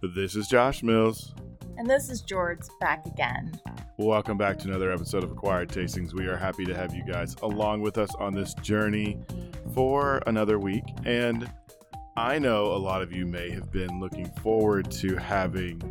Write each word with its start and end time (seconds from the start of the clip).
This 0.00 0.36
is 0.36 0.46
Josh 0.46 0.84
Mills. 0.84 1.34
And 1.76 1.90
this 1.90 2.08
is 2.08 2.20
George 2.20 2.60
back 2.80 3.04
again. 3.06 3.60
Welcome 3.96 4.38
back 4.38 4.56
to 4.60 4.68
another 4.68 4.92
episode 4.92 5.24
of 5.24 5.32
Acquired 5.32 5.70
Tastings. 5.70 6.14
We 6.14 6.26
are 6.26 6.36
happy 6.36 6.64
to 6.66 6.74
have 6.74 6.94
you 6.94 7.04
guys 7.04 7.34
along 7.42 7.80
with 7.80 7.98
us 7.98 8.14
on 8.14 8.32
this 8.32 8.54
journey 8.54 9.18
for 9.74 10.22
another 10.28 10.60
week. 10.60 10.84
And 11.04 11.50
I 12.16 12.38
know 12.38 12.66
a 12.66 12.78
lot 12.78 13.02
of 13.02 13.12
you 13.12 13.26
may 13.26 13.50
have 13.50 13.72
been 13.72 13.98
looking 13.98 14.30
forward 14.40 14.88
to 14.92 15.16
having 15.16 15.82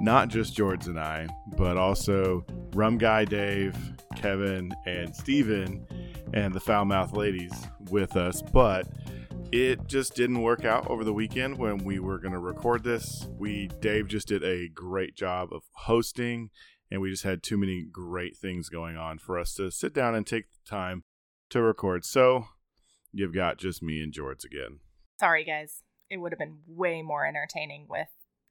not 0.00 0.30
just 0.30 0.56
George 0.56 0.88
and 0.88 0.98
I, 0.98 1.28
but 1.56 1.76
also 1.76 2.44
Rum 2.74 2.98
Guy 2.98 3.24
Dave, 3.24 3.76
Kevin, 4.16 4.72
and 4.84 5.14
Steven, 5.14 5.86
and 6.32 6.52
the 6.52 6.60
Foul 6.60 6.86
Mouth 6.86 7.12
Ladies 7.12 7.52
with 7.88 8.16
us. 8.16 8.42
But 8.42 8.88
it 9.54 9.86
just 9.86 10.16
didn't 10.16 10.42
work 10.42 10.64
out 10.64 10.90
over 10.90 11.04
the 11.04 11.12
weekend 11.12 11.56
when 11.58 11.78
we 11.78 12.00
were 12.00 12.18
going 12.18 12.32
to 12.32 12.40
record 12.40 12.82
this. 12.82 13.28
We 13.38 13.68
Dave 13.78 14.08
just 14.08 14.26
did 14.26 14.42
a 14.42 14.66
great 14.68 15.14
job 15.14 15.50
of 15.52 15.62
hosting 15.70 16.50
and 16.90 17.00
we 17.00 17.12
just 17.12 17.22
had 17.22 17.44
too 17.44 17.56
many 17.56 17.84
great 17.84 18.36
things 18.36 18.68
going 18.68 18.96
on 18.96 19.18
for 19.18 19.38
us 19.38 19.54
to 19.54 19.70
sit 19.70 19.94
down 19.94 20.16
and 20.16 20.26
take 20.26 20.46
the 20.50 20.68
time 20.68 21.04
to 21.50 21.62
record. 21.62 22.04
So, 22.04 22.46
you've 23.12 23.32
got 23.32 23.58
just 23.58 23.80
me 23.80 24.02
and 24.02 24.12
George 24.12 24.44
again. 24.44 24.80
Sorry 25.20 25.44
guys. 25.44 25.84
It 26.10 26.16
would 26.16 26.32
have 26.32 26.40
been 26.40 26.58
way 26.66 27.02
more 27.02 27.24
entertaining 27.24 27.86
with 27.88 28.08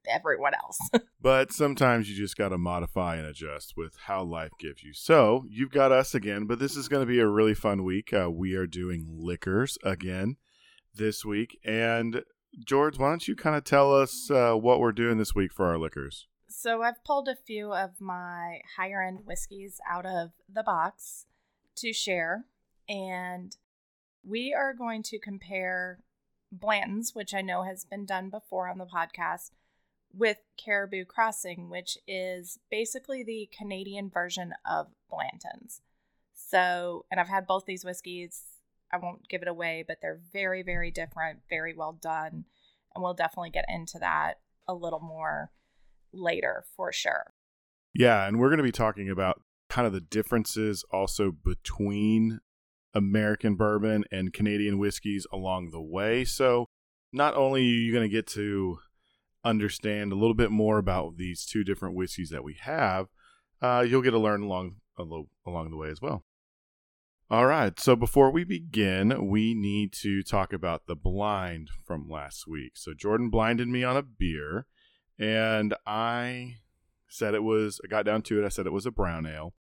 everyone 0.10 0.54
else. 0.54 0.78
but 1.22 1.52
sometimes 1.52 2.10
you 2.10 2.16
just 2.16 2.38
got 2.38 2.50
to 2.50 2.58
modify 2.58 3.18
and 3.18 3.26
adjust 3.26 3.74
with 3.76 3.98
how 4.06 4.24
life 4.24 4.52
gives 4.58 4.84
you. 4.84 4.94
So, 4.94 5.44
you've 5.50 5.72
got 5.72 5.92
us 5.92 6.16
again, 6.16 6.46
but 6.46 6.60
this 6.60 6.78
is 6.78 6.88
going 6.88 7.02
to 7.02 7.12
be 7.12 7.20
a 7.20 7.28
really 7.28 7.56
fun 7.56 7.84
week. 7.84 8.14
Uh, 8.14 8.32
we 8.32 8.56
are 8.56 8.68
doing 8.68 9.06
liquors 9.10 9.78
again 9.84 10.38
this 10.96 11.26
week. 11.26 11.60
And 11.64 12.24
George, 12.66 12.98
why 12.98 13.10
don't 13.10 13.28
you 13.28 13.36
kind 13.36 13.56
of 13.56 13.64
tell 13.64 13.94
us 13.96 14.30
uh, 14.30 14.54
what 14.54 14.80
we're 14.80 14.92
doing 14.92 15.18
this 15.18 15.34
week 15.34 15.52
for 15.52 15.66
our 15.66 15.78
liquors? 15.78 16.28
So 16.48 16.84
I've 16.84 17.04
pulled 17.04 17.28
a 17.28 17.36
few 17.36 17.74
of 17.74 18.00
my 18.00 18.62
higher 18.78 19.02
end 19.02 19.22
whiskeys 19.26 19.80
out 19.90 20.06
of 20.06 20.32
the 20.48 20.64
box 20.64 21.26
to 21.78 21.92
share, 21.92 22.46
and 22.88 23.58
we 24.24 24.54
are 24.54 24.74
going 24.74 25.02
to 25.04 25.20
compare 25.20 26.00
Blanton's, 26.52 27.16
which 27.16 27.34
I 27.34 27.42
know 27.42 27.64
has 27.64 27.86
been 27.86 28.06
done 28.06 28.30
before 28.30 28.70
on 28.70 28.78
the 28.78 28.86
podcast, 28.86 29.52
with 30.14 30.38
Caribou 30.64 31.06
Crossing, 31.06 31.70
which 31.70 31.98
is 32.08 32.60
basically 32.70 33.24
the 33.24 33.50
Canadian 33.58 34.10
version 34.10 34.54
of 34.64 34.88
Blanton's. 35.10 35.82
So, 36.36 37.06
and 37.10 37.20
I've 37.20 37.30
had 37.30 37.48
both 37.48 37.66
these 37.66 37.84
whiskeys 37.84 38.44
I 38.94 38.98
won't 38.98 39.28
give 39.28 39.42
it 39.42 39.48
away, 39.48 39.84
but 39.88 39.98
they're 40.02 40.22
very, 40.32 40.62
very 40.62 40.92
different, 40.92 41.40
very 41.50 41.74
well 41.76 41.98
done. 42.00 42.46
And 42.94 43.04
we'll 43.04 43.16
definitely 43.16 43.50
get 43.50 43.66
into 43.68 43.98
that 44.00 44.36
a 44.68 44.74
little 44.74 45.00
more 45.00 45.52
later 46.14 46.64
for 46.76 46.94
sure. 46.94 47.34
Yeah. 47.94 48.28
And 48.28 48.40
we're 48.40 48.50
going 48.50 48.58
to 48.58 48.64
be 48.64 48.72
talking 48.72 49.10
about 49.10 49.42
kind 49.68 49.88
of 49.88 49.94
the 49.94 50.02
differences 50.02 50.86
also 50.92 51.32
between 51.32 52.40
American 52.94 53.56
bourbon 53.56 54.06
and 54.12 54.32
Canadian 54.32 54.78
whiskeys 54.78 55.26
along 55.34 55.72
the 55.72 55.82
way. 55.82 56.24
So 56.24 56.68
not 57.12 57.36
only 57.36 57.62
are 57.62 57.64
you 57.64 57.92
going 57.92 58.08
to 58.08 58.16
get 58.16 58.28
to 58.28 58.78
understand 59.44 60.12
a 60.12 60.16
little 60.16 60.36
bit 60.36 60.52
more 60.52 60.78
about 60.78 61.18
these 61.18 61.46
two 61.46 61.64
different 61.64 61.96
whiskeys 61.96 62.30
that 62.30 62.44
we 62.44 62.58
have, 62.62 63.08
uh, 63.62 63.84
you'll 63.88 64.04
get 64.04 64.12
to 64.12 64.20
learn 64.20 64.44
along 64.44 64.76
along 64.98 65.72
the 65.72 65.78
way 65.78 65.90
as 65.90 66.00
well. 66.00 66.24
All 67.34 67.48
right. 67.48 67.80
So 67.80 67.96
before 67.96 68.30
we 68.30 68.44
begin, 68.44 69.28
we 69.28 69.56
need 69.56 69.92
to 70.04 70.22
talk 70.22 70.54
about 70.54 70.86
the 70.86 70.96
blind 70.96 71.72
from 71.84 72.08
last 72.08 72.48
week. 72.48 72.74
So 72.76 72.94
Jordan 72.94 73.32
blinded 73.32 73.68
me 73.68 73.84
on 73.84 73.98
a 73.98 74.04
beer, 74.04 74.68
and 75.18 75.74
I 75.88 76.58
said 77.10 77.34
it 77.34 77.42
was, 77.42 77.82
I 77.84 77.88
got 77.88 78.06
down 78.06 78.22
to 78.22 78.40
it. 78.40 78.46
I 78.46 78.50
said 78.50 78.68
it 78.68 78.72
was 78.72 78.86
a 78.86 78.92
brown 78.92 79.26
ale, 79.26 79.56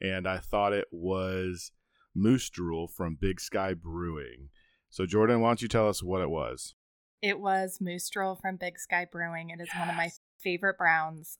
and 0.00 0.26
I 0.26 0.38
thought 0.38 0.72
it 0.72 0.86
was 0.90 1.72
Moose 2.14 2.48
Drool 2.48 2.88
from 2.88 3.18
Big 3.20 3.42
Sky 3.42 3.74
Brewing. 3.74 4.48
So, 4.88 5.04
Jordan, 5.04 5.42
why 5.42 5.50
don't 5.50 5.60
you 5.60 5.68
tell 5.68 5.90
us 5.90 6.02
what 6.02 6.22
it 6.22 6.30
was? 6.30 6.76
It 7.20 7.38
was 7.38 7.76
Moose 7.78 8.08
Drool 8.08 8.36
from 8.36 8.56
Big 8.56 8.78
Sky 8.78 9.04
Brewing. 9.04 9.50
It 9.50 9.60
is 9.60 9.68
yes. 9.74 9.78
one 9.78 9.90
of 9.90 9.96
my 9.96 10.12
favorite 10.38 10.78
browns. 10.78 11.36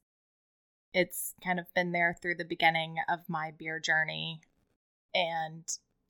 It's 0.92 1.32
kind 1.42 1.58
of 1.58 1.72
been 1.74 1.92
there 1.92 2.14
through 2.20 2.34
the 2.34 2.44
beginning 2.44 2.96
of 3.08 3.20
my 3.26 3.52
beer 3.58 3.80
journey 3.80 4.42
and 5.14 5.64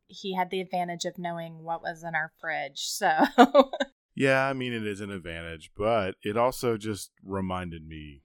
he 0.06 0.34
had 0.34 0.50
the 0.50 0.60
advantage 0.60 1.04
of 1.04 1.18
knowing 1.18 1.62
what 1.62 1.82
was 1.82 2.02
in 2.02 2.14
our 2.14 2.32
fridge. 2.40 2.80
So 2.80 3.10
Yeah, 4.14 4.46
I 4.46 4.52
mean 4.52 4.72
it 4.72 4.86
is 4.86 5.00
an 5.00 5.10
advantage, 5.10 5.70
but 5.76 6.16
it 6.22 6.36
also 6.36 6.76
just 6.76 7.10
reminded 7.24 7.86
me 7.86 8.22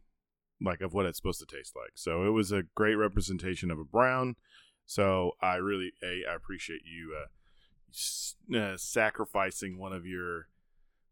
like 0.61 0.81
of 0.81 0.93
what 0.93 1.05
it's 1.05 1.17
supposed 1.17 1.39
to 1.39 1.55
taste 1.55 1.75
like. 1.75 1.93
So 1.95 2.25
it 2.25 2.31
was 2.31 2.51
a 2.51 2.63
great 2.75 2.95
representation 2.95 3.71
of 3.71 3.79
a 3.79 3.85
brown. 3.85 4.35
So 4.85 5.31
I 5.41 5.55
really 5.55 5.93
a 6.03 6.23
I 6.29 6.35
appreciate 6.35 6.81
you 6.83 7.15
uh, 7.15 8.57
uh, 8.57 8.77
sacrificing 8.77 9.77
one 9.79 9.93
of 9.93 10.05
your 10.05 10.47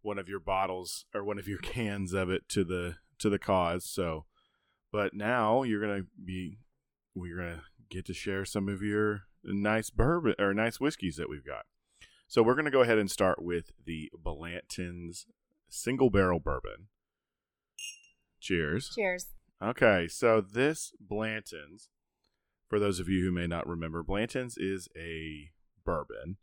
one 0.01 0.19
of 0.19 0.27
your 0.27 0.39
bottles 0.39 1.05
or 1.13 1.23
one 1.23 1.39
of 1.39 1.47
your 1.47 1.57
cans 1.63 2.13
of 2.13 2.29
it 2.29 2.49
to 2.49 2.63
the 2.63 2.95
to 3.19 3.29
the 3.29 3.39
cause. 3.39 3.85
So 3.85 4.25
but 4.91 5.13
now 5.13 5.63
you're 5.63 5.81
going 5.81 6.03
to 6.03 6.07
be 6.23 6.59
we're 7.13 7.37
going 7.37 7.55
to 7.55 7.61
get 7.89 8.05
to 8.05 8.13
share 8.13 8.43
some 8.43 8.67
of 8.67 8.81
your 8.81 9.21
nice 9.53 9.89
bourbon 9.89 10.35
or 10.39 10.53
nice 10.53 10.79
whiskeys 10.79 11.15
that 11.17 11.29
we've 11.29 11.45
got. 11.45 11.65
So 12.27 12.41
we're 12.41 12.55
going 12.55 12.65
to 12.65 12.71
go 12.71 12.81
ahead 12.81 12.97
and 12.97 13.09
start 13.09 13.41
with 13.41 13.71
the 13.85 14.11
Blanton's 14.17 15.27
single 15.69 16.09
barrel 16.09 16.39
bourbon. 16.39 16.87
Cheers. 18.39 18.91
Cheers. 18.95 19.27
Okay, 19.63 20.07
so 20.07 20.41
this 20.41 20.91
Blanton's, 20.99 21.89
for 22.67 22.79
those 22.79 22.99
of 22.99 23.07
you 23.07 23.23
who 23.23 23.31
may 23.31 23.47
not 23.47 23.67
remember, 23.67 24.03
Blanton's 24.03 24.57
is 24.57 24.89
a 24.97 25.51
bourbon. 25.85 26.37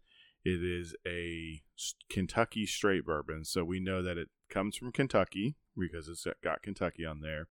It 0.45 0.63
is 0.65 0.95
a 1.07 1.63
Kentucky 2.09 2.67
straight 2.67 3.05
bourbon, 3.05 3.45
so 3.45 3.65
we 3.65 3.81
know 3.81 4.03
that 4.03 4.19
it 4.19 4.29
comes 4.51 4.77
from 4.77 4.93
Kentucky 4.93 5.57
because 5.79 6.09
it's 6.09 6.27
got 6.43 6.63
Kentucky 6.63 7.05
on 7.05 7.21
there. 7.21 7.49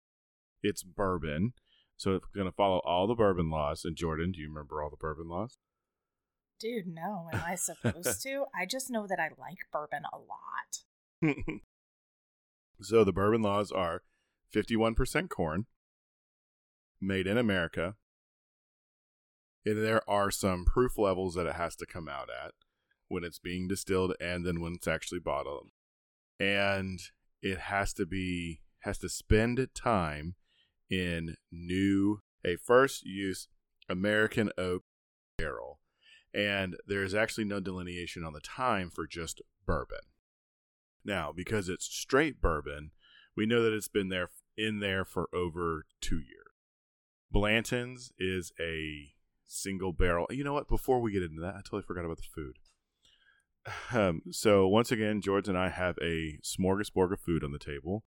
It's 0.63 0.83
bourbon. 0.83 1.55
So 1.97 2.15
it's 2.15 2.27
going 2.35 2.47
to 2.47 2.53
follow 2.53 2.81
all 2.85 3.07
the 3.07 3.15
bourbon 3.15 3.51
laws. 3.51 3.85
And 3.85 3.97
Jordan, 3.97 4.33
do 4.33 4.41
you 4.41 4.49
remember 4.49 4.83
all 4.83 4.91
the 4.91 4.97
bourbon 4.97 5.29
laws? 5.29 5.59
Dude, 6.61 6.87
no. 6.87 7.29
Am 7.33 7.43
I 7.47 7.55
supposed 7.55 8.23
to? 8.25 8.45
I 8.55 8.67
just 8.67 8.91
know 8.91 9.07
that 9.07 9.19
I 9.19 9.31
like 9.39 9.59
bourbon 9.73 10.03
a 10.13 10.19
lot. 10.19 11.35
so 12.81 13.05
the 13.05 13.13
bourbon 13.13 13.43
laws 13.43 13.73
are 13.73 14.03
51% 14.55 15.29
corn, 15.29 15.67
made 17.01 17.27
in 17.27 17.39
America. 17.39 17.95
And 19.65 19.83
there 19.83 20.09
are 20.09 20.31
some 20.31 20.65
proof 20.65 20.97
levels 20.97 21.35
that 21.35 21.47
it 21.47 21.57
has 21.57 21.77
to 21.77 21.87
come 21.87 22.09
out 22.09 22.29
at 22.31 22.53
when 23.09 23.25
it's 23.25 23.39
being 23.39 23.69
distilled 23.69 24.15
and 24.21 24.47
then 24.47 24.61
when 24.61 24.75
it's 24.75 24.87
actually 24.87 25.21
bottled. 25.21 25.71
And 26.39 27.01
it 27.43 27.59
has 27.59 27.93
to 27.95 28.07
be 28.07 28.61
has 28.81 28.99
to 28.99 29.09
spend 29.09 29.67
time 29.75 30.35
in 30.91 31.37
new, 31.51 32.21
a 32.45 32.57
first 32.57 33.05
use 33.05 33.49
American 33.89 34.51
oak 34.59 34.85
barrel. 35.39 35.81
And 36.35 36.77
there 36.87 37.03
is 37.03 37.15
actually 37.15 37.45
no 37.45 37.61
delineation 37.61 38.25
on 38.25 38.33
the 38.33 38.41
time 38.41 38.91
for 38.91 39.07
just 39.07 39.41
bourbon. 39.65 40.01
Now, 41.05 41.33
because 41.35 41.69
it's 41.69 41.87
straight 41.87 42.41
bourbon, 42.41 42.91
we 43.37 43.47
know 43.47 43.63
that 43.63 43.73
it's 43.73 43.89
been 43.89 44.09
there 44.09 44.31
in 44.57 44.81
there 44.81 45.05
for 45.05 45.29
over 45.35 45.87
two 46.01 46.17
years. 46.17 46.47
Blanton's 47.31 48.13
is 48.19 48.53
a 48.61 49.13
single 49.47 49.93
barrel. 49.93 50.27
You 50.31 50.45
know 50.45 50.53
what? 50.53 50.69
Before 50.69 51.01
we 51.01 51.13
get 51.13 51.23
into 51.23 51.41
that, 51.41 51.55
I 51.55 51.59
totally 51.59 51.83
forgot 51.83 52.05
about 52.05 52.19
the 52.19 52.25
food. 52.35 52.57
Um, 53.93 54.23
so 54.31 54.69
once 54.69 54.93
again, 54.93 55.21
George 55.21 55.49
and 55.49 55.59
I 55.59 55.71
have 55.71 55.99
a 56.01 56.39
smorgasbord 56.45 57.13
of 57.13 57.21
food 57.21 57.43
on 57.43 57.51
the 57.51 57.59
table 57.59 58.05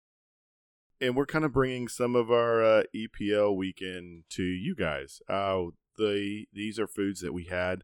and 1.02 1.16
we're 1.16 1.26
kind 1.26 1.46
of 1.46 1.54
bringing 1.54 1.88
some 1.88 2.16
of 2.16 2.32
our 2.32 2.64
uh, 2.64 2.84
EPL 2.96 3.56
weekend 3.56 4.24
to 4.30 4.44
you 4.44 4.76
guys. 4.76 5.22
Uh, 5.30 5.66
the 5.98 6.46
these 6.54 6.80
are 6.80 6.88
foods 6.88 7.22
that 7.22 7.34
we 7.34 7.46
had 7.46 7.84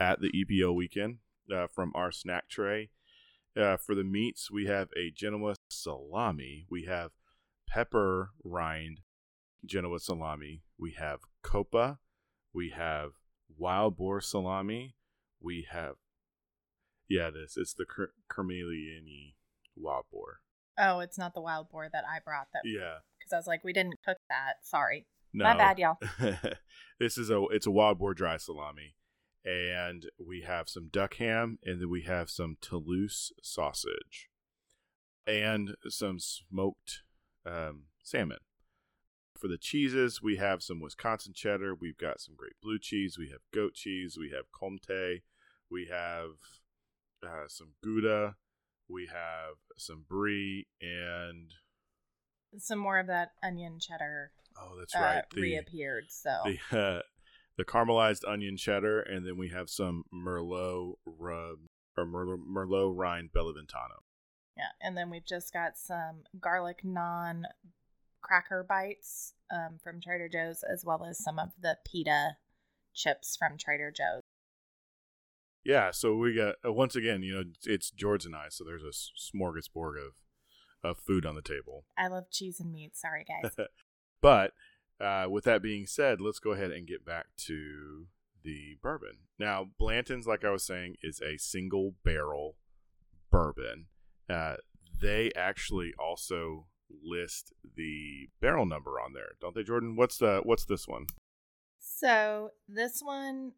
at 0.00 0.20
the 0.20 0.30
EPL 0.32 0.74
weekend 0.74 1.18
uh, 1.54 1.66
from 1.66 1.92
our 1.94 2.10
snack 2.10 2.48
tray. 2.48 2.90
Uh, 3.56 3.76
for 3.76 3.94
the 3.94 4.02
meats, 4.02 4.50
we 4.50 4.66
have 4.66 4.88
a 4.96 5.10
Genoa 5.10 5.54
salami. 5.68 6.66
We 6.68 6.86
have 6.86 7.12
pepper 7.68 8.30
rind 8.42 9.00
Genoa 9.64 10.00
salami. 10.00 10.62
We 10.76 10.92
have 10.98 11.20
Coppa. 11.44 11.98
We 12.52 12.70
have 12.70 13.12
wild 13.56 13.96
boar 13.96 14.20
salami. 14.20 14.96
We 15.40 15.66
have, 15.70 15.96
yeah, 17.08 17.30
this 17.30 17.56
it's 17.56 17.74
the 17.74 17.84
Creminelli 18.30 19.34
wild 19.76 20.06
boar. 20.12 20.40
Oh, 20.78 21.00
it's 21.00 21.18
not 21.18 21.34
the 21.34 21.40
wild 21.40 21.70
boar 21.70 21.88
that 21.92 22.04
I 22.04 22.18
brought. 22.24 22.48
That 22.52 22.62
yeah, 22.64 22.98
because 23.18 23.32
I 23.32 23.36
was 23.36 23.46
like, 23.46 23.64
we 23.64 23.72
didn't 23.72 23.94
cook 24.04 24.18
that. 24.28 24.54
Sorry, 24.62 25.06
no. 25.32 25.44
my 25.44 25.56
bad, 25.56 25.78
y'all. 25.78 25.98
this 26.98 27.16
is 27.18 27.30
a 27.30 27.44
it's 27.50 27.66
a 27.66 27.70
wild 27.70 27.98
boar 27.98 28.14
dry 28.14 28.36
salami, 28.36 28.94
and 29.44 30.06
we 30.24 30.42
have 30.42 30.68
some 30.68 30.88
duck 30.90 31.14
ham, 31.14 31.58
and 31.64 31.80
then 31.80 31.90
we 31.90 32.02
have 32.02 32.30
some 32.30 32.56
Toulouse 32.60 33.32
sausage, 33.42 34.28
and 35.26 35.76
some 35.88 36.18
smoked 36.18 37.02
um, 37.46 37.84
salmon. 38.02 38.38
For 39.38 39.48
the 39.48 39.58
cheeses, 39.58 40.22
we 40.22 40.36
have 40.36 40.62
some 40.62 40.80
Wisconsin 40.80 41.32
cheddar. 41.34 41.74
We've 41.74 41.98
got 41.98 42.20
some 42.20 42.34
great 42.36 42.54
blue 42.62 42.78
cheese. 42.78 43.18
We 43.18 43.28
have 43.30 43.40
goat 43.52 43.74
cheese. 43.74 44.16
We 44.18 44.30
have 44.30 44.46
Comté. 44.50 45.22
We 45.70 45.88
have 45.90 46.30
uh, 47.22 47.48
some 47.48 47.72
Gouda. 47.82 48.36
We 48.88 49.08
have 49.12 49.56
some 49.78 50.04
brie 50.08 50.66
and 50.80 51.50
Some 52.58 52.78
more 52.78 52.98
of 52.98 53.06
that 53.06 53.32
onion 53.42 53.78
cheddar 53.80 54.32
oh, 54.60 54.78
that's 54.78 54.94
uh, 54.94 55.00
right, 55.00 55.24
the 55.34 55.42
reappeared. 55.42 56.04
So 56.08 56.30
the 56.44 56.58
uh, 56.78 57.02
the 57.56 57.64
caramelized 57.64 58.26
onion 58.26 58.56
cheddar, 58.56 59.00
and 59.00 59.26
then 59.26 59.36
we 59.36 59.50
have 59.50 59.70
some 59.70 60.04
Merlot 60.12 60.94
rub 61.06 61.58
or 61.96 62.04
Merlot, 62.04 62.40
Merlot 62.46 62.92
rind 62.96 63.30
BellaVitano. 63.34 64.02
yeah, 64.56 64.72
and 64.80 64.96
then 64.96 65.10
we've 65.10 65.26
just 65.26 65.52
got 65.52 65.76
some 65.76 66.24
garlic 66.40 66.82
naan 66.84 67.42
cracker 68.20 68.64
bites 68.68 69.34
um, 69.52 69.78
from 69.82 70.00
Trader 70.00 70.28
Joe's, 70.28 70.62
as 70.62 70.84
well 70.84 71.04
as 71.04 71.22
some 71.22 71.38
of 71.38 71.50
the 71.60 71.76
pita 71.84 72.36
chips 72.94 73.36
from 73.36 73.58
Trader 73.58 73.92
Joe's. 73.94 74.23
Yeah, 75.64 75.90
so 75.90 76.14
we 76.16 76.34
got 76.34 76.56
uh, 76.64 76.72
once 76.72 76.94
again, 76.94 77.22
you 77.22 77.34
know, 77.34 77.44
it's, 77.64 77.90
George 77.90 78.26
and 78.26 78.36
I, 78.36 78.46
so 78.50 78.64
there's 78.64 78.82
a 78.82 79.36
smorgasbord 79.36 79.96
of 79.96 80.12
of 80.82 80.98
food 80.98 81.24
on 81.24 81.34
the 81.34 81.42
table. 81.42 81.86
I 81.96 82.08
love 82.08 82.30
cheese 82.30 82.60
and 82.60 82.70
meat. 82.70 82.96
Sorry, 82.96 83.24
guys. 83.24 83.52
but 84.20 84.52
uh, 85.00 85.26
with 85.30 85.44
that 85.44 85.62
being 85.62 85.86
said, 85.86 86.20
let's 86.20 86.38
go 86.38 86.52
ahead 86.52 86.70
and 86.70 86.86
get 86.86 87.04
back 87.04 87.26
to 87.38 88.06
the 88.42 88.76
bourbon. 88.82 89.18
Now, 89.38 89.70
Blanton's, 89.78 90.26
like 90.26 90.44
I 90.44 90.50
was 90.50 90.62
saying, 90.62 90.96
is 91.02 91.20
a 91.22 91.38
single 91.38 91.94
barrel 92.04 92.56
bourbon. 93.30 93.86
Uh, 94.28 94.56
they 95.00 95.32
actually 95.34 95.94
also 95.98 96.66
list 97.02 97.52
the 97.76 98.28
barrel 98.40 98.66
number 98.66 99.00
on 99.00 99.12
there, 99.14 99.32
don't 99.40 99.54
they, 99.54 99.62
Jordan? 99.62 99.96
What's 99.96 100.18
the 100.18 100.40
what's 100.44 100.64
this 100.64 100.86
one? 100.86 101.06
So 101.80 102.50
this 102.68 103.00
one 103.02 103.52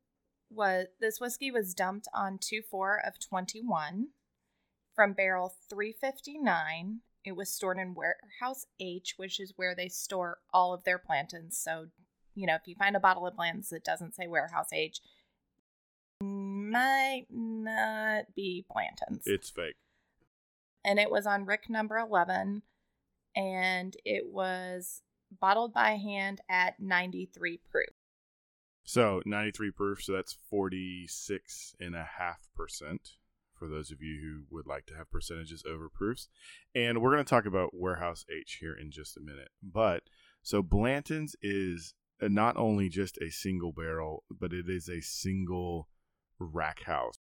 was 0.51 0.87
this 1.01 1.21
whiskey 1.21 1.51
was 1.51 1.75
dumped 1.75 2.09
on 2.15 2.39
two 2.41 2.63
four 2.63 3.01
of 3.05 3.19
twenty 3.19 3.61
one 3.63 4.09
from 4.95 5.13
barrel 5.13 5.55
three 5.69 5.93
fifty 5.93 6.39
nine. 6.39 7.01
It 7.25 7.37
was 7.37 7.51
stored 7.51 7.79
in 7.79 7.95
warehouse 7.95 8.67
H, 8.81 9.15
which 9.17 9.41
is 9.41 9.53
where 9.57 9.75
they 9.75 9.89
store 9.89 10.39
all 10.53 10.73
of 10.73 10.85
their 10.85 10.99
Blanton's. 11.05 11.59
So, 11.59 11.87
you 12.35 12.47
know, 12.47 12.55
if 12.55 12.63
you 12.67 12.77
find 12.77 12.95
a 12.95 13.01
bottle 13.01 13.27
of 13.27 13.35
Blanton's 13.37 13.71
that 13.71 13.83
doesn't 13.85 14.15
say 14.15 14.29
warehouse 14.29 14.69
H, 14.73 15.01
might 16.21 17.27
not 17.31 18.35
be 18.35 18.65
Blanton's. 18.73 19.25
It's 19.27 19.51
fake. 19.51 19.75
and 20.85 20.99
it 21.01 21.11
was 21.11 21.27
on 21.27 21.45
rick 21.47 21.69
number 21.69 21.99
11 21.99 22.63
and 23.35 23.97
it 24.05 24.27
was 24.33 25.03
bottled 25.41 25.75
by 25.75 25.97
hand 25.97 26.41
at 26.49 26.79
93 26.81 27.59
proof. 27.71 27.91
So 28.89 29.21
93 29.27 29.73
proof, 29.73 30.03
so 30.03 30.13
that's 30.13 30.39
46 30.49 31.75
and 31.81 31.97
a 31.97 32.07
half 32.19 32.39
percent 32.55 33.11
for 33.59 33.67
those 33.69 33.91
of 33.91 34.01
you 34.01 34.21
who 34.23 34.55
would 34.57 34.67
like 34.67 34.87
to 34.87 34.95
have 34.95 35.11
percentages 35.11 35.65
over 35.69 35.89
proofs. 35.89 36.29
And 36.75 37.03
we're 37.03 37.11
going 37.13 37.25
to 37.25 37.29
talk 37.29 37.47
about 37.47 37.75
Warehouse 37.75 38.25
H 38.31 38.59
here 38.61 38.75
in 38.75 38.91
just 38.93 39.17
a 39.17 39.21
minute. 39.21 39.49
But 39.63 40.05
so 40.43 40.63
Blanton's 40.63 41.35
is 41.43 41.95
not 42.21 42.57
only 42.57 42.89
just 42.89 43.19
a 43.19 43.31
single 43.31 43.73
barrel, 43.73 44.23
but 44.31 44.53
it 44.53 44.69
is 44.69 44.89
a 44.89 45.01
single 45.01 45.89
rack 46.39 46.85
house 46.85 47.15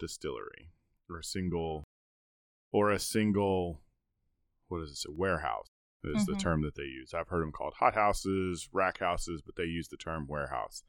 distillery 0.00 0.72
or 1.08 1.18
a 1.18 1.24
single 1.24 1.84
or 2.72 2.90
a 2.90 2.98
single 2.98 3.80
what 4.68 4.80
is 4.82 4.90
this 4.90 5.04
a 5.06 5.12
warehouse 5.12 5.66
is 6.02 6.24
the 6.26 6.32
Mhm. 6.32 6.40
term 6.40 6.62
that 6.62 6.74
they 6.74 6.84
use 6.84 7.12
i've 7.14 7.28
heard 7.28 7.42
them 7.42 7.52
called 7.52 7.74
hot 7.74 7.94
houses 7.94 8.68
rack 8.72 8.98
houses 8.98 9.42
but 9.42 9.54
they 9.54 9.64
use 9.66 9.86
the 9.88 9.96
term 9.98 10.26
warehouse 10.26 10.82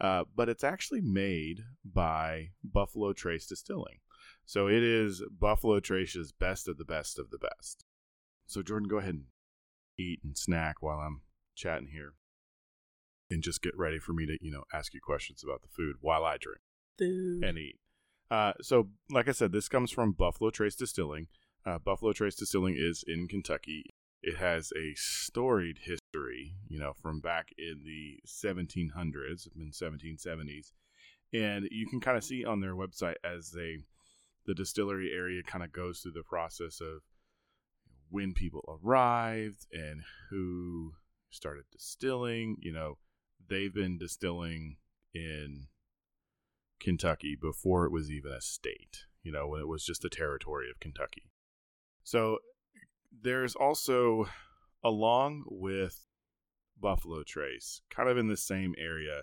uh, 0.00 0.24
but 0.34 0.48
it's 0.48 0.64
actually 0.64 1.00
made 1.00 1.60
by 1.84 2.48
buffalo 2.64 3.12
trace 3.12 3.46
distilling 3.46 3.98
so 4.44 4.68
it 4.68 4.82
is 4.82 5.22
buffalo 5.38 5.80
trace's 5.80 6.32
best 6.32 6.68
of 6.68 6.78
the 6.78 6.84
best 6.84 7.18
of 7.18 7.30
the 7.30 7.38
best 7.38 7.84
so 8.46 8.62
jordan 8.62 8.88
go 8.88 8.98
ahead 8.98 9.14
and 9.14 9.24
eat 9.98 10.20
and 10.22 10.36
snack 10.38 10.76
while 10.80 10.98
i'm 10.98 11.22
chatting 11.54 11.88
here 11.92 12.14
and 13.30 13.42
just 13.42 13.62
get 13.62 13.76
ready 13.76 13.98
for 13.98 14.12
me 14.12 14.26
to 14.26 14.38
you 14.40 14.50
know 14.50 14.64
ask 14.72 14.94
you 14.94 15.00
questions 15.02 15.42
about 15.44 15.60
the 15.62 15.68
food 15.68 15.96
while 16.00 16.24
i 16.24 16.36
drink 16.38 16.60
Food. 16.98 17.44
and 17.44 17.58
eat. 17.58 17.76
Uh, 18.30 18.52
so, 18.60 18.88
like 19.10 19.28
I 19.28 19.32
said, 19.32 19.52
this 19.52 19.68
comes 19.68 19.90
from 19.90 20.12
Buffalo 20.12 20.50
Trace 20.50 20.74
Distilling. 20.74 21.28
Uh, 21.64 21.78
Buffalo 21.78 22.12
Trace 22.12 22.34
Distilling 22.34 22.76
is 22.76 23.04
in 23.06 23.28
Kentucky. 23.28 23.84
It 24.22 24.36
has 24.36 24.72
a 24.76 24.94
storied 24.96 25.78
history, 25.78 26.56
you 26.68 26.78
know, 26.78 26.92
from 27.00 27.20
back 27.20 27.48
in 27.56 27.82
the 27.84 28.20
1700s, 28.26 29.48
in 29.56 29.70
1770s, 29.70 30.72
and 31.32 31.68
you 31.70 31.86
can 31.86 32.00
kind 32.00 32.16
of 32.16 32.24
see 32.24 32.44
on 32.44 32.60
their 32.60 32.74
website 32.74 33.16
as 33.22 33.50
they, 33.50 33.78
the 34.46 34.54
distillery 34.54 35.12
area 35.12 35.42
kind 35.42 35.62
of 35.62 35.72
goes 35.72 36.00
through 36.00 36.12
the 36.12 36.22
process 36.22 36.80
of 36.80 37.02
when 38.10 38.32
people 38.32 38.80
arrived 38.82 39.66
and 39.72 40.02
who 40.30 40.94
started 41.30 41.64
distilling. 41.70 42.56
You 42.60 42.72
know, 42.72 42.98
they've 43.48 43.74
been 43.74 43.98
distilling 43.98 44.76
in 45.14 45.66
Kentucky 46.80 47.36
before 47.40 47.84
it 47.84 47.92
was 47.92 48.10
even 48.10 48.32
a 48.32 48.40
state, 48.40 49.04
you 49.22 49.32
know, 49.32 49.46
when 49.48 49.60
it 49.60 49.68
was 49.68 49.84
just 49.84 50.02
the 50.02 50.08
territory 50.08 50.70
of 50.70 50.80
Kentucky. 50.80 51.30
So 52.02 52.38
there's 53.10 53.54
also, 53.54 54.28
along 54.84 55.44
with 55.46 56.06
Buffalo 56.80 57.22
Trace, 57.22 57.82
kind 57.90 58.08
of 58.08 58.16
in 58.18 58.28
the 58.28 58.36
same 58.36 58.74
area, 58.78 59.22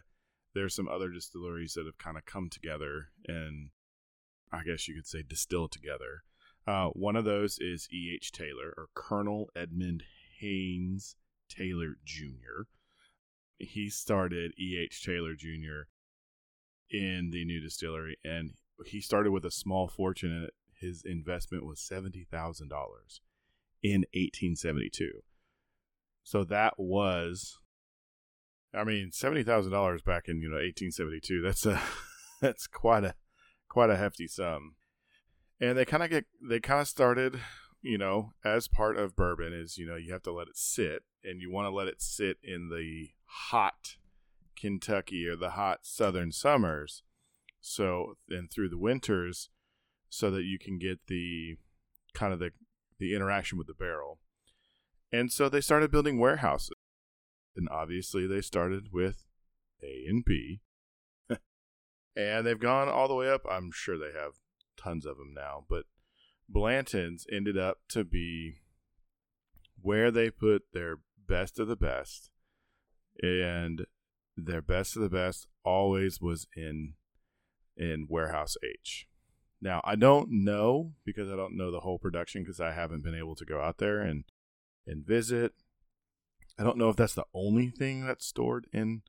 there's 0.53 0.75
some 0.75 0.87
other 0.87 1.09
distilleries 1.09 1.73
that 1.73 1.85
have 1.85 1.97
kind 1.97 2.17
of 2.17 2.25
come 2.25 2.49
together 2.49 3.09
and 3.27 3.69
I 4.51 4.63
guess 4.63 4.87
you 4.87 4.95
could 4.95 5.07
say 5.07 5.21
distill 5.21 5.67
together. 5.67 6.23
Uh, 6.65 6.87
one 6.89 7.15
of 7.15 7.25
those 7.25 7.59
is 7.59 7.89
E.H. 7.91 8.31
Taylor 8.31 8.73
or 8.77 8.87
Colonel 8.95 9.49
Edmund 9.55 10.03
Haynes 10.39 11.15
Taylor 11.49 11.95
Jr. 12.03 12.63
He 13.57 13.89
started 13.89 14.53
E.H. 14.57 15.03
Taylor 15.03 15.35
Jr 15.35 15.87
in 16.89 17.31
the 17.31 17.43
new 17.45 17.59
distillery 17.59 18.17
and 18.23 18.51
he 18.85 19.01
started 19.01 19.31
with 19.31 19.45
a 19.45 19.51
small 19.51 19.87
fortune 19.87 20.31
and 20.31 20.49
his 20.79 21.03
investment 21.03 21.65
was 21.65 21.79
$70,000 21.79 22.27
in 23.85 24.01
1872. 24.13 25.21
So 26.23 26.43
that 26.45 26.73
was 26.77 27.59
I 28.73 28.83
mean 28.83 29.11
$70,000 29.11 30.03
back 30.03 30.27
in, 30.27 30.41
you 30.41 30.49
know, 30.49 30.55
1872. 30.55 31.41
That's 31.41 31.65
a 31.65 31.81
that's 32.41 32.67
quite 32.67 33.03
a 33.03 33.15
quite 33.69 33.89
a 33.89 33.97
hefty 33.97 34.27
sum. 34.27 34.75
And 35.61 35.77
they 35.77 35.85
kind 35.85 36.03
of 36.03 36.09
get 36.09 36.25
they 36.41 36.59
kind 36.59 36.81
of 36.81 36.87
started, 36.87 37.39
you 37.81 37.97
know, 37.97 38.31
as 38.43 38.67
part 38.67 38.97
of 38.97 39.15
bourbon 39.15 39.53
is, 39.53 39.77
you 39.77 39.85
know, 39.85 39.95
you 39.95 40.11
have 40.11 40.23
to 40.23 40.33
let 40.33 40.47
it 40.47 40.57
sit 40.57 41.03
and 41.23 41.39
you 41.39 41.51
want 41.51 41.67
to 41.67 41.75
let 41.75 41.87
it 41.87 42.01
sit 42.01 42.37
in 42.43 42.69
the 42.69 43.09
hot 43.25 43.97
Kentucky 44.59 45.27
or 45.27 45.35
the 45.35 45.51
hot 45.51 45.79
southern 45.83 46.31
summers. 46.31 47.03
So 47.61 48.17
and 48.29 48.49
through 48.51 48.69
the 48.69 48.79
winters 48.79 49.49
so 50.09 50.31
that 50.31 50.43
you 50.43 50.57
can 50.57 50.79
get 50.79 50.99
the 51.07 51.57
kind 52.13 52.33
of 52.33 52.39
the 52.39 52.51
the 52.99 53.15
interaction 53.15 53.57
with 53.57 53.67
the 53.67 53.73
barrel. 53.73 54.19
And 55.11 55.31
so 55.31 55.49
they 55.49 55.61
started 55.61 55.91
building 55.91 56.19
warehouses. 56.19 56.71
And 57.55 57.69
obviously 57.69 58.27
they 58.27 58.41
started 58.41 58.91
with 58.91 59.25
A 59.83 60.05
and 60.07 60.23
B. 60.25 60.61
and 62.15 62.45
they've 62.45 62.59
gone 62.59 62.89
all 62.89 63.07
the 63.07 63.15
way 63.15 63.29
up. 63.29 63.45
I'm 63.49 63.71
sure 63.73 63.97
they 63.97 64.17
have 64.17 64.33
tons 64.77 65.05
of 65.05 65.17
them 65.17 65.33
now, 65.33 65.65
but 65.69 65.85
Blanton's 66.49 67.25
ended 67.31 67.57
up 67.57 67.79
to 67.89 68.03
be 68.03 68.55
where 69.81 70.11
they 70.11 70.29
put 70.29 70.63
their 70.73 70.97
best 71.27 71.59
of 71.59 71.67
the 71.67 71.75
best. 71.75 72.29
And 73.21 73.85
their 74.35 74.61
best 74.61 74.95
of 74.95 75.01
the 75.01 75.09
best 75.09 75.47
always 75.63 76.19
was 76.19 76.47
in 76.55 76.95
in 77.77 78.07
warehouse 78.09 78.55
H. 78.63 79.07
Now 79.65 79.81
I 79.83 79.95
don't 79.95 80.29
know 80.29 80.93
because 81.03 81.27
I 81.27 81.35
don't 81.35 81.57
know 81.57 81.71
the 81.71 81.79
whole 81.79 81.97
production 81.97 82.43
because 82.43 82.59
I 82.59 82.71
haven't 82.71 83.03
been 83.03 83.15
able 83.15 83.33
to 83.33 83.45
go 83.45 83.59
out 83.59 83.79
there 83.79 83.99
and 83.99 84.23
and 84.85 85.03
visit. 85.03 85.53
I 86.59 86.63
don't 86.63 86.77
know 86.77 86.89
if 86.89 86.95
that's 86.95 87.15
the 87.15 87.25
only 87.33 87.71
thing 87.71 88.05
that's 88.05 88.27
stored 88.27 88.67
in 88.71 89.01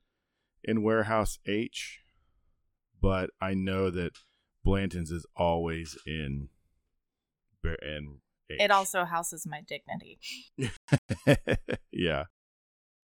in 0.63 0.81
warehouse 0.81 1.37
H, 1.45 1.99
but 2.99 3.29
I 3.39 3.53
know 3.53 3.91
that 3.91 4.13
Blanton's 4.63 5.11
is 5.11 5.27
always 5.35 5.95
in 6.07 6.49
in 7.63 8.17
H. 8.49 8.57
It 8.59 8.71
also 8.71 9.05
houses 9.05 9.45
my 9.45 9.61
dignity. 9.61 10.17
yeah. 11.91 12.23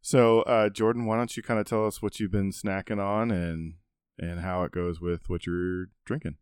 So, 0.02 0.42
uh, 0.42 0.70
Jordan, 0.70 1.06
why 1.06 1.18
don't 1.18 1.38
you 1.38 1.44
kind 1.44 1.60
of 1.60 1.68
tell 1.68 1.86
us 1.86 2.02
what 2.02 2.20
you've 2.20 2.32
been 2.32 2.52
snacking 2.52 3.00
on 3.00 3.30
and 3.30 3.76
and 4.18 4.40
how 4.40 4.64
it 4.64 4.72
goes 4.72 5.00
with 5.00 5.30
what 5.30 5.46
you're 5.46 5.90
drinking? 6.04 6.38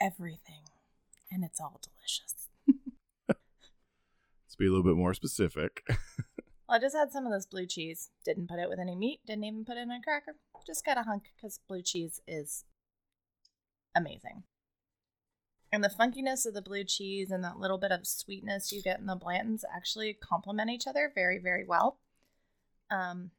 Everything. 0.00 0.64
And 1.30 1.44
it's 1.44 1.60
all 1.60 1.80
delicious. 1.82 2.48
Let's 3.28 4.56
be 4.58 4.66
a 4.66 4.70
little 4.70 4.84
bit 4.84 4.96
more 4.96 5.14
specific. 5.14 5.82
Well, 6.68 6.78
I 6.78 6.80
just 6.80 6.96
had 6.96 7.12
some 7.12 7.26
of 7.26 7.32
this 7.32 7.46
blue 7.46 7.66
cheese. 7.66 8.10
Didn't 8.24 8.48
put 8.48 8.58
it 8.58 8.68
with 8.68 8.80
any 8.80 8.96
meat. 8.96 9.20
Didn't 9.26 9.44
even 9.44 9.64
put 9.64 9.76
it 9.76 9.82
in 9.82 9.90
a 9.92 10.00
cracker. 10.02 10.34
Just 10.66 10.84
got 10.84 10.98
a 10.98 11.02
hunk 11.02 11.30
because 11.36 11.60
blue 11.68 11.82
cheese 11.82 12.20
is 12.26 12.64
amazing. 13.94 14.42
And 15.72 15.84
the 15.84 15.88
funkiness 15.88 16.46
of 16.46 16.54
the 16.54 16.62
blue 16.62 16.84
cheese 16.84 17.30
and 17.30 17.44
that 17.44 17.58
little 17.58 17.78
bit 17.78 17.92
of 17.92 18.06
sweetness 18.06 18.72
you 18.72 18.82
get 18.82 18.98
in 18.98 19.06
the 19.06 19.14
Blanton's 19.14 19.64
actually 19.74 20.14
complement 20.14 20.70
each 20.70 20.86
other 20.86 21.12
very, 21.14 21.38
very 21.38 21.64
well. 21.64 21.98
Um, 22.90 23.30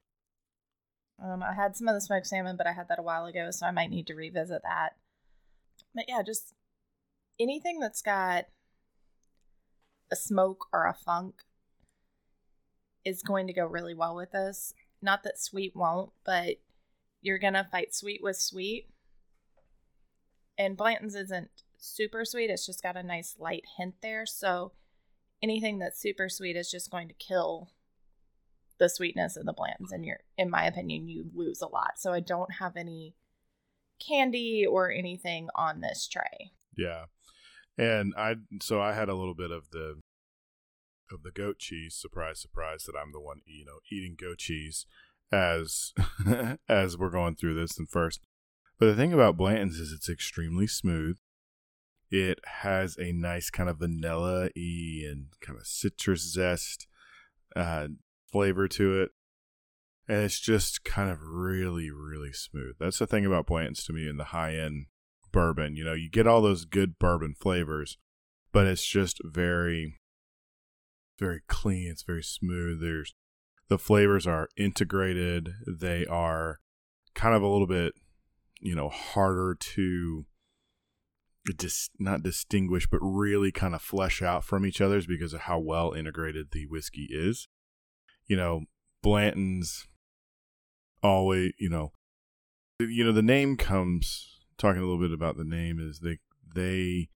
um, 1.22 1.42
I 1.44 1.54
had 1.54 1.76
some 1.76 1.88
of 1.88 1.96
the 1.96 2.02
smoked 2.02 2.28
salmon, 2.28 2.58
but 2.58 2.68
I 2.68 2.74
had 2.74 2.88
that 2.90 3.00
a 3.00 3.04
while 3.04 3.26
ago, 3.26 3.50
so 3.52 3.66
I 3.66 3.72
might 3.72 3.90
need 3.90 4.08
to 4.08 4.16
revisit 4.16 4.62
that. 4.64 4.96
But 5.94 6.06
yeah, 6.08 6.22
just 6.26 6.54
anything 7.40 7.80
that's 7.80 8.02
got 8.02 8.46
a 10.12 10.16
smoke 10.16 10.68
or 10.72 10.86
a 10.86 10.94
funk 10.94 11.42
is 13.04 13.22
going 13.22 13.48
to 13.48 13.54
go 13.54 13.66
really 13.66 13.94
well 13.94 14.16
with 14.16 14.32
this. 14.32 14.74
Not 15.02 15.24
that 15.24 15.40
sweet 15.40 15.76
won't, 15.76 16.12
but 16.26 16.58
you're 17.22 17.40
going 17.40 17.54
to 17.54 17.68
fight 17.72 17.94
sweet 17.94 18.22
with 18.22 18.38
sweet. 18.38 18.88
And 20.58 20.78
Blanton's 20.78 21.16
isn't 21.16 21.50
super 21.78 22.26
sweet, 22.26 22.50
it's 22.50 22.66
just 22.66 22.82
got 22.82 22.98
a 22.98 23.04
nice 23.04 23.36
light 23.40 23.64
hint 23.78 23.96
there. 24.02 24.26
So 24.26 24.74
anything 25.42 25.80
that's 25.80 26.02
super 26.02 26.30
sweet 26.30 26.56
is 26.56 26.72
just 26.72 26.92
going 26.92 27.08
to 27.08 27.14
kill 27.14 27.72
the 28.80 28.90
sweetness 28.90 29.38
of 29.38 29.46
the 29.46 29.54
Blanton's. 29.54 29.92
And 29.92 30.06
you're, 30.06 30.22
in 30.38 30.50
my 30.50 30.66
opinion, 30.66 31.08
you 31.08 31.26
lose 31.34 31.62
a 31.62 31.68
lot. 31.68 31.94
So 31.98 32.12
I 32.12 32.20
don't 32.20 32.56
have 32.60 32.76
any 32.76 33.16
candy 34.00 34.66
or 34.66 34.92
anything 34.92 35.48
on 35.56 35.82
this 35.82 36.08
tray. 36.08 36.52
Yeah. 36.78 37.06
And 37.78 38.14
I 38.18 38.36
so 38.62 38.82
I 38.82 38.94
had 38.94 39.10
a 39.10 39.16
little 39.16 39.36
bit 39.36 39.52
of 39.52 39.70
the 39.72 40.00
of 41.12 41.24
the 41.24 41.32
goat 41.32 41.60
cheese. 41.60 41.96
Surprise, 41.96 42.40
surprise, 42.40 42.84
that 42.84 42.98
I'm 43.00 43.12
the 43.12 43.22
one 43.22 43.42
you 43.46 43.66
know 43.66 43.80
eating 43.92 44.16
goat 44.20 44.40
cheese 44.40 44.86
as 45.32 45.94
as 46.70 46.98
we're 46.98 47.10
going 47.10 47.36
through 47.36 47.56
this. 47.56 47.78
And 47.78 47.90
first, 47.90 48.22
but 48.80 48.88
the 48.88 48.96
thing 48.96 49.14
about 49.14 49.38
Blanton's 49.38 49.80
is 49.80 49.92
it's 49.92 50.10
extremely 50.10 50.68
smooth. 50.68 51.18
It 52.10 52.40
has 52.62 52.98
a 52.98 53.12
nice 53.12 53.50
kind 53.50 53.70
of 53.70 53.80
vanilla 53.80 54.50
y 54.56 55.04
and 55.06 55.28
kind 55.42 55.60
of 55.60 55.68
citrus 55.68 56.32
zest 56.32 56.88
uh, 57.56 57.88
flavor 58.32 58.68
to 58.70 59.02
it. 59.02 59.12
And 60.08 60.24
it's 60.24 60.40
just 60.40 60.84
kind 60.84 61.10
of 61.10 61.20
really, 61.22 61.92
really 61.92 62.32
smooth. 62.32 62.76
That's 62.80 63.00
the 63.00 63.08
thing 63.08 63.26
about 63.26 63.48
Blanton's 63.48 63.84
to 63.86 63.94
me 63.94 64.08
in 64.08 64.18
the 64.18 64.26
high 64.26 64.56
end 64.56 64.86
bourbon. 65.34 65.76
You 65.76 65.84
know, 65.84 65.94
you 65.94 66.10
get 66.10 66.28
all 66.28 66.42
those 66.42 66.66
good 66.66 66.98
bourbon 66.98 67.36
flavors, 67.38 67.98
but 68.54 68.68
it's 68.68 68.86
just 68.86 69.20
very 69.24 70.00
very 71.20 71.42
clean. 71.48 71.90
It's 71.92 72.04
very 72.04 72.24
smooth. 72.24 72.82
There's 72.82 73.16
the 73.70 73.78
flavors 73.78 74.26
are 74.26 74.50
integrated. 74.56 75.50
They 75.68 76.06
are 76.06 76.60
kind 77.16 77.36
of 77.36 77.42
a 77.42 77.48
little 77.48 77.68
bit, 77.68 77.94
you 78.62 78.76
know, 78.76 78.90
harder 78.90 79.56
to 79.60 80.26
just 81.58 81.92
not 82.00 82.24
distinguish, 82.24 82.88
but 82.88 83.00
really 83.02 83.52
kind 83.52 83.74
of 83.74 83.82
flesh 83.82 84.22
out 84.22 84.44
from 84.44 84.66
each 84.66 84.82
other's 84.82 85.08
because 85.08 85.34
of 85.34 85.42
how 85.42 85.60
well 85.60 85.94
integrated 85.94 86.48
the 86.52 86.66
whiskey 86.68 87.08
is. 87.10 87.48
You 88.28 88.38
know, 88.38 88.62
Blanton's 89.02 89.88
always, 91.04 91.54
you 91.60 91.70
know, 91.70 91.92
you 92.80 93.04
know, 93.04 93.12
the 93.12 93.22
name 93.22 93.58
comes 93.58 94.40
talking 94.58 94.82
a 94.82 94.86
little 94.86 95.00
bit 95.00 95.12
about 95.12 95.38
the 95.38 95.44
name 95.44 95.80
is 95.80 96.00
they 96.00 96.20
they 96.56 97.10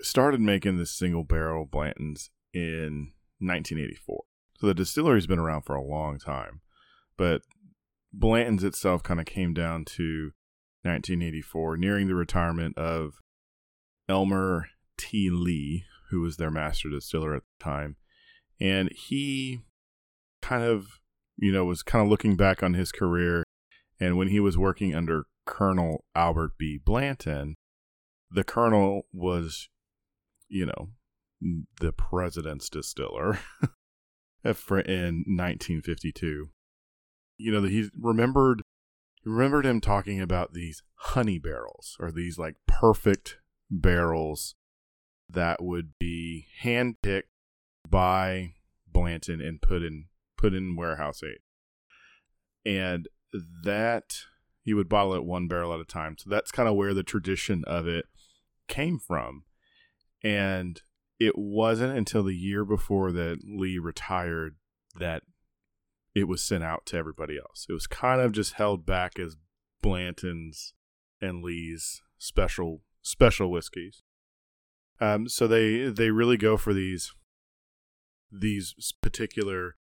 started 0.00 0.40
making 0.40 0.78
this 0.78 0.96
single 0.96 1.24
barrel 1.24 1.66
Blanton's 1.66 2.30
in 2.52 3.12
1984. 3.38 4.24
So 4.58 4.66
the 4.66 4.74
distillery's 4.74 5.26
been 5.26 5.38
around 5.38 5.62
for 5.62 5.74
a 5.74 5.82
long 5.82 6.18
time, 6.18 6.60
but 7.16 7.42
Blanton's 8.12 8.64
itself 8.64 9.02
kind 9.02 9.20
of 9.20 9.26
came 9.26 9.54
down 9.54 9.84
to 9.96 10.32
1984, 10.82 11.76
nearing 11.76 12.08
the 12.08 12.14
retirement 12.14 12.76
of 12.76 13.14
Elmer 14.08 14.68
T. 14.98 15.30
Lee, 15.30 15.84
who 16.10 16.20
was 16.20 16.36
their 16.36 16.50
master 16.50 16.88
distiller 16.88 17.34
at 17.34 17.42
the 17.42 17.64
time. 17.64 17.96
And 18.60 18.90
he 18.92 19.60
kind 20.42 20.64
of, 20.64 20.99
you 21.40 21.50
know, 21.50 21.64
was 21.64 21.82
kind 21.82 22.04
of 22.04 22.10
looking 22.10 22.36
back 22.36 22.62
on 22.62 22.74
his 22.74 22.92
career. 22.92 23.42
And 23.98 24.16
when 24.16 24.28
he 24.28 24.40
was 24.40 24.58
working 24.58 24.94
under 24.94 25.24
Colonel 25.46 26.04
Albert 26.14 26.52
B. 26.58 26.78
Blanton, 26.82 27.54
the 28.30 28.44
colonel 28.44 29.06
was, 29.12 29.68
you 30.48 30.66
know, 30.66 30.90
the 31.80 31.92
president's 31.92 32.68
distiller 32.68 33.40
in 34.44 35.24
1952. 35.26 36.50
You 37.38 37.52
know, 37.52 37.62
he 37.62 37.88
remembered 37.98 38.62
remembered 39.24 39.66
him 39.66 39.80
talking 39.80 40.20
about 40.20 40.52
these 40.52 40.82
honey 40.94 41.38
barrels 41.38 41.96
or 42.00 42.10
these 42.10 42.38
like 42.38 42.56
perfect 42.66 43.38
barrels 43.70 44.54
that 45.28 45.62
would 45.62 45.92
be 45.98 46.46
handpicked 46.62 47.24
by 47.88 48.54
Blanton 48.86 49.40
and 49.40 49.60
put 49.60 49.82
in 49.82 50.06
put 50.40 50.54
in 50.54 50.76
warehouse 50.76 51.22
H. 51.22 51.38
And 52.64 53.08
that 53.64 54.16
you 54.64 54.76
would 54.76 54.88
bottle 54.88 55.14
it 55.14 55.24
one 55.24 55.48
barrel 55.48 55.74
at 55.74 55.80
a 55.80 55.84
time. 55.84 56.16
So 56.18 56.30
that's 56.30 56.50
kind 56.50 56.68
of 56.68 56.74
where 56.74 56.94
the 56.94 57.02
tradition 57.02 57.64
of 57.66 57.86
it 57.86 58.06
came 58.68 58.98
from. 58.98 59.44
And 60.22 60.80
it 61.18 61.36
wasn't 61.36 61.96
until 61.96 62.22
the 62.22 62.34
year 62.34 62.64
before 62.64 63.12
that 63.12 63.38
Lee 63.44 63.78
retired 63.78 64.56
that 64.98 65.22
it 66.14 66.24
was 66.24 66.42
sent 66.42 66.64
out 66.64 66.86
to 66.86 66.96
everybody 66.96 67.38
else. 67.38 67.66
It 67.68 67.72
was 67.72 67.86
kind 67.86 68.20
of 68.20 68.32
just 68.32 68.54
held 68.54 68.84
back 68.84 69.18
as 69.18 69.36
Blanton's 69.82 70.74
and 71.20 71.42
Lee's 71.42 72.02
special 72.18 72.82
special 73.02 73.50
whiskeys. 73.50 74.02
Um, 75.00 75.28
so 75.28 75.46
they 75.46 75.88
they 75.88 76.10
really 76.10 76.36
go 76.36 76.56
for 76.56 76.74
these 76.74 77.14
these 78.30 78.74
particular 79.00 79.76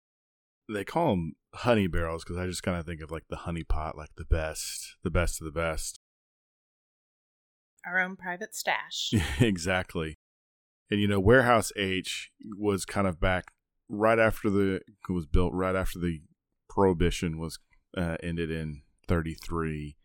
they 0.69 0.85
call 0.85 1.11
them 1.11 1.33
honey 1.55 1.87
barrels 1.87 2.25
because 2.25 2.37
I 2.37 2.47
just 2.47 2.63
kind 2.63 2.79
of 2.79 2.87
think 2.87 3.01
of 3.01 3.11
like 3.11 3.25
the 3.29 3.37
honey 3.37 3.65
pot, 3.65 3.97
like 3.97 4.15
the 4.17 4.25
best, 4.25 4.97
the 5.03 5.11
best 5.11 5.41
of 5.41 5.45
the 5.45 5.59
best. 5.59 5.99
Our 7.87 8.01
own 8.01 8.17
private 8.17 8.55
stash. 8.55 9.13
exactly 9.41 10.17
and 10.91 11.01
you 11.01 11.09
know 11.09 11.21
warehouse 11.21 11.73
h 11.77 12.31
was 12.59 12.85
kind 12.85 13.07
of 13.07 13.21
back 13.21 13.53
right 13.89 14.19
after 14.19 14.51
the 14.51 14.81
was 15.09 15.27
built 15.27 15.53
right 15.53 15.77
after 15.77 15.99
the 15.99 16.21
prohibition 16.69 17.39
was 17.39 17.59
uh, 17.97 18.17
ended 18.23 18.51
in 18.51 18.83
33 19.09 19.97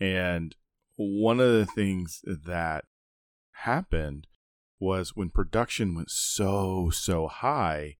and 0.00 0.56
one 0.96 1.40
of 1.40 1.52
the 1.52 1.66
things 1.66 2.20
that 2.26 2.84
happened 3.52 4.26
was 4.78 5.16
when 5.16 5.30
production 5.30 5.94
went 5.94 6.10
so 6.10 6.90
so 6.92 7.28
high 7.28 7.96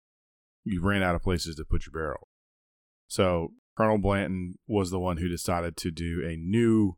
you 0.64 0.82
ran 0.82 1.02
out 1.02 1.14
of 1.14 1.22
places 1.22 1.56
to 1.56 1.64
put 1.64 1.86
your 1.86 1.92
barrel. 1.92 2.28
So 3.06 3.52
colonel 3.76 3.98
blanton 3.98 4.58
was 4.66 4.90
the 4.90 5.00
one 5.00 5.18
who 5.18 5.28
decided 5.28 5.76
to 5.78 5.90
do 5.90 6.22
a 6.26 6.36
new 6.36 6.96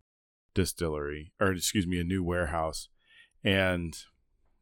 distillery 0.55 1.33
or 1.41 1.53
excuse 1.53 1.87
me 1.87 2.01
a 2.01 2.05
new 2.05 2.23
warehouse. 2.23 2.89
And 3.45 3.97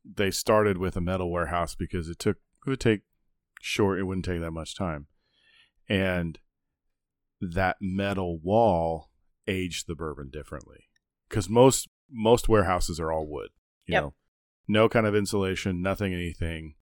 they 0.04 0.30
started 0.30 0.78
with 0.78 0.96
a 0.96 1.00
metal 1.00 1.30
warehouse 1.30 1.74
because 1.74 2.08
it 2.08 2.18
took 2.18 2.38
it 2.66 2.70
would 2.70 2.80
take 2.80 3.02
short 3.60 3.98
it 3.98 4.04
wouldn't 4.04 4.24
take 4.24 4.40
that 4.40 4.50
much 4.50 4.76
time. 4.76 5.06
And 5.88 6.38
that 7.40 7.76
metal 7.80 8.38
wall 8.38 9.10
aged 9.46 9.86
the 9.86 9.94
bourbon 9.94 10.30
differently. 10.30 10.88
Because 11.28 11.48
most 11.48 11.88
most 12.10 12.48
warehouses 12.48 13.00
are 13.00 13.12
all 13.12 13.26
wood 13.26 13.50
you 13.86 13.94
yep. 13.94 14.02
know? 14.02 14.14
No 14.66 14.88
kind 14.88 15.06
of 15.06 15.14
insulation 15.14 15.82
nothing 15.82 16.14
anything. 16.14 16.74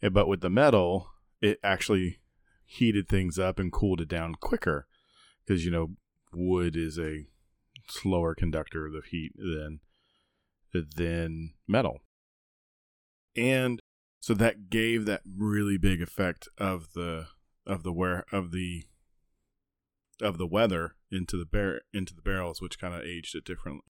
But 0.00 0.28
with 0.28 0.40
the 0.40 0.50
metal 0.50 1.10
it 1.46 1.58
actually 1.62 2.18
heated 2.64 3.08
things 3.08 3.38
up 3.38 3.58
and 3.58 3.72
cooled 3.72 4.00
it 4.00 4.08
down 4.08 4.34
quicker 4.34 4.86
because 5.44 5.64
you 5.64 5.70
know 5.70 5.92
wood 6.32 6.76
is 6.76 6.98
a 6.98 7.26
slower 7.88 8.34
conductor 8.34 8.86
of 8.86 9.04
heat 9.06 9.32
than 9.36 9.80
than 10.96 11.54
metal 11.66 12.00
and 13.36 13.80
so 14.20 14.34
that 14.34 14.68
gave 14.68 15.06
that 15.06 15.22
really 15.38 15.78
big 15.78 16.02
effect 16.02 16.48
of 16.58 16.92
the 16.94 17.28
of 17.66 17.82
the 17.82 17.92
wear 17.92 18.24
of 18.32 18.50
the 18.50 18.84
of 20.20 20.38
the 20.38 20.46
weather 20.46 20.96
into 21.10 21.36
the 21.36 21.46
bar 21.46 21.80
into 21.92 22.14
the 22.14 22.22
barrels, 22.22 22.60
which 22.60 22.78
kind 22.78 22.94
of 22.94 23.02
aged 23.02 23.34
it 23.34 23.44
differently. 23.44 23.82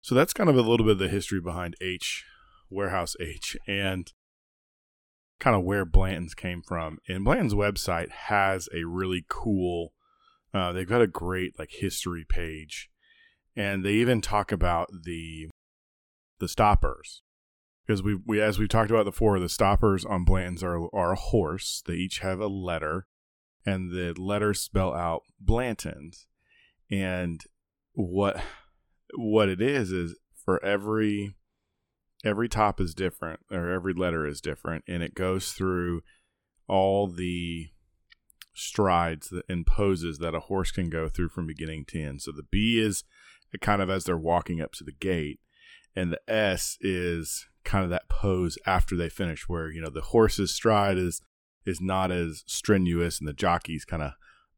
So 0.00 0.14
that's 0.14 0.32
kind 0.32 0.50
of 0.50 0.56
a 0.56 0.62
little 0.62 0.86
bit 0.86 0.92
of 0.92 0.98
the 0.98 1.08
history 1.08 1.40
behind 1.40 1.76
H, 1.80 2.24
Warehouse 2.70 3.14
H, 3.20 3.56
and 3.66 4.12
kind 5.42 5.56
of 5.56 5.64
where 5.64 5.84
Blanton's 5.84 6.34
came 6.34 6.62
from. 6.62 6.98
And 7.08 7.24
Blanton's 7.24 7.52
website 7.52 8.10
has 8.10 8.68
a 8.72 8.84
really 8.84 9.24
cool. 9.28 9.92
Uh, 10.54 10.72
they've 10.72 10.88
got 10.88 11.02
a 11.02 11.08
great 11.08 11.58
like 11.58 11.70
history 11.72 12.24
page, 12.28 12.88
and 13.56 13.84
they 13.84 13.94
even 13.94 14.20
talk 14.20 14.52
about 14.52 14.88
the 15.04 15.50
the 16.38 16.46
stoppers 16.46 17.22
because 17.84 18.02
we 18.02 18.18
we 18.24 18.40
as 18.40 18.58
we've 18.58 18.68
talked 18.68 18.90
about 18.92 19.04
before, 19.04 19.40
the 19.40 19.48
stoppers 19.48 20.04
on 20.04 20.24
Blanton's 20.24 20.62
are 20.62 20.88
are 20.94 21.12
a 21.12 21.16
horse. 21.16 21.82
They 21.84 21.94
each 21.94 22.20
have 22.20 22.38
a 22.38 22.46
letter, 22.46 23.06
and 23.66 23.90
the 23.90 24.14
letters 24.16 24.60
spell 24.60 24.94
out 24.94 25.22
Blanton's. 25.40 26.28
And 26.88 27.40
what 27.94 28.40
what 29.16 29.48
it 29.48 29.60
is 29.60 29.90
is 29.90 30.14
for 30.36 30.64
every 30.64 31.34
every 32.24 32.48
top 32.48 32.80
is 32.80 32.94
different 32.94 33.40
or 33.50 33.70
every 33.70 33.92
letter 33.92 34.26
is 34.26 34.40
different 34.40 34.84
and 34.86 35.02
it 35.02 35.14
goes 35.14 35.52
through 35.52 36.02
all 36.68 37.06
the 37.08 37.68
strides 38.54 39.32
and 39.48 39.66
poses 39.66 40.18
that 40.18 40.34
a 40.34 40.40
horse 40.40 40.70
can 40.70 40.90
go 40.90 41.08
through 41.08 41.28
from 41.28 41.46
beginning 41.46 41.84
to 41.86 42.02
end. 42.02 42.22
So 42.22 42.32
the 42.32 42.44
b 42.50 42.78
is 42.78 43.04
kind 43.60 43.82
of 43.82 43.90
as 43.90 44.04
they're 44.04 44.16
walking 44.16 44.60
up 44.60 44.72
to 44.72 44.84
the 44.84 44.92
gate 44.92 45.40
and 45.94 46.12
the 46.12 46.30
s 46.30 46.78
is 46.80 47.46
kind 47.64 47.84
of 47.84 47.90
that 47.90 48.08
pose 48.08 48.58
after 48.66 48.96
they 48.96 49.08
finish 49.08 49.48
where 49.48 49.70
you 49.70 49.80
know 49.80 49.90
the 49.90 50.00
horse's 50.00 50.54
stride 50.54 50.98
is 50.98 51.20
is 51.64 51.80
not 51.80 52.10
as 52.10 52.42
strenuous 52.46 53.20
and 53.20 53.28
the 53.28 53.32
jockey's 53.32 53.84
kind 53.84 54.02
of 54.02 54.12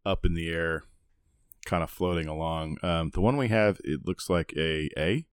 up 0.06 0.25
in 0.25 0.35
the 0.35 0.49
air 0.49 0.85
kind 1.64 1.83
of 1.83 1.90
floating 1.90 2.28
along. 2.28 2.76
Um, 2.83 3.11
the 3.11 3.21
one 3.21 3.37
we 3.37 3.49
have 3.49 3.80
it 3.85 4.06
looks 4.06 4.30
like 4.30 4.52
a 4.56 4.90
a 4.97 5.26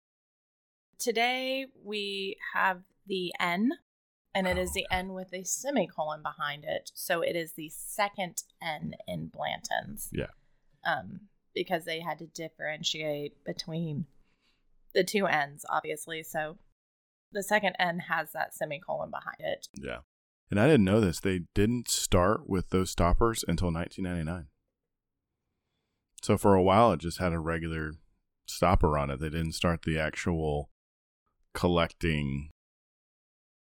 Today 0.99 1.67
we 1.85 2.37
have 2.55 2.83
the 3.07 3.33
N, 3.39 3.71
and 4.35 4.47
it 4.49 4.59
is 4.59 4.73
the 4.73 4.87
N 4.91 5.13
with 5.13 5.33
a 5.33 5.45
semicolon 5.45 6.23
behind 6.23 6.65
it. 6.65 6.91
So 6.95 7.21
it 7.21 7.37
is 7.37 7.53
the 7.53 7.71
second 7.71 8.43
N 8.61 8.95
in 9.07 9.29
Blanton's. 9.29 10.09
Yeah. 10.13 10.31
Um, 10.85 11.21
because 11.55 11.85
they 11.85 12.01
had 12.01 12.19
to 12.19 12.27
differentiate 12.27 13.45
between 13.45 14.07
the 14.95 15.05
two 15.05 15.27
N's, 15.27 15.65
obviously. 15.69 16.23
So 16.23 16.59
the 17.33 17.43
second 17.43 17.77
N 17.79 18.01
has 18.09 18.33
that 18.33 18.55
semicolon 18.55 19.11
behind 19.11 19.39
it. 19.39 19.69
Yeah. 19.75 19.99
And 20.51 20.59
I 20.59 20.67
didn't 20.67 20.85
know 20.85 21.01
this. 21.01 21.21
They 21.21 21.43
didn't 21.55 21.89
start 21.89 22.49
with 22.49 22.71
those 22.71 22.91
stoppers 22.91 23.45
until 23.47 23.73
1999. 23.73 24.47
So 26.23 26.37
for 26.37 26.55
a 26.55 26.63
while, 26.63 26.93
it 26.93 27.01
just 27.01 27.19
had 27.19 27.33
a 27.33 27.39
regular 27.39 27.93
stopper 28.47 28.99
on 28.99 29.11
it. 29.11 29.21
They 29.21 29.29
didn't 29.29 29.53
start 29.53 29.83
the 29.83 29.99
actual 29.99 30.71
collecting. 31.59 32.51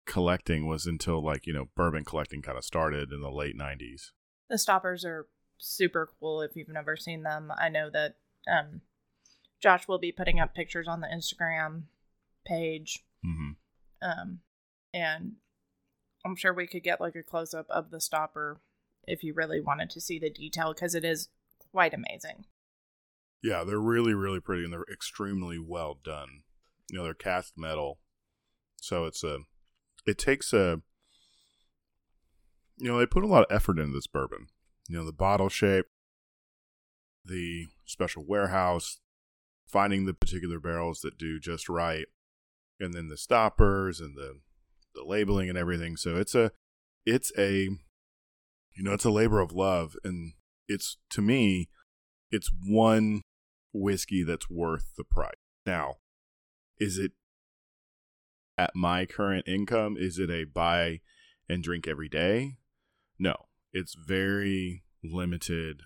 Collecting 0.06 0.66
was 0.66 0.86
until 0.86 1.22
like, 1.22 1.46
you 1.46 1.52
know, 1.52 1.68
bourbon 1.76 2.04
collecting 2.04 2.40
kind 2.40 2.56
of 2.56 2.64
started 2.64 3.12
in 3.12 3.20
the 3.20 3.30
late 3.30 3.56
90s. 3.58 4.12
The 4.48 4.58
stoppers 4.58 5.04
are 5.04 5.26
super 5.58 6.08
cool 6.18 6.40
if 6.40 6.56
you've 6.56 6.68
never 6.68 6.96
seen 6.96 7.22
them. 7.22 7.52
I 7.56 7.68
know 7.68 7.90
that 7.90 8.16
um, 8.50 8.80
Josh 9.62 9.86
will 9.86 9.98
be 9.98 10.12
putting 10.12 10.40
up 10.40 10.54
pictures 10.54 10.88
on 10.88 11.00
the 11.00 11.08
Instagram 11.08 11.84
page. 12.46 13.04
hmm 13.22 13.52
Um, 14.00 14.40
and 14.94 15.32
I'm 16.24 16.36
sure 16.36 16.54
we 16.54 16.66
could 16.66 16.84
get 16.84 17.00
like 17.02 17.16
a 17.16 17.22
close 17.22 17.52
up 17.52 17.66
of 17.68 17.90
the 17.90 18.00
stopper 18.00 18.60
if 19.06 19.22
you 19.22 19.34
really 19.34 19.60
wanted 19.60 19.90
to 19.90 20.00
see 20.00 20.18
the 20.18 20.30
detail 20.30 20.72
because 20.72 20.94
it 20.94 21.04
is 21.04 21.28
quite 21.70 21.92
amazing. 21.92 22.46
Yeah, 23.42 23.62
they're 23.62 23.78
really, 23.78 24.14
really 24.14 24.40
pretty 24.40 24.64
and 24.64 24.72
they're 24.72 24.86
extremely 24.90 25.58
well 25.58 25.98
done. 26.02 26.43
You 26.90 26.98
know, 26.98 27.04
they're 27.04 27.14
cast 27.14 27.54
metal. 27.56 27.98
So 28.76 29.06
it's 29.06 29.24
a, 29.24 29.38
it 30.06 30.18
takes 30.18 30.52
a, 30.52 30.80
you 32.76 32.90
know, 32.90 32.98
they 32.98 33.06
put 33.06 33.24
a 33.24 33.28
lot 33.28 33.44
of 33.44 33.54
effort 33.54 33.78
into 33.78 33.94
this 33.94 34.06
bourbon. 34.06 34.48
You 34.88 34.98
know, 34.98 35.04
the 35.06 35.12
bottle 35.12 35.48
shape, 35.48 35.86
the 37.24 37.66
special 37.86 38.24
warehouse, 38.26 39.00
finding 39.66 40.04
the 40.04 40.12
particular 40.12 40.60
barrels 40.60 41.00
that 41.00 41.16
do 41.16 41.40
just 41.40 41.68
right, 41.68 42.06
and 42.78 42.92
then 42.92 43.08
the 43.08 43.16
stoppers 43.16 44.00
and 44.00 44.16
the, 44.16 44.40
the 44.94 45.04
labeling 45.04 45.48
and 45.48 45.56
everything. 45.56 45.96
So 45.96 46.16
it's 46.16 46.34
a, 46.34 46.52
it's 47.06 47.32
a, 47.38 47.70
you 48.76 48.82
know, 48.82 48.92
it's 48.92 49.06
a 49.06 49.10
labor 49.10 49.40
of 49.40 49.52
love. 49.52 49.96
And 50.04 50.34
it's, 50.68 50.98
to 51.10 51.22
me, 51.22 51.70
it's 52.30 52.50
one 52.66 53.22
whiskey 53.72 54.22
that's 54.22 54.50
worth 54.50 54.92
the 54.96 55.04
price. 55.04 55.32
Now, 55.64 55.94
is 56.78 56.98
it 56.98 57.12
at 58.58 58.74
my 58.74 59.06
current 59.06 59.46
income? 59.48 59.96
Is 59.98 60.18
it 60.18 60.30
a 60.30 60.44
buy 60.44 61.00
and 61.48 61.62
drink 61.62 61.86
every 61.88 62.08
day? 62.08 62.56
No, 63.18 63.34
it's 63.72 63.94
very 63.94 64.84
limited 65.02 65.82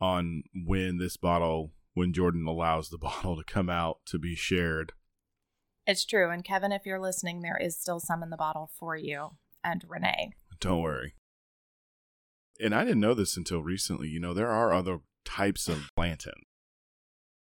on 0.00 0.42
when 0.54 0.98
this 0.98 1.16
bottle, 1.16 1.72
when 1.94 2.12
Jordan 2.12 2.46
allows 2.46 2.88
the 2.88 2.98
bottle 3.08 3.36
to 3.36 3.44
come 3.44 3.68
out 3.70 3.98
to 4.06 4.18
be 4.18 4.34
shared. 4.34 4.92
It's 5.86 6.04
true. 6.04 6.30
And 6.30 6.44
Kevin, 6.44 6.70
if 6.72 6.82
you're 6.84 7.00
listening, 7.00 7.40
there 7.40 7.56
is 7.56 7.78
still 7.80 7.98
some 7.98 8.22
in 8.22 8.28
the 8.30 8.36
bottle 8.36 8.70
for 8.78 8.94
you 8.96 9.30
and 9.64 9.82
Renee. 9.88 10.32
Don't 10.60 10.82
worry. 10.82 11.14
And 12.60 12.74
I 12.74 12.84
didn't 12.84 13.00
know 13.00 13.14
this 13.14 13.36
until 13.36 13.62
recently. 13.62 14.08
You 14.08 14.20
know, 14.20 14.34
there 14.34 14.50
are 14.50 14.72
other 14.72 14.98
types 15.24 15.68
of 15.68 15.88
Blanton. 15.96 16.42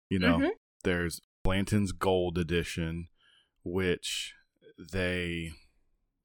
You 0.08 0.18
know, 0.18 0.38
Mhm. 0.38 0.50
there's 0.84 1.20
Blanton's 1.42 1.92
Gold 1.92 2.38
Edition, 2.38 3.08
which 3.64 4.34
they. 4.78 5.52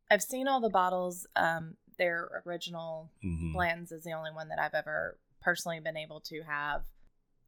I've 0.10 0.24
seen 0.24 0.48
all 0.48 0.62
the 0.62 0.70
bottles. 0.70 1.28
Um, 1.36 1.76
their 1.98 2.44
original 2.46 3.12
mhm. 3.26 3.54
Blanton's 3.54 3.92
is 3.92 4.04
the 4.04 4.14
only 4.14 4.32
one 4.32 4.50
that 4.50 4.60
I've 4.60 4.74
ever 4.74 5.20
personally 5.42 5.80
been 5.80 5.98
able 5.98 6.22
to 6.22 6.44
have, 6.44 6.84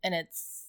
and 0.03 0.13
it's 0.13 0.65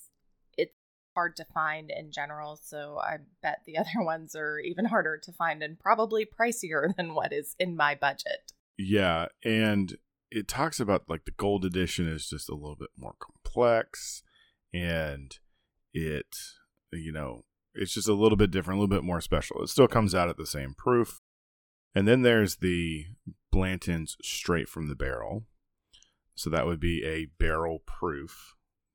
it's 0.56 0.74
hard 1.14 1.36
to 1.36 1.44
find 1.52 1.90
in 1.90 2.12
general. 2.12 2.56
So 2.62 2.98
I 3.02 3.18
bet 3.42 3.62
the 3.66 3.78
other 3.78 4.04
ones 4.04 4.34
are 4.36 4.58
even 4.58 4.86
harder 4.86 5.18
to 5.18 5.32
find 5.32 5.62
and 5.62 5.78
probably 5.78 6.26
pricier 6.26 6.94
than 6.96 7.14
what 7.14 7.32
is 7.32 7.54
in 7.58 7.76
my 7.76 7.94
budget. 7.94 8.52
Yeah, 8.78 9.26
and 9.44 9.96
it 10.30 10.48
talks 10.48 10.80
about 10.80 11.08
like 11.08 11.24
the 11.24 11.32
gold 11.32 11.64
edition 11.64 12.08
is 12.08 12.28
just 12.28 12.48
a 12.48 12.54
little 12.54 12.76
bit 12.76 12.90
more 12.96 13.14
complex 13.18 14.22
and 14.72 15.38
it 15.92 16.36
you 16.92 17.12
know, 17.12 17.44
it's 17.74 17.94
just 17.94 18.08
a 18.08 18.14
little 18.14 18.36
bit 18.36 18.50
different, 18.50 18.78
a 18.78 18.80
little 18.80 18.94
bit 18.94 19.04
more 19.04 19.20
special. 19.20 19.62
It 19.62 19.68
still 19.68 19.88
comes 19.88 20.14
out 20.14 20.28
at 20.28 20.36
the 20.36 20.46
same 20.46 20.74
proof. 20.74 21.20
And 21.94 22.06
then 22.06 22.22
there's 22.22 22.56
the 22.56 23.06
Blanton's 23.50 24.16
straight 24.22 24.68
from 24.68 24.88
the 24.88 24.94
barrel. 24.94 25.44
So 26.34 26.48
that 26.50 26.66
would 26.66 26.80
be 26.80 27.04
a 27.04 27.26
barrel 27.38 27.80
proof, 27.84 28.54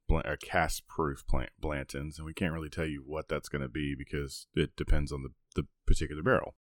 a 0.10 0.38
cask 0.38 0.88
proof 0.88 1.28
plant 1.28 1.52
Blanton's, 1.60 2.18
and 2.18 2.26
we 2.26 2.34
can't 2.34 2.54
really 2.54 2.70
tell 2.70 2.86
you 2.86 3.04
what 3.06 3.28
that's 3.28 3.50
going 3.50 3.62
to 3.62 3.70
be 3.70 3.96
because 3.96 4.48
it 4.56 4.76
depends 4.76 5.12
on 5.12 5.24
the, 5.24 5.30
the 5.56 5.68
particular 5.86 6.24
barrel. 6.24 6.56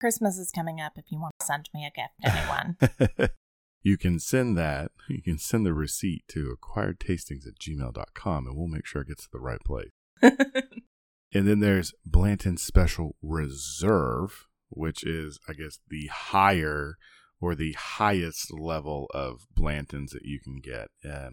Christmas 0.00 0.36
is 0.36 0.50
coming 0.50 0.80
up. 0.80 0.94
If 0.96 1.12
you 1.12 1.20
want 1.20 1.34
to 1.38 1.46
send 1.46 1.68
me 1.72 1.86
a 1.86 1.90
gift, 1.90 2.14
anyone. 2.24 3.30
you 3.82 3.96
can 3.96 4.18
send 4.18 4.58
that. 4.58 4.90
You 5.08 5.22
can 5.22 5.38
send 5.38 5.64
the 5.64 5.74
receipt 5.74 6.24
to 6.28 6.56
acquiredtastings 6.56 7.46
at 7.46 7.58
gmail.com 7.60 8.46
and 8.46 8.56
we'll 8.56 8.66
make 8.66 8.86
sure 8.86 9.02
it 9.02 9.08
gets 9.08 9.24
to 9.24 9.30
the 9.32 9.40
right 9.40 9.60
place. 9.64 9.90
And 11.34 11.48
then 11.48 11.58
there's 11.58 11.92
Blanton 12.06 12.56
Special 12.56 13.16
Reserve, 13.20 14.46
which 14.70 15.02
is, 15.02 15.40
I 15.48 15.52
guess, 15.52 15.80
the 15.88 16.06
higher 16.06 16.94
or 17.40 17.56
the 17.56 17.72
highest 17.72 18.52
level 18.52 19.10
of 19.12 19.46
Blantons 19.52 20.10
that 20.10 20.22
you 20.22 20.38
can 20.38 20.60
get. 20.62 20.88
And, 21.02 21.32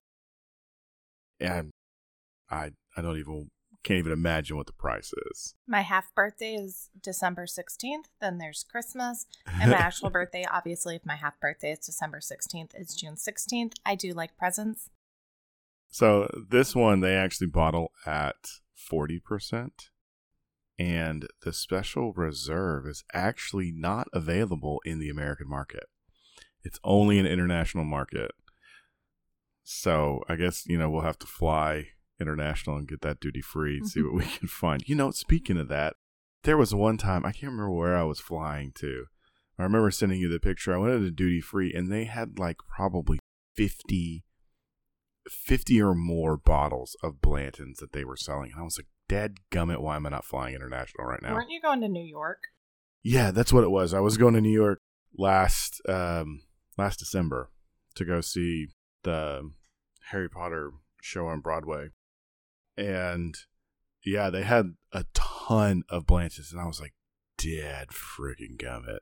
and 1.40 1.72
I, 2.50 2.72
I 2.98 3.02
don't 3.04 3.20
even, 3.20 3.52
can't 3.84 4.00
even 4.00 4.12
imagine 4.12 4.58
what 4.58 4.66
the 4.66 4.74
price 4.74 5.14
is. 5.32 5.54
my 5.68 5.82
half 5.82 6.14
birthday 6.16 6.56
is 6.56 6.90
December 7.00 7.46
16th. 7.46 8.06
Then 8.20 8.40
there's 8.40 8.66
Christmas. 8.70 9.28
And 9.46 9.70
my 9.70 9.78
actual 9.78 10.10
birthday, 10.12 10.46
obviously, 10.52 10.96
if 10.96 11.06
my 11.06 11.16
half 11.16 11.40
birthday 11.40 11.74
is 11.74 11.80
December 11.80 12.20
16th, 12.22 12.72
it's 12.74 12.96
June 12.96 13.16
16th. 13.16 13.74
I 13.86 13.94
do 13.94 14.14
like 14.14 14.36
presents. 14.36 14.90
So 15.92 16.28
this 16.50 16.76
one 16.76 17.02
they 17.02 17.16
actually 17.16 17.48
bottle 17.48 17.92
at 18.06 18.36
40%. 18.92 19.72
And 20.80 21.28
the 21.44 21.54
special 21.54 22.14
reserve 22.14 22.88
is 22.88 23.04
actually 23.14 23.72
not 23.72 24.08
available 24.14 24.82
in 24.86 25.00
the 25.00 25.10
American 25.10 25.50
market. 25.50 25.84
It's 26.64 26.80
only 26.84 27.20
an 27.20 27.26
international 27.26 27.84
market. 27.86 28.32
So 29.64 30.22
I 30.28 30.36
guess, 30.36 30.66
you 30.66 30.78
know, 30.78 30.90
we'll 30.90 31.02
have 31.02 31.20
to 31.20 31.28
fly 31.28 31.90
international 32.20 32.78
and 32.78 32.88
get 32.88 33.02
that 33.02 33.20
duty 33.20 33.42
free 33.42 33.78
and 33.78 33.88
see 33.88 34.00
mm-hmm. 34.00 34.16
what 34.16 34.26
we 34.26 34.32
can 34.32 34.48
find. 34.48 34.84
You 34.88 34.96
know, 34.96 35.12
speaking 35.12 35.58
of 35.58 35.68
that, 35.70 35.96
there 36.44 36.58
was 36.58 36.74
one 36.74 36.98
time, 36.98 37.26
I 37.26 37.32
can't 37.32 37.52
remember 37.52 37.72
where 37.72 37.96
I 37.96 38.04
was 38.04 38.20
flying 38.20 38.72
to. 38.78 39.06
I 39.60 39.64
remember 39.64 39.92
sending 39.92 40.20
you 40.20 40.30
the 40.30 40.40
picture. 40.40 40.74
I 40.74 40.78
went 40.78 41.00
to 41.00 41.12
duty 41.12 41.42
free 41.42 41.72
and 41.74 41.92
they 41.92 42.06
had 42.06 42.40
like 42.40 42.58
probably 42.68 43.20
50 43.56 44.24
50 45.30 45.82
or 45.82 45.94
more 45.94 46.38
bottles 46.38 46.96
of 47.04 47.22
Blanton's 47.22 47.80
that 47.80 47.94
they 47.94 48.04
were 48.04 48.18
selling. 48.18 48.52
And 48.52 48.62
I 48.62 48.64
was 48.64 48.78
like, 48.78 48.88
dead 49.08 49.38
gummit, 49.52 49.82
why 49.82 49.96
am 49.96 50.06
I 50.06 50.10
not 50.10 50.26
flying 50.26 50.56
international 50.56 51.06
right 51.06 51.22
now? 51.22 51.34
Weren't 51.34 51.50
you 51.50 51.62
going 51.62 51.82
to 51.82 51.88
New 51.88 52.04
York? 52.04 52.44
Yeah, 53.04 53.32
that's 53.32 53.52
what 53.52 53.64
it 53.64 53.72
was. 53.72 53.94
I 53.94 54.00
was 54.00 54.18
going 54.18 54.34
to 54.36 54.42
New 54.42 54.52
York 54.52 54.80
last 55.18 55.82
um 55.90 56.42
last 56.78 57.00
December 57.00 57.50
to 57.96 58.06
go 58.06 58.22
see 58.22 58.68
the 59.04 59.52
Harry 60.12 60.30
Potter 60.30 60.72
show 61.02 61.28
on 61.28 61.42
Broadway. 61.42 61.90
And 62.78 63.36
yeah, 64.06 64.30
they 64.30 64.44
had 64.44 64.76
a 64.94 65.06
ton 65.14 65.84
of 65.90 66.06
Blanton's 66.06 66.52
and 66.52 66.62
I 66.62 66.66
was 66.66 66.80
like, 66.80 66.94
dead 67.38 67.90
freaking 67.90 68.58
gummit. 68.58 69.00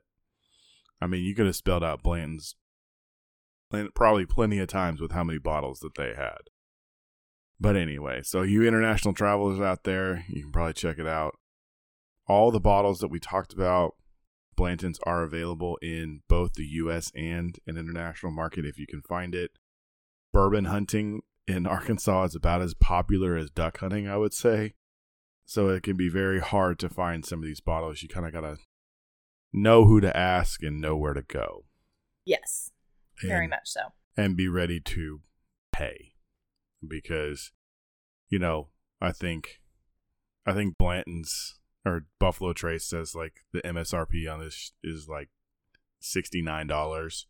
I 1.00 1.06
mean, 1.06 1.24
you 1.24 1.34
could 1.34 1.46
have 1.46 1.56
spelled 1.56 1.84
out 1.84 2.02
Blanton's 2.02 2.56
probably 3.94 4.26
plenty 4.26 4.58
of 4.58 4.68
times 4.68 5.00
with 5.00 5.12
how 5.12 5.24
many 5.24 5.38
bottles 5.38 5.80
that 5.80 5.94
they 5.96 6.14
had. 6.14 6.50
But 7.60 7.76
anyway, 7.76 8.22
so 8.22 8.42
you 8.42 8.66
international 8.66 9.14
travelers 9.14 9.60
out 9.60 9.84
there, 9.84 10.24
you 10.28 10.42
can 10.42 10.52
probably 10.52 10.72
check 10.72 10.98
it 10.98 11.06
out. 11.06 11.38
All 12.26 12.50
the 12.50 12.60
bottles 12.60 13.00
that 13.00 13.10
we 13.10 13.20
talked 13.20 13.52
about, 13.52 13.96
Blanton's 14.56 14.98
are 15.04 15.22
available 15.22 15.78
in 15.82 16.22
both 16.28 16.54
the 16.54 16.64
US 16.64 17.12
and 17.14 17.58
an 17.66 17.76
international 17.76 18.32
market 18.32 18.64
if 18.64 18.78
you 18.78 18.86
can 18.86 19.02
find 19.02 19.34
it. 19.34 19.50
Bourbon 20.32 20.66
hunting 20.66 21.22
in 21.46 21.66
Arkansas 21.68 22.24
is 22.24 22.34
about 22.34 22.62
as 22.62 22.74
popular 22.74 23.36
as 23.36 23.50
duck 23.50 23.78
hunting, 23.78 24.08
I 24.08 24.16
would 24.16 24.32
say. 24.32 24.74
So 25.44 25.68
it 25.68 25.82
can 25.82 25.96
be 25.96 26.08
very 26.08 26.40
hard 26.40 26.78
to 26.78 26.88
find 26.88 27.26
some 27.26 27.40
of 27.40 27.44
these 27.44 27.60
bottles. 27.60 28.02
You 28.02 28.08
kind 28.08 28.26
of 28.26 28.32
got 28.32 28.42
to 28.42 28.58
know 29.52 29.84
who 29.84 30.00
to 30.00 30.16
ask 30.16 30.62
and 30.62 30.80
know 30.80 30.96
where 30.96 31.14
to 31.14 31.22
go. 31.22 31.64
Yes. 32.24 32.70
Very 33.28 33.46
much 33.48 33.62
so. 33.68 33.80
and 34.16 34.36
be 34.36 34.48
ready 34.48 34.80
to 34.80 35.20
pay 35.72 36.12
because 36.86 37.52
you 38.28 38.38
know 38.38 38.68
i 39.00 39.12
think 39.12 39.60
i 40.46 40.52
think 40.52 40.76
blanton's 40.78 41.58
or 41.84 42.06
buffalo 42.18 42.52
trace 42.52 42.84
says 42.86 43.14
like 43.14 43.44
the 43.52 43.60
msrp 43.62 44.32
on 44.32 44.40
this 44.40 44.72
is 44.82 45.08
like 45.08 45.28
$69 46.02 47.24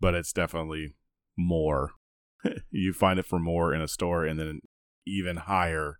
but 0.00 0.14
it's 0.14 0.32
definitely 0.32 0.94
more 1.36 1.92
you 2.70 2.92
find 2.92 3.18
it 3.18 3.26
for 3.26 3.38
more 3.38 3.72
in 3.74 3.80
a 3.80 3.88
store 3.88 4.24
and 4.24 4.38
then 4.38 4.60
even 5.06 5.36
higher 5.36 5.98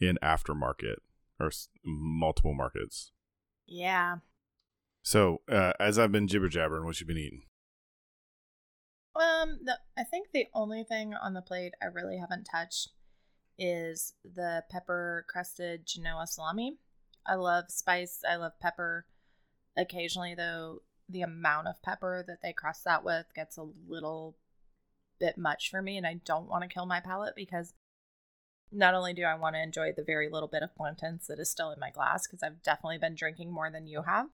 in 0.00 0.18
aftermarket 0.22 0.96
or 1.38 1.48
s- 1.48 1.68
multiple 1.84 2.54
markets 2.54 3.10
Yeah. 3.66 4.16
so 5.02 5.40
uh, 5.48 5.72
as 5.80 5.98
i've 5.98 6.12
been 6.12 6.28
jibber 6.28 6.48
jabbering 6.48 6.84
what 6.84 7.00
you've 7.00 7.08
been 7.08 7.16
eating 7.18 7.42
Um, 9.16 9.58
the, 9.64 9.78
I 9.98 10.04
think 10.04 10.28
the 10.32 10.46
only 10.54 10.84
thing 10.84 11.14
on 11.14 11.34
the 11.34 11.42
plate 11.42 11.74
I 11.82 11.86
really 11.86 12.18
haven't 12.18 12.44
touched 12.44 12.90
is 13.58 14.14
the 14.24 14.64
pepper 14.70 15.26
crusted 15.28 15.86
Genoa 15.86 16.26
salami. 16.26 16.78
I 17.26 17.34
love 17.34 17.66
spice. 17.68 18.22
I 18.28 18.36
love 18.36 18.52
pepper. 18.60 19.06
Occasionally, 19.76 20.34
though, 20.34 20.82
the 21.08 21.22
amount 21.22 21.68
of 21.68 21.82
pepper 21.82 22.24
that 22.26 22.38
they 22.42 22.52
crust 22.52 22.84
that 22.84 23.04
with 23.04 23.26
gets 23.34 23.56
a 23.56 23.66
little 23.88 24.36
bit 25.18 25.36
much 25.36 25.70
for 25.70 25.82
me, 25.82 25.96
and 25.96 26.06
I 26.06 26.20
don't 26.24 26.48
want 26.48 26.62
to 26.62 26.68
kill 26.68 26.86
my 26.86 27.00
palate 27.00 27.34
because 27.36 27.74
not 28.72 28.94
only 28.94 29.12
do 29.12 29.24
I 29.24 29.34
want 29.34 29.56
to 29.56 29.62
enjoy 29.62 29.92
the 29.92 30.04
very 30.04 30.28
little 30.30 30.48
bit 30.48 30.62
of 30.62 30.74
Blanton's 30.76 31.26
that 31.26 31.40
is 31.40 31.50
still 31.50 31.72
in 31.72 31.80
my 31.80 31.90
glass, 31.90 32.26
because 32.26 32.42
I've 32.42 32.62
definitely 32.62 32.98
been 32.98 33.16
drinking 33.16 33.52
more 33.52 33.70
than 33.70 33.86
you 33.86 34.02
have, 34.02 34.28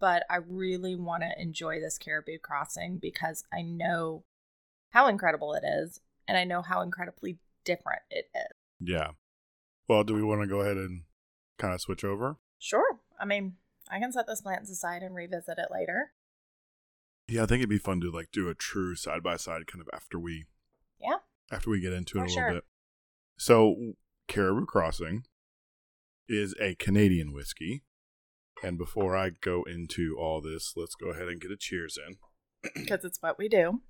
but 0.00 0.24
I 0.30 0.36
really 0.36 0.96
want 0.96 1.22
to 1.22 1.40
enjoy 1.40 1.78
this 1.80 1.98
Caribou 1.98 2.38
Crossing 2.38 2.98
because 2.98 3.44
I 3.52 3.62
know 3.62 4.24
how 4.90 5.06
incredible 5.06 5.52
it 5.54 5.62
is, 5.64 6.00
and 6.26 6.36
I 6.36 6.44
know 6.44 6.62
how 6.62 6.80
incredibly 6.80 7.38
different 7.64 8.02
it 8.10 8.28
is. 8.34 8.56
yeah 8.88 9.10
well 9.88 10.02
do 10.02 10.14
we 10.14 10.22
want 10.22 10.40
to 10.40 10.46
go 10.48 10.60
ahead 10.62 10.76
and 10.78 11.02
kind 11.58 11.74
of 11.74 11.80
switch 11.80 12.02
over 12.04 12.36
Sure. 12.58 12.98
I 13.18 13.24
mean, 13.24 13.54
I 13.90 13.98
can 13.98 14.12
set 14.12 14.26
this 14.26 14.40
Blanton's 14.42 14.70
aside 14.70 15.02
and 15.02 15.14
revisit 15.14 15.58
it 15.58 15.68
later. 15.70 16.12
Yeah, 17.28 17.42
I 17.42 17.46
think 17.46 17.60
it'd 17.60 17.68
be 17.70 17.78
fun 17.78 18.00
to 18.02 18.10
like 18.10 18.30
do 18.32 18.48
a 18.48 18.54
true 18.54 18.94
side 18.96 19.22
by 19.22 19.36
side 19.36 19.66
kind 19.66 19.80
of 19.80 19.88
after 19.94 20.18
we 20.18 20.44
Yeah. 21.00 21.18
after 21.50 21.70
we 21.70 21.80
get 21.80 21.92
into 21.94 22.18
it 22.18 22.20
For 22.20 22.24
a 22.24 22.28
little 22.28 22.34
sure. 22.42 22.52
bit. 22.52 22.64
So 23.38 23.92
Caribou 24.28 24.66
Crossing 24.66 25.24
is 26.28 26.54
a 26.60 26.74
Canadian 26.76 27.32
whiskey. 27.32 27.82
And 28.62 28.76
before 28.76 29.16
I 29.16 29.30
go 29.30 29.62
into 29.62 30.16
all 30.18 30.40
this, 30.40 30.74
let's 30.76 30.94
go 30.94 31.08
ahead 31.10 31.28
and 31.28 31.40
get 31.40 31.50
a 31.50 31.56
cheers 31.56 31.98
in. 32.06 32.16
Because 32.74 33.04
it's 33.04 33.22
what 33.22 33.38
we 33.38 33.48
do. 33.48 33.80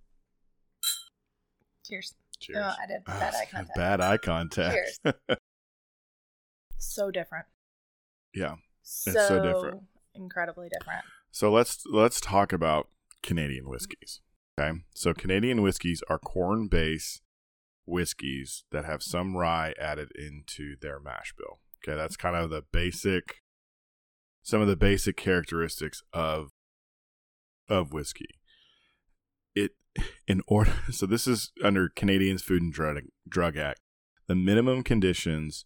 Cheers. 1.85 2.15
Cheers. 2.39 2.59
Oh, 2.61 2.75
I 2.83 2.87
did 2.87 3.05
bad 3.05 3.35
Ah, 3.35 3.39
eye 3.39 3.45
contact. 3.51 3.77
Bad 3.77 4.01
eye 4.01 4.17
contact. 4.17 4.77
Cheers. 5.05 5.15
So 6.83 7.11
different. 7.11 7.45
yeah. 8.35 8.55
So, 8.83 9.11
so 9.13 9.43
different. 9.43 9.83
Incredibly 10.15 10.69
different. 10.71 11.05
So 11.31 11.53
let's 11.53 11.85
let's 11.87 12.21
talk 12.23 12.55
about 12.55 12.89
Canadian 13.23 13.69
whiskeys. 13.69 14.21
Okay. 14.59 14.79
So 14.95 15.13
Canadian 15.13 15.61
whiskeys 15.61 16.03
are 16.09 16.19
corn 16.19 16.69
based 16.69 17.21
whiskeys 17.85 18.65
that 18.73 18.87
have 18.87 19.03
some 19.03 19.37
rye 19.37 19.75
added 19.79 20.11
into 20.15 20.75
their 20.81 20.99
mash 20.99 21.35
bill. 21.37 21.59
Okay, 21.85 21.97
that's 21.97 22.17
kind 22.17 22.35
of 22.35 22.49
the 22.49 22.63
basic 22.73 23.40
some 24.43 24.61
of 24.61 24.69
the 24.69 24.77
basic 24.77 25.17
characteristics 25.17 26.03
of 26.13 26.51
of 27.69 27.93
whiskey. 27.93 28.41
It 29.55 29.73
in 30.27 30.43
order 30.47 30.73
so 30.91 31.07
this 31.07 31.27
is 31.27 31.53
under 31.63 31.89
Canadians 31.89 32.43
Food 32.43 32.63
and 32.63 32.73
Drug 32.73 32.99
Drug 33.29 33.57
Act. 33.57 33.81
The 34.27 34.35
minimum 34.35 34.83
conditions 34.83 35.65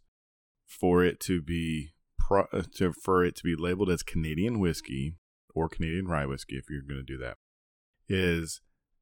for 0.66 1.04
it 1.04 1.20
to 1.20 1.42
be 1.42 1.92
pro, 2.18 2.46
to, 2.76 2.92
for 2.92 3.24
it 3.24 3.36
to 3.36 3.42
be 3.42 3.54
labeled 3.56 3.90
as 3.90 4.02
Canadian 4.02 4.58
whiskey 4.58 5.16
or 5.54 5.68
Canadian 5.68 6.06
rye 6.06 6.26
whiskey 6.26 6.56
if 6.56 6.64
you're 6.70 6.82
going 6.82 7.04
to 7.04 7.12
do 7.12 7.18
that 7.18 7.36
is 8.08 8.60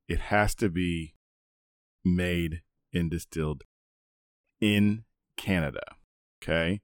it 0.08 0.18
has 0.18 0.54
to 0.56 0.68
be 0.68 1.14
made 2.04 2.62
and 2.92 3.10
distilled 3.10 3.64
in 4.60 5.04
Canada. 5.36 5.82
Okay? 6.42 6.80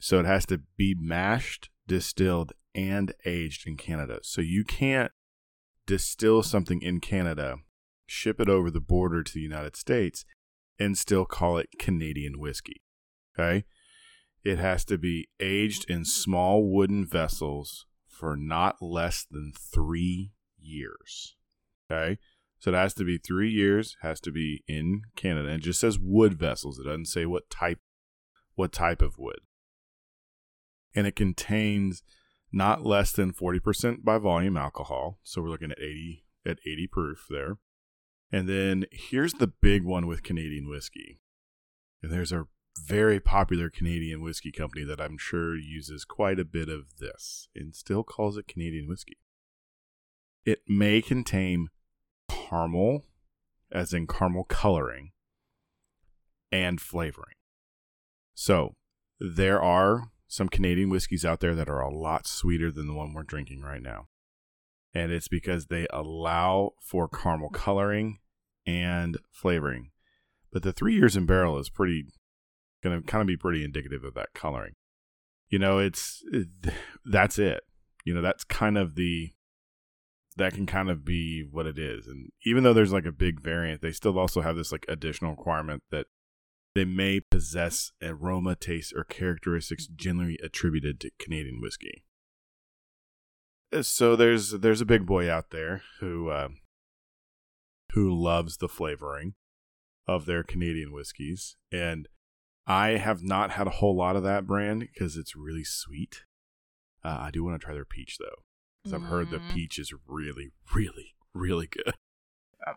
So 0.00 0.18
it 0.18 0.26
has 0.26 0.46
to 0.46 0.60
be 0.76 0.94
mashed, 0.98 1.70
distilled 1.86 2.52
and 2.74 3.12
aged 3.24 3.66
in 3.66 3.76
Canada. 3.76 4.20
So 4.22 4.40
you 4.40 4.64
can't 4.64 5.12
distill 5.86 6.42
something 6.42 6.82
in 6.82 7.00
Canada, 7.00 7.56
ship 8.06 8.40
it 8.40 8.48
over 8.48 8.70
the 8.70 8.80
border 8.80 9.22
to 9.22 9.32
the 9.32 9.40
United 9.40 9.76
States 9.76 10.24
and 10.78 10.98
still 10.98 11.24
call 11.24 11.58
it 11.58 11.68
Canadian 11.78 12.38
whiskey. 12.38 12.82
Okay? 13.38 13.64
It 14.42 14.58
has 14.58 14.84
to 14.86 14.98
be 14.98 15.28
aged 15.40 15.88
in 15.88 16.04
small 16.04 16.70
wooden 16.70 17.06
vessels 17.06 17.86
for 18.06 18.36
not 18.36 18.76
less 18.80 19.26
than 19.30 19.52
three 19.58 20.32
years. 20.58 21.36
Okay. 21.90 22.18
So 22.58 22.70
it 22.70 22.74
has 22.74 22.94
to 22.94 23.04
be 23.04 23.18
three 23.18 23.50
years, 23.50 23.96
has 24.02 24.20
to 24.20 24.30
be 24.30 24.64
in 24.66 25.02
Canada. 25.16 25.48
And 25.48 25.60
It 25.60 25.64
just 25.64 25.80
says 25.80 25.98
wood 26.00 26.34
vessels. 26.34 26.78
It 26.78 26.84
doesn't 26.84 27.06
say 27.06 27.26
what 27.26 27.50
type 27.50 27.78
what 28.54 28.72
type 28.72 29.02
of 29.02 29.18
wood. 29.18 29.40
And 30.94 31.06
it 31.06 31.16
contains 31.16 32.02
not 32.52 32.84
less 32.84 33.12
than 33.12 33.32
40% 33.32 34.04
by 34.04 34.18
volume 34.18 34.56
alcohol. 34.56 35.18
So 35.22 35.42
we're 35.42 35.50
looking 35.50 35.72
at 35.72 35.78
80 35.78 36.24
at 36.46 36.58
80 36.66 36.86
proof 36.88 37.26
there. 37.28 37.58
And 38.30 38.48
then 38.48 38.84
here's 38.90 39.34
the 39.34 39.46
big 39.46 39.84
one 39.84 40.06
with 40.06 40.22
Canadian 40.22 40.68
whiskey. 40.68 41.20
And 42.02 42.12
there's 42.12 42.32
a 42.32 42.46
very 42.78 43.20
popular 43.20 43.70
Canadian 43.70 44.20
whiskey 44.22 44.50
company 44.50 44.84
that 44.84 45.00
I'm 45.00 45.16
sure 45.16 45.56
uses 45.56 46.04
quite 46.04 46.38
a 46.38 46.44
bit 46.44 46.68
of 46.68 46.98
this 46.98 47.48
and 47.54 47.74
still 47.74 48.02
calls 48.02 48.36
it 48.36 48.48
Canadian 48.48 48.88
whiskey. 48.88 49.18
It 50.44 50.62
may 50.68 51.00
contain 51.00 51.68
caramel, 52.28 53.06
as 53.72 53.92
in 53.92 54.06
caramel 54.06 54.44
coloring, 54.44 55.12
and 56.52 56.80
flavoring. 56.80 57.36
So 58.34 58.74
there 59.18 59.62
are 59.62 60.10
some 60.34 60.48
Canadian 60.48 60.90
whiskeys 60.90 61.24
out 61.24 61.38
there 61.38 61.54
that 61.54 61.68
are 61.68 61.80
a 61.80 61.94
lot 61.94 62.26
sweeter 62.26 62.72
than 62.72 62.88
the 62.88 62.92
one 62.92 63.14
we're 63.14 63.22
drinking 63.22 63.60
right 63.60 63.80
now. 63.80 64.08
And 64.92 65.12
it's 65.12 65.28
because 65.28 65.66
they 65.66 65.86
allow 65.90 66.72
for 66.80 67.08
caramel 67.08 67.50
coloring 67.50 68.18
and 68.66 69.16
flavoring. 69.30 69.92
But 70.52 70.64
the 70.64 70.72
three 70.72 70.94
years 70.94 71.16
in 71.16 71.24
barrel 71.24 71.56
is 71.60 71.70
pretty 71.70 72.06
going 72.82 73.00
to 73.00 73.06
kind 73.06 73.22
of 73.22 73.28
be 73.28 73.36
pretty 73.36 73.64
indicative 73.64 74.02
of 74.02 74.14
that 74.14 74.34
coloring. 74.34 74.74
You 75.50 75.60
know, 75.60 75.78
it's 75.78 76.24
it, 76.32 76.48
that's 77.04 77.38
it. 77.38 77.60
You 78.04 78.12
know, 78.12 78.22
that's 78.22 78.42
kind 78.42 78.76
of 78.76 78.96
the 78.96 79.34
that 80.36 80.52
can 80.52 80.66
kind 80.66 80.90
of 80.90 81.04
be 81.04 81.44
what 81.48 81.66
it 81.66 81.78
is. 81.78 82.08
And 82.08 82.32
even 82.44 82.64
though 82.64 82.72
there's 82.72 82.92
like 82.92 83.06
a 83.06 83.12
big 83.12 83.40
variant, 83.40 83.82
they 83.82 83.92
still 83.92 84.18
also 84.18 84.40
have 84.40 84.56
this 84.56 84.72
like 84.72 84.84
additional 84.88 85.30
requirement 85.30 85.84
that 85.92 86.06
they 86.74 86.84
may 86.84 87.20
possess 87.20 87.92
aroma, 88.02 88.56
taste, 88.56 88.92
or 88.96 89.04
characteristics 89.04 89.86
generally 89.86 90.38
attributed 90.42 91.00
to 91.00 91.10
Canadian 91.18 91.60
whiskey. 91.60 92.04
Uh, 93.72 93.82
So 93.82 94.16
there's 94.16 94.50
there's 94.50 94.80
a 94.80 94.86
big 94.86 95.06
boy 95.06 95.30
out 95.30 95.50
there 95.50 95.82
who 96.00 96.28
uh, 96.30 96.48
who 97.92 98.12
loves 98.12 98.56
the 98.56 98.68
flavoring 98.68 99.34
of 100.06 100.26
their 100.26 100.42
Canadian 100.42 100.92
whiskeys, 100.92 101.56
and 101.72 102.08
I 102.66 102.90
have 102.96 103.22
not 103.22 103.52
had 103.52 103.66
a 103.66 103.70
whole 103.78 103.96
lot 103.96 104.16
of 104.16 104.22
that 104.24 104.46
brand 104.46 104.80
because 104.80 105.16
it's 105.16 105.36
really 105.36 105.64
sweet. 105.64 106.24
Uh, 107.04 107.18
I 107.20 107.30
do 107.30 107.44
want 107.44 107.60
to 107.60 107.64
try 107.64 107.74
their 107.74 107.84
peach 107.84 108.18
though, 108.18 108.42
because 108.82 108.94
I've 108.94 109.08
heard 109.08 109.30
the 109.30 109.38
Mhm. 109.38 109.48
peach 109.50 109.78
is 109.78 109.92
really, 110.06 110.50
really, 110.74 111.14
really 111.34 111.66
good. 111.66 111.94
Oh. 112.66 112.74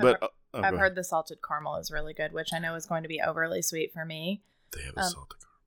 But 0.00 0.22
uh, 0.22 0.28
oh, 0.54 0.62
I've 0.62 0.78
heard 0.78 0.94
the 0.94 1.04
salted 1.04 1.38
caramel 1.46 1.76
is 1.76 1.90
really 1.90 2.14
good, 2.14 2.32
which 2.32 2.52
I 2.52 2.58
know 2.58 2.74
is 2.74 2.86
going 2.86 3.02
to 3.02 3.08
be 3.08 3.20
overly 3.20 3.62
sweet 3.62 3.92
for 3.92 4.04
me. 4.04 4.42
they 4.76 4.82
have 4.84 4.94
a 4.96 5.00
um, 5.00 5.10
salted. 5.10 5.38
Caramel. 5.40 5.58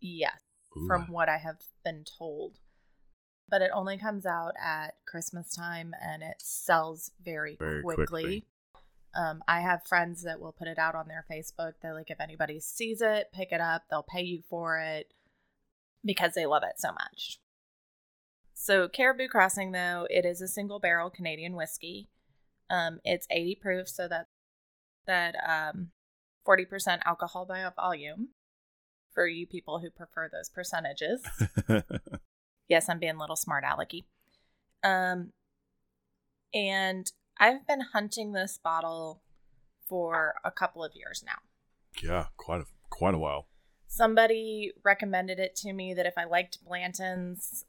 Yes. 0.00 0.38
Ooh. 0.76 0.86
from 0.86 1.06
what 1.10 1.28
I 1.28 1.38
have 1.38 1.62
been 1.84 2.04
told. 2.18 2.58
But 3.48 3.62
it 3.62 3.70
only 3.72 3.96
comes 3.96 4.26
out 4.26 4.52
at 4.62 4.94
Christmas 5.06 5.54
time 5.54 5.94
and 6.02 6.22
it 6.22 6.36
sells 6.38 7.12
very, 7.24 7.56
Very 7.58 7.82
quickly. 7.82 8.04
quickly. 8.06 8.44
Um, 9.14 9.42
I 9.48 9.60
have 9.60 9.86
friends 9.86 10.22
that 10.22 10.38
will 10.38 10.52
put 10.52 10.68
it 10.68 10.78
out 10.78 10.94
on 10.94 11.08
their 11.08 11.24
Facebook. 11.30 11.72
They're 11.80 11.94
like, 11.94 12.10
if 12.10 12.20
anybody 12.20 12.60
sees 12.60 13.00
it, 13.00 13.30
pick 13.32 13.52
it 13.52 13.60
up. 13.60 13.84
They'll 13.88 14.02
pay 14.02 14.22
you 14.22 14.42
for 14.50 14.78
it 14.78 15.12
because 16.04 16.34
they 16.34 16.44
love 16.44 16.62
it 16.62 16.78
so 16.78 16.92
much. 16.92 17.40
So, 18.52 18.88
Caribou 18.88 19.28
Crossing, 19.28 19.72
though, 19.72 20.06
it 20.10 20.24
is 20.26 20.42
a 20.42 20.48
single 20.48 20.78
barrel 20.78 21.10
Canadian 21.10 21.54
whiskey. 21.54 22.08
Um, 22.70 23.00
it's 23.04 23.26
80 23.30 23.54
proof, 23.56 23.88
so 23.88 24.08
that 24.08 24.26
that 25.06 25.34
um, 25.46 25.90
40% 26.46 27.00
alcohol 27.04 27.46
by 27.46 27.64
volume 27.74 28.28
for 29.12 29.26
you 29.26 29.46
people 29.46 29.80
who 29.80 29.90
prefer 29.90 30.28
those 30.30 30.48
percentages. 30.48 31.22
yes, 32.68 32.88
I'm 32.88 32.98
being 32.98 33.16
a 33.16 33.20
little 33.20 33.36
smart 33.36 33.64
alecky. 33.64 34.04
Um, 34.84 35.32
and 36.54 37.10
I've 37.38 37.66
been 37.66 37.80
hunting 37.92 38.32
this 38.32 38.58
bottle 38.62 39.22
for 39.88 40.34
a 40.44 40.50
couple 40.50 40.84
of 40.84 40.92
years 40.94 41.24
now. 41.24 41.38
yeah, 42.02 42.26
quite 42.36 42.60
a 42.60 42.66
quite 42.90 43.14
a 43.14 43.18
while. 43.18 43.48
Somebody 43.86 44.72
recommended 44.84 45.38
it 45.38 45.56
to 45.56 45.72
me 45.72 45.94
that 45.94 46.06
if 46.06 46.14
I 46.18 46.24
liked 46.24 46.64
Blanton's, 46.64 47.64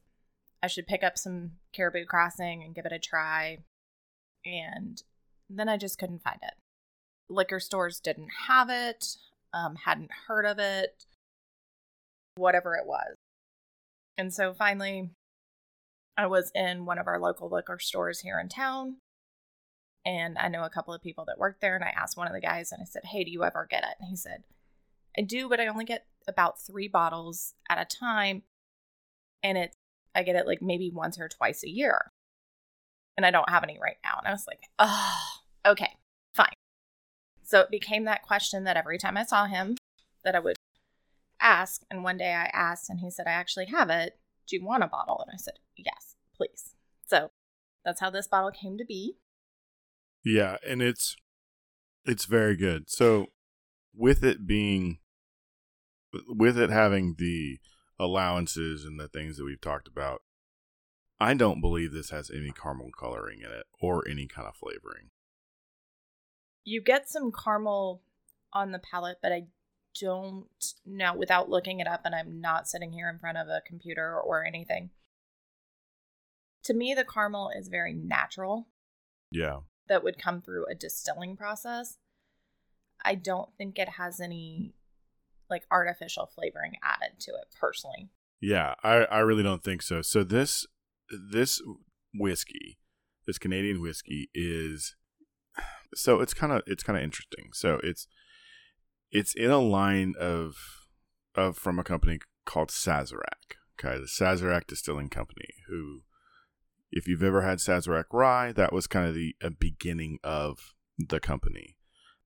I 0.61 0.67
should 0.67 0.85
pick 0.85 1.03
up 1.03 1.17
some 1.17 1.53
Caribou 1.73 2.05
Crossing 2.05 2.61
and 2.61 2.75
give 2.75 2.85
it 2.85 2.91
a 2.91 2.99
try. 2.99 3.59
And 4.45 5.01
then 5.49 5.69
I 5.69 5.77
just 5.77 5.97
couldn't 5.97 6.23
find 6.23 6.39
it. 6.41 6.53
Liquor 7.29 7.59
stores 7.59 7.99
didn't 7.99 8.29
have 8.47 8.69
it, 8.69 9.05
um, 9.53 9.75
hadn't 9.85 10.09
heard 10.27 10.45
of 10.45 10.59
it, 10.59 11.05
whatever 12.35 12.75
it 12.75 12.85
was. 12.85 13.15
And 14.17 14.33
so 14.33 14.53
finally, 14.53 15.11
I 16.17 16.27
was 16.27 16.51
in 16.53 16.85
one 16.85 16.97
of 16.97 17.07
our 17.07 17.19
local 17.19 17.49
liquor 17.49 17.79
stores 17.79 18.19
here 18.19 18.39
in 18.39 18.49
town. 18.49 18.97
And 20.05 20.37
I 20.37 20.47
know 20.47 20.63
a 20.63 20.69
couple 20.69 20.93
of 20.93 21.01
people 21.01 21.25
that 21.25 21.37
work 21.37 21.59
there. 21.61 21.75
And 21.75 21.83
I 21.83 21.93
asked 21.95 22.17
one 22.17 22.27
of 22.27 22.33
the 22.33 22.41
guys 22.41 22.71
and 22.71 22.81
I 22.81 22.85
said, 22.85 23.03
Hey, 23.05 23.23
do 23.23 23.31
you 23.31 23.43
ever 23.43 23.67
get 23.69 23.83
it? 23.83 23.95
And 23.99 24.09
he 24.09 24.15
said, 24.15 24.43
I 25.17 25.21
do, 25.21 25.49
but 25.49 25.59
I 25.59 25.67
only 25.67 25.85
get 25.85 26.05
about 26.27 26.61
three 26.61 26.87
bottles 26.87 27.53
at 27.69 27.79
a 27.79 27.85
time. 27.85 28.43
And 29.43 29.57
it, 29.57 29.75
I 30.13 30.23
get 30.23 30.35
it 30.35 30.47
like 30.47 30.61
maybe 30.61 30.91
once 30.93 31.19
or 31.19 31.29
twice 31.29 31.63
a 31.63 31.69
year. 31.69 32.11
And 33.19 33.25
I 33.25 33.31
don't 33.31 33.49
have 33.49 33.63
any 33.63 33.77
right 33.83 33.97
now. 34.01 34.15
And 34.17 34.29
I 34.29 34.31
was 34.31 34.45
like, 34.47 34.61
oh, 34.79 35.19
okay, 35.65 35.97
fine. 36.33 36.53
So 37.43 37.59
it 37.59 37.69
became 37.69 38.05
that 38.05 38.21
question 38.21 38.63
that 38.63 38.77
every 38.77 38.97
time 38.97 39.17
I 39.17 39.25
saw 39.25 39.45
him, 39.45 39.75
that 40.23 40.35
I 40.35 40.39
would 40.39 40.55
ask. 41.41 41.81
And 41.91 42.01
one 42.01 42.15
day 42.15 42.31
I 42.33 42.45
asked, 42.53 42.89
and 42.89 43.01
he 43.01 43.11
said, 43.11 43.27
I 43.27 43.31
actually 43.31 43.65
have 43.65 43.89
it. 43.89 44.17
Do 44.47 44.55
you 44.55 44.63
want 44.63 44.85
a 44.85 44.87
bottle? 44.87 45.21
And 45.21 45.33
I 45.33 45.37
said, 45.37 45.55
yes, 45.75 46.15
please. 46.33 46.75
So 47.07 47.31
that's 47.83 47.99
how 47.99 48.09
this 48.09 48.25
bottle 48.25 48.51
came 48.51 48.77
to 48.77 48.85
be. 48.85 49.17
Yeah, 50.23 50.55
and 50.65 50.81
it's 50.81 51.17
it's 52.05 52.23
very 52.23 52.55
good. 52.55 52.89
So 52.89 53.25
with 53.93 54.23
it 54.23 54.47
being 54.47 54.99
with 56.25 56.57
it 56.57 56.69
having 56.69 57.15
the 57.17 57.57
allowances 57.99 58.85
and 58.85 58.97
the 58.97 59.09
things 59.09 59.35
that 59.35 59.43
we've 59.43 59.59
talked 59.59 59.89
about, 59.89 60.21
I 61.19 61.33
don't 61.33 61.61
believe 61.61 61.91
this 61.91 62.11
has 62.11 62.31
any 62.31 62.51
caramel 62.51 62.89
coloring 62.97 63.39
in 63.39 63.51
it 63.51 63.65
or 63.81 64.07
any 64.07 64.25
kind 64.27 64.47
of 64.47 64.55
flavoring. 64.55 65.09
You 66.63 66.81
get 66.81 67.09
some 67.09 67.31
caramel 67.31 68.01
on 68.53 68.71
the 68.71 68.79
palate, 68.79 69.17
but 69.21 69.31
I 69.31 69.47
don't 69.99 70.47
know 70.85 71.13
without 71.15 71.49
looking 71.49 71.79
it 71.79 71.87
up, 71.87 72.01
and 72.05 72.15
I'm 72.15 72.39
not 72.39 72.67
sitting 72.67 72.93
here 72.93 73.09
in 73.09 73.19
front 73.19 73.37
of 73.37 73.47
a 73.47 73.61
computer 73.65 74.17
or 74.19 74.45
anything. 74.45 74.91
To 76.63 76.73
me, 76.73 76.93
the 76.93 77.05
caramel 77.05 77.51
is 77.57 77.67
very 77.69 77.93
natural 77.93 78.67
Yeah. 79.31 79.59
that 79.87 80.03
would 80.03 80.17
come 80.17 80.41
through 80.41 80.65
a 80.69 80.75
distilling 80.75 81.35
process. 81.35 81.97
I 83.03 83.15
don't 83.15 83.49
think 83.57 83.79
it 83.79 83.89
has 83.89 84.19
any 84.19 84.73
like 85.49 85.63
artificial 85.71 86.27
flavoring 86.27 86.73
added 86.83 87.19
to 87.21 87.31
it 87.31 87.47
personally. 87.59 88.09
Yeah, 88.39 88.75
I, 88.83 89.05
I 89.05 89.19
really 89.19 89.41
don't 89.43 89.63
think 89.63 89.81
so. 89.81 90.01
So 90.01 90.23
this 90.23 90.67
this 91.09 91.61
whiskey, 92.13 92.79
this 93.25 93.37
Canadian 93.37 93.81
whiskey 93.81 94.29
is 94.33 94.95
so 95.93 96.19
it's 96.19 96.33
kind 96.33 96.51
of 96.53 96.61
it's 96.67 96.83
kind 96.83 96.97
of 96.97 97.03
interesting. 97.03 97.49
So 97.53 97.79
it's 97.83 98.07
it's 99.11 99.33
in 99.33 99.51
a 99.51 99.59
line 99.59 100.13
of 100.19 100.55
of 101.35 101.57
from 101.57 101.79
a 101.79 101.83
company 101.83 102.19
called 102.45 102.69
Sazerac. 102.69 103.57
Okay, 103.79 103.97
the 103.97 104.07
Sazerac 104.07 104.67
Distilling 104.67 105.09
Company. 105.09 105.49
Who, 105.67 106.01
if 106.91 107.07
you've 107.07 107.23
ever 107.23 107.41
had 107.41 107.59
Sazerac 107.59 108.05
rye, 108.11 108.51
that 108.51 108.73
was 108.73 108.87
kind 108.87 109.07
of 109.07 109.15
the 109.15 109.35
beginning 109.59 110.19
of 110.23 110.73
the 110.97 111.19
company. 111.19 111.77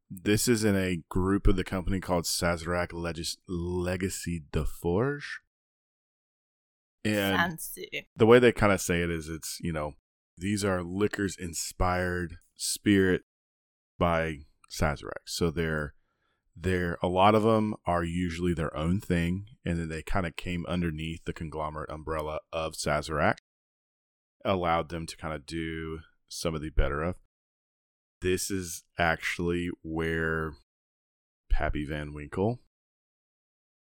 This 0.09 0.47
is 0.47 0.63
in 0.63 0.75
a 0.75 1.03
group 1.09 1.47
of 1.47 1.55
the 1.55 1.63
company 1.63 1.99
called 1.99 2.25
Sazerac 2.25 2.91
Legis- 2.91 3.37
Legacy 3.47 4.43
de 4.51 4.65
Forge. 4.65 5.41
And 7.05 7.37
Fancy. 7.37 8.07
the 8.15 8.25
way 8.25 8.39
they 8.39 8.51
kind 8.51 8.71
of 8.71 8.81
say 8.81 9.01
it 9.01 9.09
is 9.09 9.27
it's, 9.27 9.57
you 9.61 9.73
know, 9.73 9.93
these 10.37 10.63
are 10.63 10.83
liquors 10.83 11.35
inspired 11.37 12.37
spirit 12.55 13.23
by 13.99 14.39
Sazerac. 14.71 15.25
So 15.25 15.51
they're 15.51 15.93
they're 16.55 16.97
a 17.01 17.07
lot 17.07 17.35
of 17.35 17.43
them 17.43 17.73
are 17.85 18.03
usually 18.03 18.53
their 18.53 18.75
own 18.77 18.99
thing 18.99 19.45
and 19.65 19.79
then 19.79 19.89
they 19.89 20.03
kind 20.03 20.25
of 20.25 20.35
came 20.35 20.65
underneath 20.67 21.25
the 21.25 21.33
conglomerate 21.33 21.89
umbrella 21.89 22.39
of 22.51 22.73
Sazerac 22.73 23.37
allowed 24.45 24.89
them 24.89 25.07
to 25.07 25.17
kind 25.17 25.33
of 25.33 25.47
do 25.47 25.99
some 26.27 26.53
of 26.53 26.61
the 26.61 26.69
better 26.69 27.01
of 27.01 27.15
this 28.21 28.51
is 28.51 28.83
actually 28.99 29.69
where 29.81 30.53
Pappy 31.49 31.85
Van 31.85 32.13
Winkle 32.13 32.59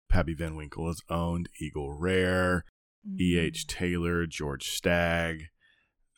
Pappy 0.08 0.34
Van 0.34 0.56
Winkle 0.56 0.88
has 0.88 1.00
owned 1.08 1.48
Eagle 1.60 1.92
Rare, 1.92 2.64
E.H. 3.18 3.66
Taylor, 3.66 4.26
George 4.26 4.68
Stagg. 4.68 5.44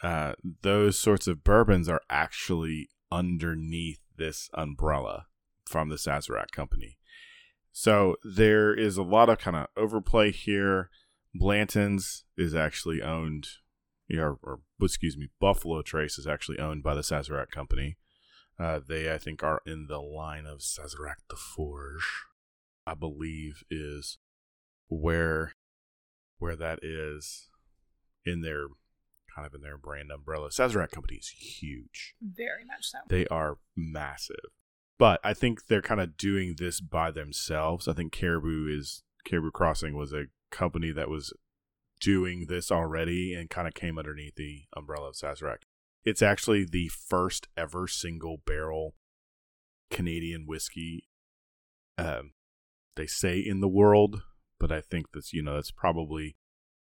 Uh, 0.02 0.32
those 0.62 0.98
sorts 0.98 1.26
of 1.26 1.44
bourbons 1.44 1.88
are 1.88 2.02
actually 2.10 2.88
underneath 3.10 4.00
this 4.16 4.50
umbrella 4.54 5.26
from 5.66 5.88
the 5.88 5.96
Sazerac 5.96 6.50
company. 6.50 6.98
So 7.70 8.16
there 8.22 8.74
is 8.74 8.96
a 8.96 9.02
lot 9.02 9.28
of 9.28 9.38
kind 9.38 9.56
of 9.56 9.66
overplay 9.76 10.30
here. 10.30 10.90
Blanton's 11.34 12.24
is 12.36 12.54
actually 12.54 13.00
owned, 13.00 13.46
or, 14.12 14.38
or 14.42 14.60
excuse 14.80 15.16
me, 15.16 15.28
Buffalo 15.40 15.82
Trace 15.82 16.18
is 16.18 16.26
actually 16.26 16.58
owned 16.58 16.82
by 16.82 16.94
the 16.94 17.00
Sazerac 17.00 17.50
company. 17.50 17.96
Uh, 18.58 18.80
they, 18.86 19.12
I 19.12 19.18
think, 19.18 19.42
are 19.42 19.62
in 19.66 19.86
the 19.88 20.00
line 20.00 20.44
of 20.44 20.58
Sazerac 20.58 21.16
de 21.28 21.36
Forge, 21.36 22.24
I 22.86 22.94
believe, 22.94 23.64
is 23.70 24.18
where 24.88 25.54
where 26.42 26.56
that 26.56 26.80
is 26.82 27.48
in 28.26 28.40
their 28.40 28.66
kind 29.34 29.46
of 29.46 29.54
in 29.54 29.62
their 29.62 29.78
brand 29.78 30.10
umbrella. 30.10 30.48
Sazerac 30.50 30.90
company 30.90 31.16
is 31.16 31.28
huge. 31.28 32.14
Very 32.20 32.64
much 32.66 32.82
so. 32.82 32.98
They 33.08 33.26
are 33.28 33.58
massive. 33.76 34.50
But 34.98 35.20
I 35.24 35.34
think 35.34 35.66
they're 35.66 35.80
kind 35.80 36.00
of 36.00 36.16
doing 36.16 36.56
this 36.58 36.80
by 36.80 37.12
themselves. 37.12 37.86
I 37.86 37.92
think 37.92 38.12
Caribou 38.12 38.66
is 38.68 39.04
Caribou 39.24 39.52
Crossing 39.52 39.96
was 39.96 40.12
a 40.12 40.24
company 40.50 40.90
that 40.90 41.08
was 41.08 41.32
doing 42.00 42.46
this 42.48 42.72
already 42.72 43.32
and 43.34 43.48
kind 43.48 43.68
of 43.68 43.74
came 43.74 43.96
underneath 43.96 44.34
the 44.34 44.64
umbrella 44.76 45.10
of 45.10 45.14
Sazerac. 45.14 45.62
It's 46.04 46.22
actually 46.22 46.64
the 46.64 46.88
first 46.88 47.46
ever 47.56 47.86
single 47.86 48.38
barrel 48.44 48.94
Canadian 49.90 50.46
whiskey 50.46 51.04
um, 51.96 52.32
they 52.96 53.06
say 53.06 53.38
in 53.38 53.60
the 53.60 53.68
world, 53.68 54.22
but 54.62 54.70
I 54.70 54.80
think 54.80 55.06
that's 55.12 55.32
you 55.32 55.42
know 55.42 55.56
that's 55.56 55.72
probably 55.72 56.36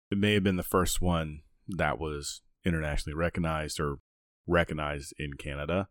it 0.09 0.17
may 0.17 0.33
have 0.33 0.43
been 0.43 0.55
the 0.55 0.63
first 0.63 1.01
one 1.01 1.41
that 1.67 1.99
was 1.99 2.41
internationally 2.65 3.13
recognized 3.13 3.81
or 3.81 3.97
recognized 4.47 5.13
in 5.19 5.33
Canada 5.33 5.89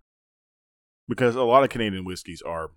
because 1.06 1.36
a 1.36 1.42
lot 1.42 1.62
of 1.62 1.68
Canadian 1.68 2.06
whiskeys 2.06 2.40
are 2.40 2.70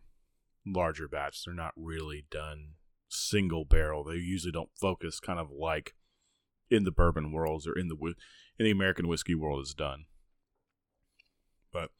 larger 0.65 1.07
batches. 1.07 1.43
They're 1.45 1.55
not 1.55 1.71
really 1.77 2.25
done 2.29 2.73
single 3.07 3.63
barrel. 3.63 4.03
They 4.03 4.15
usually 4.15 4.51
don't 4.51 4.75
focus 4.79 5.21
kind 5.21 5.39
of 5.39 5.51
like 5.57 5.95
in 6.69 6.83
the 6.83 6.91
bourbon 6.91 7.31
worlds 7.31 7.65
or 7.65 7.79
in 7.79 7.87
the 7.87 7.95
in 8.59 8.65
the 8.65 8.71
American 8.71 9.07
whiskey 9.07 9.35
world 9.35 9.63
is 9.63 9.73
done. 9.73 10.03
But 11.71 11.91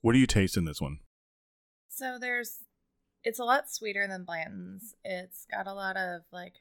what 0.00 0.12
do 0.12 0.20
you 0.20 0.28
taste 0.28 0.56
in 0.56 0.64
this 0.64 0.80
one? 0.80 1.00
So 1.88 2.18
there's 2.20 2.58
it's 3.24 3.38
a 3.38 3.44
lot 3.44 3.70
sweeter 3.70 4.06
than 4.06 4.24
Blanton's. 4.24 4.94
It's 5.04 5.46
got 5.50 5.66
a 5.66 5.74
lot 5.74 5.96
of 5.96 6.22
like 6.32 6.54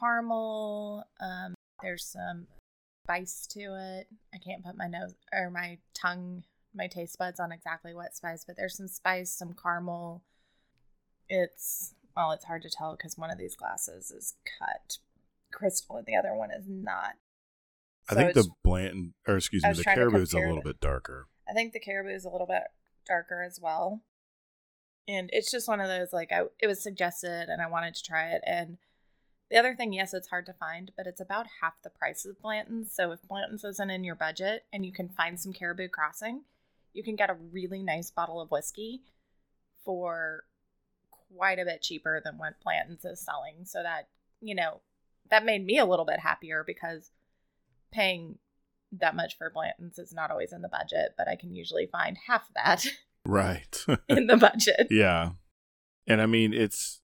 caramel. 0.00 1.04
Um, 1.20 1.54
there's 1.82 2.04
some 2.04 2.46
spice 3.04 3.46
to 3.50 3.60
it. 3.60 4.06
I 4.34 4.38
can't 4.38 4.64
put 4.64 4.76
my 4.76 4.86
nose 4.86 5.14
or 5.32 5.50
my 5.50 5.78
tongue, 5.94 6.44
my 6.74 6.86
taste 6.86 7.18
buds 7.18 7.40
on 7.40 7.52
exactly 7.52 7.94
what 7.94 8.14
spice, 8.14 8.44
but 8.46 8.56
there's 8.56 8.76
some 8.76 8.88
spice, 8.88 9.30
some 9.30 9.54
caramel. 9.60 10.22
It's 11.28 11.94
well, 12.16 12.32
it's 12.32 12.44
hard 12.44 12.62
to 12.62 12.70
tell 12.70 12.96
because 12.96 13.16
one 13.16 13.30
of 13.30 13.38
these 13.38 13.56
glasses 13.56 14.10
is 14.10 14.34
cut 14.58 14.98
crystal 15.52 15.96
and 15.96 16.06
the 16.06 16.16
other 16.16 16.34
one 16.34 16.50
is 16.50 16.64
not. 16.68 17.14
I 18.08 18.14
So 18.14 18.20
think 18.20 18.34
the 18.34 18.50
Blanton, 18.64 19.14
or 19.26 19.36
excuse 19.36 19.62
me, 19.62 19.72
the 19.72 19.84
Caribou 19.84 20.18
is 20.18 20.32
a 20.32 20.38
little 20.38 20.62
bit 20.62 20.80
darker. 20.80 21.28
I 21.48 21.52
think 21.52 21.72
the 21.72 21.80
caribou 21.80 22.10
is 22.10 22.24
a 22.24 22.30
little 22.30 22.46
bit 22.46 22.62
darker 23.06 23.42
as 23.42 23.60
well. 23.60 24.02
And 25.08 25.30
it's 25.32 25.50
just 25.50 25.68
one 25.68 25.80
of 25.80 25.88
those 25.88 26.12
like 26.12 26.30
I 26.32 26.42
it 26.60 26.66
was 26.66 26.82
suggested 26.82 27.48
and 27.48 27.60
I 27.60 27.68
wanted 27.68 27.94
to 27.94 28.02
try 28.02 28.30
it 28.30 28.42
and 28.46 28.78
the 29.52 29.58
other 29.58 29.74
thing, 29.74 29.92
yes, 29.92 30.14
it's 30.14 30.28
hard 30.28 30.46
to 30.46 30.54
find, 30.54 30.92
but 30.96 31.06
it's 31.06 31.20
about 31.20 31.46
half 31.60 31.74
the 31.84 31.90
price 31.90 32.24
of 32.24 32.40
Blanton's. 32.40 32.90
So 32.94 33.12
if 33.12 33.20
Blanton's 33.28 33.64
isn't 33.64 33.90
in 33.90 34.02
your 34.02 34.14
budget 34.14 34.64
and 34.72 34.86
you 34.86 34.92
can 34.92 35.10
find 35.10 35.38
some 35.38 35.52
Caribou 35.52 35.88
Crossing, 35.88 36.44
you 36.94 37.02
can 37.02 37.16
get 37.16 37.28
a 37.28 37.36
really 37.52 37.82
nice 37.82 38.10
bottle 38.10 38.40
of 38.40 38.50
whiskey 38.50 39.02
for 39.84 40.44
quite 41.36 41.58
a 41.58 41.66
bit 41.66 41.82
cheaper 41.82 42.22
than 42.24 42.38
what 42.38 42.54
Blanton's 42.64 43.04
is 43.04 43.20
selling. 43.20 43.66
So 43.66 43.82
that, 43.82 44.08
you 44.40 44.54
know, 44.54 44.80
that 45.28 45.44
made 45.44 45.66
me 45.66 45.78
a 45.78 45.84
little 45.84 46.06
bit 46.06 46.20
happier 46.20 46.64
because 46.66 47.10
paying 47.92 48.38
that 48.92 49.14
much 49.14 49.36
for 49.36 49.50
Blanton's 49.50 49.98
is 49.98 50.14
not 50.14 50.30
always 50.30 50.54
in 50.54 50.62
the 50.62 50.68
budget, 50.68 51.14
but 51.18 51.28
I 51.28 51.36
can 51.36 51.54
usually 51.54 51.86
find 51.92 52.16
half 52.26 52.48
that 52.54 52.86
Right. 53.26 53.84
in 54.08 54.26
the 54.26 54.36
budget. 54.36 54.88
yeah. 54.90 55.30
And 56.06 56.20
I 56.20 56.26
mean, 56.26 56.52
it's 56.52 57.00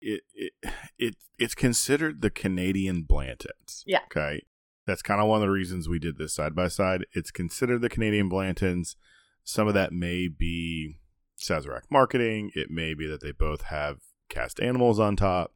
it 0.00 0.22
it, 0.34 0.52
it 0.98 1.16
it's 1.38 1.54
considered 1.54 2.22
the 2.22 2.30
Canadian 2.30 3.04
Blantons. 3.04 3.82
Yeah. 3.86 4.00
Okay. 4.06 4.42
That's 4.86 5.02
kind 5.02 5.20
of 5.20 5.28
one 5.28 5.36
of 5.36 5.42
the 5.42 5.52
reasons 5.52 5.88
we 5.88 5.98
did 5.98 6.18
this 6.18 6.34
side 6.34 6.54
by 6.54 6.68
side. 6.68 7.04
It's 7.12 7.30
considered 7.30 7.82
the 7.82 7.88
Canadian 7.88 8.28
Blantons. 8.28 8.96
Some 9.44 9.68
of 9.68 9.74
that 9.74 9.92
may 9.92 10.28
be 10.28 10.96
Sazerac 11.38 11.82
marketing. 11.90 12.50
It 12.54 12.70
may 12.70 12.94
be 12.94 13.06
that 13.06 13.20
they 13.20 13.32
both 13.32 13.62
have 13.62 13.98
cast 14.28 14.60
animals 14.60 14.98
on 14.98 15.14
top. 15.14 15.52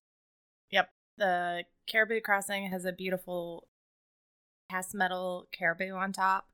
Yep. 0.70 0.90
The 1.18 1.64
Caribou 1.86 2.20
Crossing 2.20 2.66
has 2.70 2.84
a 2.84 2.92
beautiful 2.92 3.66
cast 4.70 4.94
metal 4.94 5.46
caribou 5.52 5.92
on 5.92 6.12
top. 6.12 6.46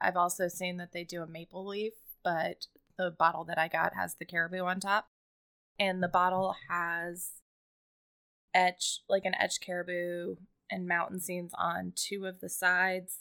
I've 0.00 0.16
also 0.16 0.48
seen 0.48 0.78
that 0.78 0.92
they 0.92 1.04
do 1.04 1.22
a 1.22 1.26
maple 1.26 1.66
leaf, 1.66 1.92
but 2.24 2.66
the 2.98 3.10
bottle 3.10 3.44
that 3.44 3.58
I 3.58 3.68
got 3.68 3.94
has 3.94 4.14
the 4.14 4.24
caribou 4.24 4.64
on 4.64 4.80
top. 4.80 5.08
And 5.78 6.02
the 6.02 6.08
bottle 6.08 6.54
has 6.68 7.30
etch 8.54 9.00
like 9.08 9.24
an 9.24 9.34
etched 9.38 9.60
caribou 9.64 10.36
and 10.70 10.86
mountain 10.86 11.20
scenes 11.20 11.52
on 11.58 11.92
two 11.94 12.26
of 12.26 12.40
the 12.40 12.48
sides. 12.48 13.18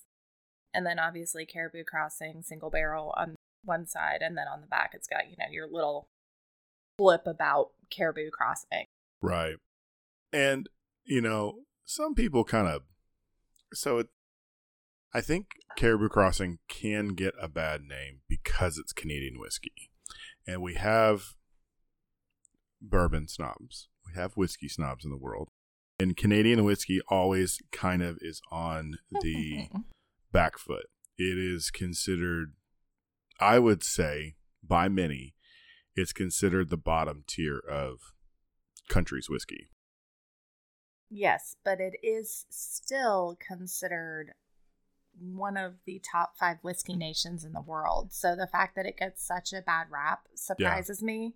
And 0.73 0.85
then 0.85 0.99
obviously 0.99 1.45
Caribou 1.45 1.83
Crossing 1.83 2.41
single 2.43 2.69
barrel 2.69 3.13
on 3.17 3.35
one 3.63 3.85
side 3.85 4.19
and 4.21 4.37
then 4.37 4.47
on 4.47 4.61
the 4.61 4.67
back 4.67 4.91
it's 4.93 5.07
got, 5.07 5.29
you 5.29 5.35
know, 5.37 5.51
your 5.51 5.67
little 5.69 6.07
blip 6.97 7.27
about 7.27 7.69
Caribou 7.89 8.29
Crossing. 8.31 8.85
Right. 9.21 9.55
And, 10.33 10.69
you 11.03 11.21
know, 11.21 11.59
some 11.85 12.15
people 12.15 12.43
kind 12.43 12.67
of. 12.67 12.83
So 13.73 13.99
it, 13.99 14.07
I 15.13 15.21
think 15.21 15.47
Caribou 15.77 16.07
Crossing 16.07 16.59
can 16.69 17.09
get 17.09 17.33
a 17.41 17.49
bad 17.49 17.81
name 17.81 18.21
because 18.29 18.77
it's 18.77 18.93
Canadian 18.93 19.39
whiskey. 19.39 19.91
And 20.47 20.61
we 20.61 20.75
have 20.75 21.33
bourbon 22.81 23.27
snobs, 23.27 23.89
we 24.05 24.13
have 24.19 24.33
whiskey 24.33 24.69
snobs 24.69 25.03
in 25.03 25.11
the 25.11 25.17
world. 25.17 25.49
And 25.99 26.17
Canadian 26.17 26.63
whiskey 26.63 27.01
always 27.09 27.59
kind 27.71 28.01
of 28.01 28.17
is 28.21 28.41
on 28.51 28.95
the 29.21 29.67
back 30.31 30.57
foot. 30.57 30.87
It 31.17 31.37
is 31.37 31.69
considered, 31.69 32.53
I 33.39 33.59
would 33.59 33.83
say, 33.83 34.35
by 34.63 34.89
many, 34.89 35.35
it's 35.95 36.13
considered 36.13 36.69
the 36.69 36.77
bottom 36.77 37.23
tier 37.27 37.59
of 37.69 38.13
country's 38.87 39.29
whiskey. 39.29 39.69
Yes, 41.09 41.57
but 41.63 41.81
it 41.81 41.97
is 42.01 42.45
still 42.49 43.37
considered 43.45 44.31
one 45.21 45.57
of 45.57 45.75
the 45.85 46.01
top 46.11 46.37
five 46.37 46.57
whiskey 46.61 46.95
nations 46.95 47.43
in 47.43 47.53
the 47.53 47.61
world. 47.61 48.11
So 48.11 48.35
the 48.35 48.47
fact 48.47 48.75
that 48.75 48.85
it 48.85 48.97
gets 48.97 49.25
such 49.25 49.53
a 49.53 49.61
bad 49.61 49.87
rap 49.89 50.27
surprises 50.35 51.01
me 51.03 51.33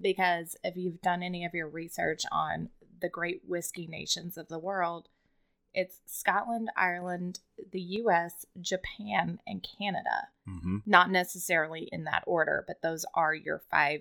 because 0.00 0.56
if 0.62 0.76
you've 0.76 1.00
done 1.00 1.22
any 1.22 1.44
of 1.44 1.54
your 1.54 1.68
research 1.68 2.22
on 2.30 2.70
the 3.00 3.08
great 3.08 3.42
whiskey 3.46 3.86
nations 3.86 4.36
of 4.36 4.48
the 4.48 4.58
world, 4.58 5.08
it's 5.74 6.00
Scotland, 6.06 6.70
Ireland, 6.76 7.40
the 7.70 7.80
US, 7.80 8.46
Japan, 8.60 9.40
and 9.46 9.66
Canada. 9.78 10.28
Mm-hmm. 10.48 10.78
Not 10.86 11.10
necessarily 11.10 11.88
in 11.92 12.04
that 12.04 12.24
order, 12.26 12.64
but 12.66 12.82
those 12.82 13.04
are 13.14 13.34
your 13.34 13.62
five 13.70 14.00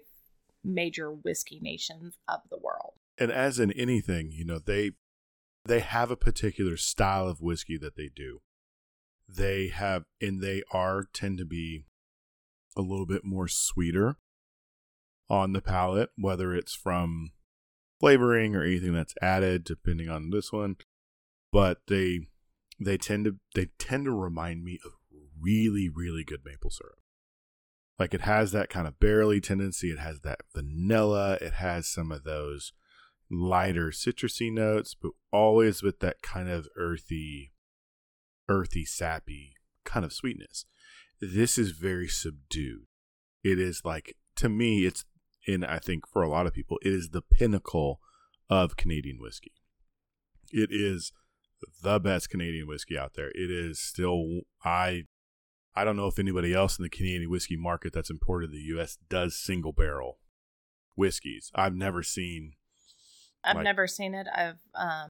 major 0.64 1.12
whiskey 1.12 1.60
nations 1.62 2.18
of 2.28 2.40
the 2.50 2.58
world. 2.58 2.94
And 3.18 3.32
as 3.32 3.60
in 3.60 3.72
anything, 3.74 4.32
you 4.32 4.46
know, 4.46 4.60
they 4.60 4.92
they 5.66 5.80
have 5.80 6.12
a 6.12 6.16
particular 6.16 6.78
style 6.78 7.28
of 7.28 7.42
whiskey 7.42 7.78
that 7.78 7.96
they 7.96 8.10
do. 8.14 8.42
They 9.28 9.70
have 9.70 10.04
and 10.22 10.42
they 10.42 10.64
are 10.72 11.06
tend 11.14 11.38
to 11.40 11.46
be 11.46 11.86
a 12.78 12.82
little 12.82 13.06
bit 13.06 13.24
more 13.24 13.48
sweeter 13.48 14.18
on 15.30 15.54
the 15.54 15.62
palate, 15.62 16.10
whether 16.18 16.54
it's 16.54 16.76
from 16.76 17.32
flavoring 18.00 18.56
or 18.56 18.64
anything 18.64 18.94
that's 18.94 19.16
added, 19.22 19.64
depending 19.64 20.10
on 20.10 20.30
this 20.30 20.52
one. 20.52 20.76
But 21.52 21.80
they 21.88 22.28
they 22.80 22.98
tend 22.98 23.26
to 23.26 23.36
they 23.56 23.70
tend 23.80 24.06
to 24.06 24.12
remind 24.12 24.64
me 24.64 24.80
of 24.86 24.92
really, 25.40 25.90
really 25.90 26.24
good 26.24 26.42
maple 26.46 26.70
syrup. 26.70 27.00
Like 27.98 28.14
it 28.14 28.22
has 28.22 28.52
that 28.52 28.70
kind 28.70 28.88
of 28.88 29.00
barrely 29.00 29.40
tendency, 29.40 29.90
it 29.90 30.00
has 30.00 30.20
that 30.22 30.42
vanilla, 30.54 31.38
it 31.42 31.54
has 31.54 31.88
some 31.88 32.12
of 32.12 32.24
those 32.24 32.74
lighter 33.32 33.88
citrusy 33.88 34.52
notes, 34.52 34.96
but 34.96 35.12
always 35.32 35.82
with 35.82 36.00
that 36.00 36.22
kind 36.22 36.50
of 36.50 36.68
earthy, 36.76 37.54
earthy, 38.50 38.86
sappy 38.86 39.54
kind 39.84 40.06
of 40.06 40.14
sweetness. 40.14 40.66
This 41.22 41.58
is 41.58 41.72
very 41.72 42.08
subdued. 42.08 42.86
It 43.44 43.60
is 43.60 43.82
like, 43.86 44.16
to 44.38 44.50
me, 44.50 44.86
it's, 44.86 45.06
and 45.48 45.64
I 45.66 45.80
think 45.80 46.08
for 46.08 46.22
a 46.24 46.30
lot 46.30 46.48
of 46.48 46.54
people, 46.54 46.78
it 46.82 46.92
is 46.92 47.10
the 47.10 47.22
pinnacle 47.22 48.00
of 48.50 48.76
Canadian 48.78 49.18
whiskey. 49.20 49.54
It 50.52 50.70
is 50.72 51.12
the 51.82 52.00
best 52.00 52.30
Canadian 52.30 52.68
whiskey 52.68 52.98
out 52.98 53.14
there. 53.16 53.30
It 53.30 53.52
is 53.52 53.80
still, 53.80 54.42
I, 54.64 55.04
I 55.76 55.84
don't 55.84 55.96
know 55.98 56.08
if 56.08 56.20
anybody 56.20 56.54
else 56.54 56.78
in 56.78 56.84
the 56.84 56.90
Canadian 56.90 57.30
whiskey 57.30 57.58
market 57.58 57.94
that's 57.94 58.10
imported 58.10 58.48
to 58.48 58.54
the 58.58 58.64
U.S. 58.76 58.98
does 59.10 59.36
single 59.36 59.72
barrel 59.74 60.20
whiskeys. 60.96 61.52
I've 61.54 61.76
never 61.76 62.02
seen 62.04 62.54
I've 63.44 63.58
Like- 63.58 63.64
never 63.66 63.86
seen 63.86 64.16
it. 64.16 64.26
I've 64.34 64.58
um 64.74 65.10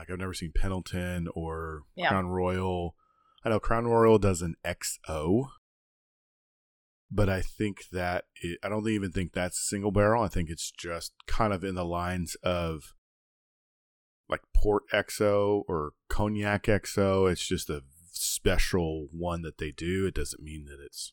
Like 0.00 0.10
I've 0.10 0.18
never 0.18 0.32
seen 0.34 0.52
Pendleton 0.54 1.28
or 1.34 1.82
Yeah. 1.94 2.08
Crown 2.08 2.28
Royal. 2.28 2.94
I 3.44 3.50
know 3.50 3.60
Crown 3.60 3.86
Royal 3.86 4.18
does 4.18 4.40
an 4.40 4.54
XO, 4.64 5.48
but 7.10 7.28
I 7.28 7.42
think 7.42 7.88
that 7.92 8.24
it, 8.42 8.58
I 8.62 8.68
don't 8.70 8.88
even 8.88 9.12
think 9.12 9.32
that's 9.32 9.58
a 9.58 9.64
single 9.64 9.90
barrel. 9.90 10.22
I 10.24 10.28
think 10.28 10.48
it's 10.48 10.70
just 10.70 11.12
kind 11.26 11.52
of 11.52 11.62
in 11.62 11.74
the 11.74 11.84
lines 11.84 12.34
of 12.42 12.94
like 14.28 14.40
Port 14.54 14.84
XO 14.92 15.64
or 15.68 15.92
Cognac 16.08 16.64
XO. 16.64 17.30
It's 17.30 17.46
just 17.46 17.68
a 17.68 17.82
special 18.12 19.08
one 19.12 19.42
that 19.42 19.58
they 19.58 19.70
do. 19.70 20.06
It 20.06 20.14
doesn't 20.14 20.42
mean 20.42 20.64
that 20.66 20.78
it's 20.82 21.12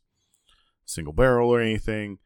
single 0.86 1.14
barrel 1.14 1.50
or 1.50 1.60
anything 1.60 2.20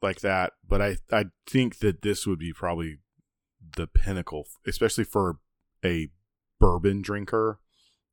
like 0.00 0.20
that. 0.20 0.52
But 0.66 0.80
I 0.80 0.96
I 1.10 1.24
think 1.44 1.78
that 1.80 2.02
this 2.02 2.24
would 2.24 2.38
be 2.38 2.52
probably 2.52 2.98
the 3.76 3.86
pinnacle, 3.88 4.44
especially 4.66 5.04
for 5.04 5.38
a 5.84 6.08
bourbon 6.58 7.02
drinker 7.02 7.60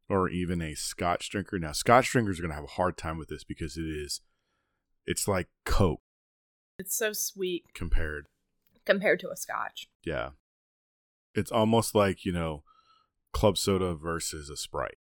or 0.10 0.30
even 0.30 0.62
a 0.62 0.76
Scotch 0.76 1.30
drinker. 1.30 1.58
Now, 1.58 1.72
Scotch 1.72 2.12
drinkers 2.12 2.40
are 2.40 2.44
going 2.44 2.52
to 2.52 2.56
have 2.56 2.64
a 2.64 2.68
hard 2.68 2.98
time 2.98 3.18
with 3.18 3.30
this 3.30 3.44
because 3.44 3.78
it 3.78 3.86
is, 3.86 4.22
it's 5.06 5.28
like 5.28 5.48
Coke 5.66 6.02
it's 6.78 6.96
so 6.96 7.14
sweet 7.14 7.66
compared. 7.74 8.28
compared 8.86 9.20
to 9.22 9.30
a 9.30 9.38
scotch. 9.38 9.88
Yeah. 10.04 10.32
It's 11.34 11.52
almost 11.52 11.96
like, 11.96 12.26
you 12.26 12.32
know, 12.32 12.64
club 13.34 13.58
soda 13.58 13.96
versus 13.96 14.50
a 14.50 14.58
Sprite, 14.58 14.98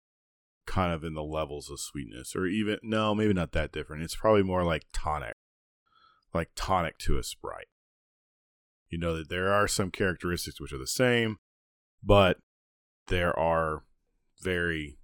kind 0.67 0.93
of 0.93 1.05
in 1.05 1.15
the 1.15 1.23
levels 1.23 1.71
of 1.71 1.81
sweetness, 1.81 2.35
or 2.35 2.47
even, 2.47 2.79
no, 2.83 3.15
maybe 3.15 3.33
not 3.33 3.53
that 3.53 3.73
different. 3.73 4.03
It's 4.03 4.17
probably 4.17 4.43
more 4.43 4.65
like 4.65 4.85
tonic, 4.93 5.37
like 6.33 6.51
tonic 6.55 6.99
to 6.99 7.19
a 7.19 7.23
Sprite. 7.23 7.69
You 8.89 8.99
know 8.99 9.17
that 9.17 9.31
there 9.31 9.53
are 9.53 9.69
some 9.69 9.91
characteristics 9.91 10.61
which 10.61 10.73
are 10.73 10.79
the 10.79 10.87
same, 10.87 11.39
but 12.03 12.39
there 13.09 13.39
are 13.39 13.85
very, 14.41 14.99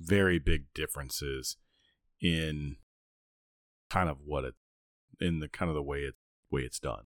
very 0.00 0.38
big 0.38 0.66
differences 0.74 1.56
in 2.20 2.76
kind 3.90 4.08
of 4.08 4.18
what 4.24 4.44
it, 4.44 4.54
in 5.20 5.40
the 5.40 5.48
kind 5.48 5.68
of 5.68 5.74
the 5.74 5.82
way 5.82 5.98
it, 6.00 6.14
way 6.50 6.62
it's 6.62 6.80
done. 6.80 7.04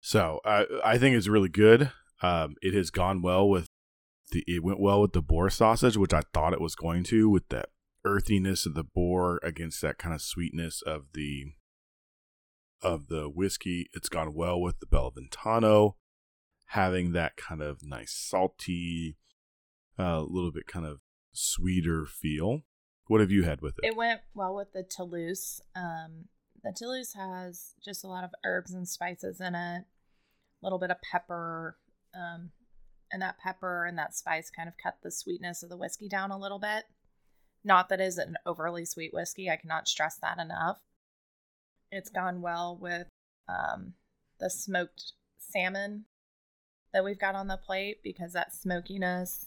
So 0.00 0.40
I 0.44 0.66
I 0.84 0.98
think 0.98 1.16
it's 1.16 1.28
really 1.28 1.48
good. 1.48 1.90
Um, 2.22 2.54
it 2.62 2.74
has 2.74 2.90
gone 2.90 3.22
well 3.22 3.48
with 3.48 3.68
the 4.30 4.44
it 4.46 4.62
went 4.62 4.80
well 4.80 5.00
with 5.02 5.12
the 5.12 5.22
boar 5.22 5.50
sausage, 5.50 5.96
which 5.96 6.14
I 6.14 6.22
thought 6.32 6.52
it 6.52 6.60
was 6.60 6.74
going 6.74 7.04
to, 7.04 7.28
with 7.28 7.48
the 7.48 7.64
earthiness 8.04 8.66
of 8.66 8.74
the 8.74 8.84
boar 8.84 9.40
against 9.42 9.82
that 9.82 9.98
kind 9.98 10.14
of 10.14 10.22
sweetness 10.22 10.82
of 10.82 11.06
the 11.14 11.52
of 12.80 13.08
the 13.08 13.28
whiskey. 13.28 13.88
It's 13.92 14.08
gone 14.08 14.34
well 14.34 14.60
with 14.60 14.78
the 14.80 14.86
BellaVitano, 14.86 15.94
having 16.68 17.12
that 17.12 17.36
kind 17.36 17.62
of 17.62 17.82
nice 17.82 18.12
salty, 18.12 19.16
a 19.98 20.02
uh, 20.02 20.20
little 20.20 20.52
bit 20.52 20.66
kind 20.66 20.86
of 20.86 21.00
sweeter 21.32 22.04
feel. 22.04 22.62
What 23.06 23.20
have 23.20 23.30
you 23.30 23.44
had 23.44 23.62
with 23.62 23.78
it? 23.78 23.86
It 23.86 23.96
went 23.96 24.20
well 24.34 24.54
with 24.54 24.72
the 24.72 24.82
Toulouse. 24.82 25.60
Um, 25.74 26.26
the 26.62 26.74
Toulouse 26.76 27.14
has 27.14 27.74
just 27.82 28.04
a 28.04 28.08
lot 28.08 28.24
of 28.24 28.30
herbs 28.44 28.74
and 28.74 28.86
spices 28.86 29.40
in 29.40 29.54
it, 29.54 29.84
a 29.84 29.86
little 30.62 30.78
bit 30.78 30.90
of 30.90 30.98
pepper, 31.10 31.78
um, 32.14 32.50
and 33.10 33.22
that 33.22 33.38
pepper 33.38 33.86
and 33.86 33.96
that 33.96 34.14
spice 34.14 34.50
kind 34.50 34.68
of 34.68 34.74
cut 34.82 34.98
the 35.02 35.10
sweetness 35.10 35.62
of 35.62 35.70
the 35.70 35.76
whiskey 35.76 36.08
down 36.08 36.30
a 36.30 36.38
little 36.38 36.58
bit. 36.58 36.84
Not 37.64 37.88
that 37.88 38.00
it 38.00 38.04
is 38.04 38.18
an 38.18 38.36
overly 38.44 38.84
sweet 38.84 39.14
whiskey. 39.14 39.48
I 39.48 39.56
cannot 39.56 39.88
stress 39.88 40.18
that 40.20 40.38
enough. 40.38 40.80
It's 41.90 42.10
gone 42.10 42.42
well 42.42 42.76
with 42.78 43.06
um, 43.48 43.94
the 44.38 44.50
smoked 44.50 45.12
salmon 45.38 46.04
that 46.92 47.04
we've 47.04 47.18
got 47.18 47.34
on 47.34 47.48
the 47.48 47.56
plate 47.56 47.98
because 48.02 48.32
that 48.32 48.54
smokiness 48.54 49.46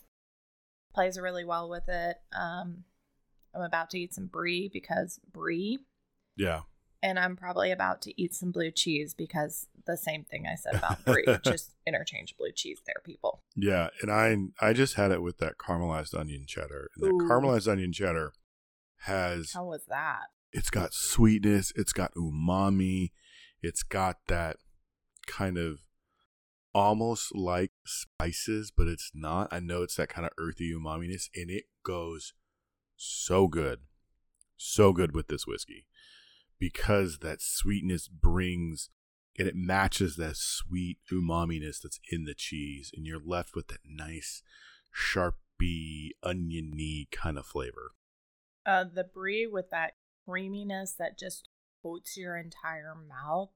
plays 0.94 1.20
really 1.20 1.46
well 1.46 1.70
with 1.70 1.88
it. 1.88 2.18
Um, 2.34 2.84
I'm 3.56 3.62
about 3.62 3.90
to 3.92 4.00
eat 4.00 4.14
some 4.14 4.28
brie 4.28 4.70
because 4.72 5.20
brie. 5.32 5.80
Yeah. 6.36 6.62
And 7.04 7.18
I'm 7.18 7.36
probably 7.36 7.72
about 7.72 8.02
to 8.04 8.22
eat 8.22 8.36
some 8.36 8.52
blue 8.52 8.70
cheese 8.70 9.16
because 9.16 9.68
the 9.86 9.98
same 9.98 10.24
thing 10.24 10.46
I 10.46 10.56
said 10.56 10.76
about 10.76 11.04
brie, 11.06 11.26
just 11.44 11.74
interchange 11.88 12.36
blue 12.38 12.52
cheese 12.52 12.80
there, 12.86 13.02
people. 13.04 13.42
Yeah, 13.56 13.90
and 14.02 14.12
I 14.12 14.36
I 14.64 14.74
just 14.74 14.96
had 14.96 15.12
it 15.12 15.24
with 15.24 15.40
that 15.40 15.58
caramelized 15.58 16.18
onion 16.18 16.46
cheddar. 16.48 16.90
And 16.96 17.04
that 17.04 17.14
Ooh. 17.14 17.28
caramelized 17.28 17.68
onion 17.68 17.92
cheddar 17.92 18.34
has 19.00 19.54
How 19.54 19.66
was 19.66 19.86
that? 19.90 20.28
It's 20.54 20.70
got 20.70 20.94
sweetness, 20.94 21.74
it's 21.76 21.94
got 21.94 22.14
umami, 22.14 23.12
it's 23.64 23.82
got 23.82 24.18
that 24.28 24.58
kind 25.26 25.58
of 25.58 25.80
almost 26.74 27.36
like 27.36 27.72
spices, 27.86 28.72
but 28.76 28.88
it's 28.88 29.12
not. 29.14 29.48
I 29.52 29.60
know 29.60 29.84
it's 29.84 29.96
that 29.96 30.10
kind 30.10 30.26
of 30.26 30.34
earthy 30.38 30.74
umaminess, 30.74 31.30
and 31.36 31.50
it 31.50 31.66
goes 31.84 32.34
so 32.96 33.48
good, 33.48 33.80
so 34.58 34.94
good 34.94 35.14
with 35.14 35.28
this 35.28 35.48
whiskey 35.48 35.86
because 36.60 37.18
that 37.20 37.42
sweetness 37.42 38.08
brings 38.08 38.90
and 39.38 39.48
it 39.48 39.56
matches 39.56 40.18
that 40.18 40.38
sweet 40.38 41.00
umaminess 41.12 41.82
that's 41.82 42.00
in 42.12 42.26
the 42.26 42.34
cheese, 42.34 42.92
and 42.96 43.06
you're 43.06 43.22
left 43.26 43.56
with 43.56 43.68
that 43.70 43.80
nice, 43.86 44.44
sharpy, 44.94 46.10
oniony 46.22 47.08
kind 47.12 47.38
of 47.38 47.46
flavor. 47.46 47.94
Uh, 48.66 48.84
the 48.84 49.04
brie 49.04 49.48
with 49.48 49.70
that 49.72 49.94
creaminess 50.28 50.94
that 51.00 51.18
just 51.18 51.48
coats 51.82 52.18
your 52.18 52.38
entire 52.38 52.94
mouth 52.94 53.50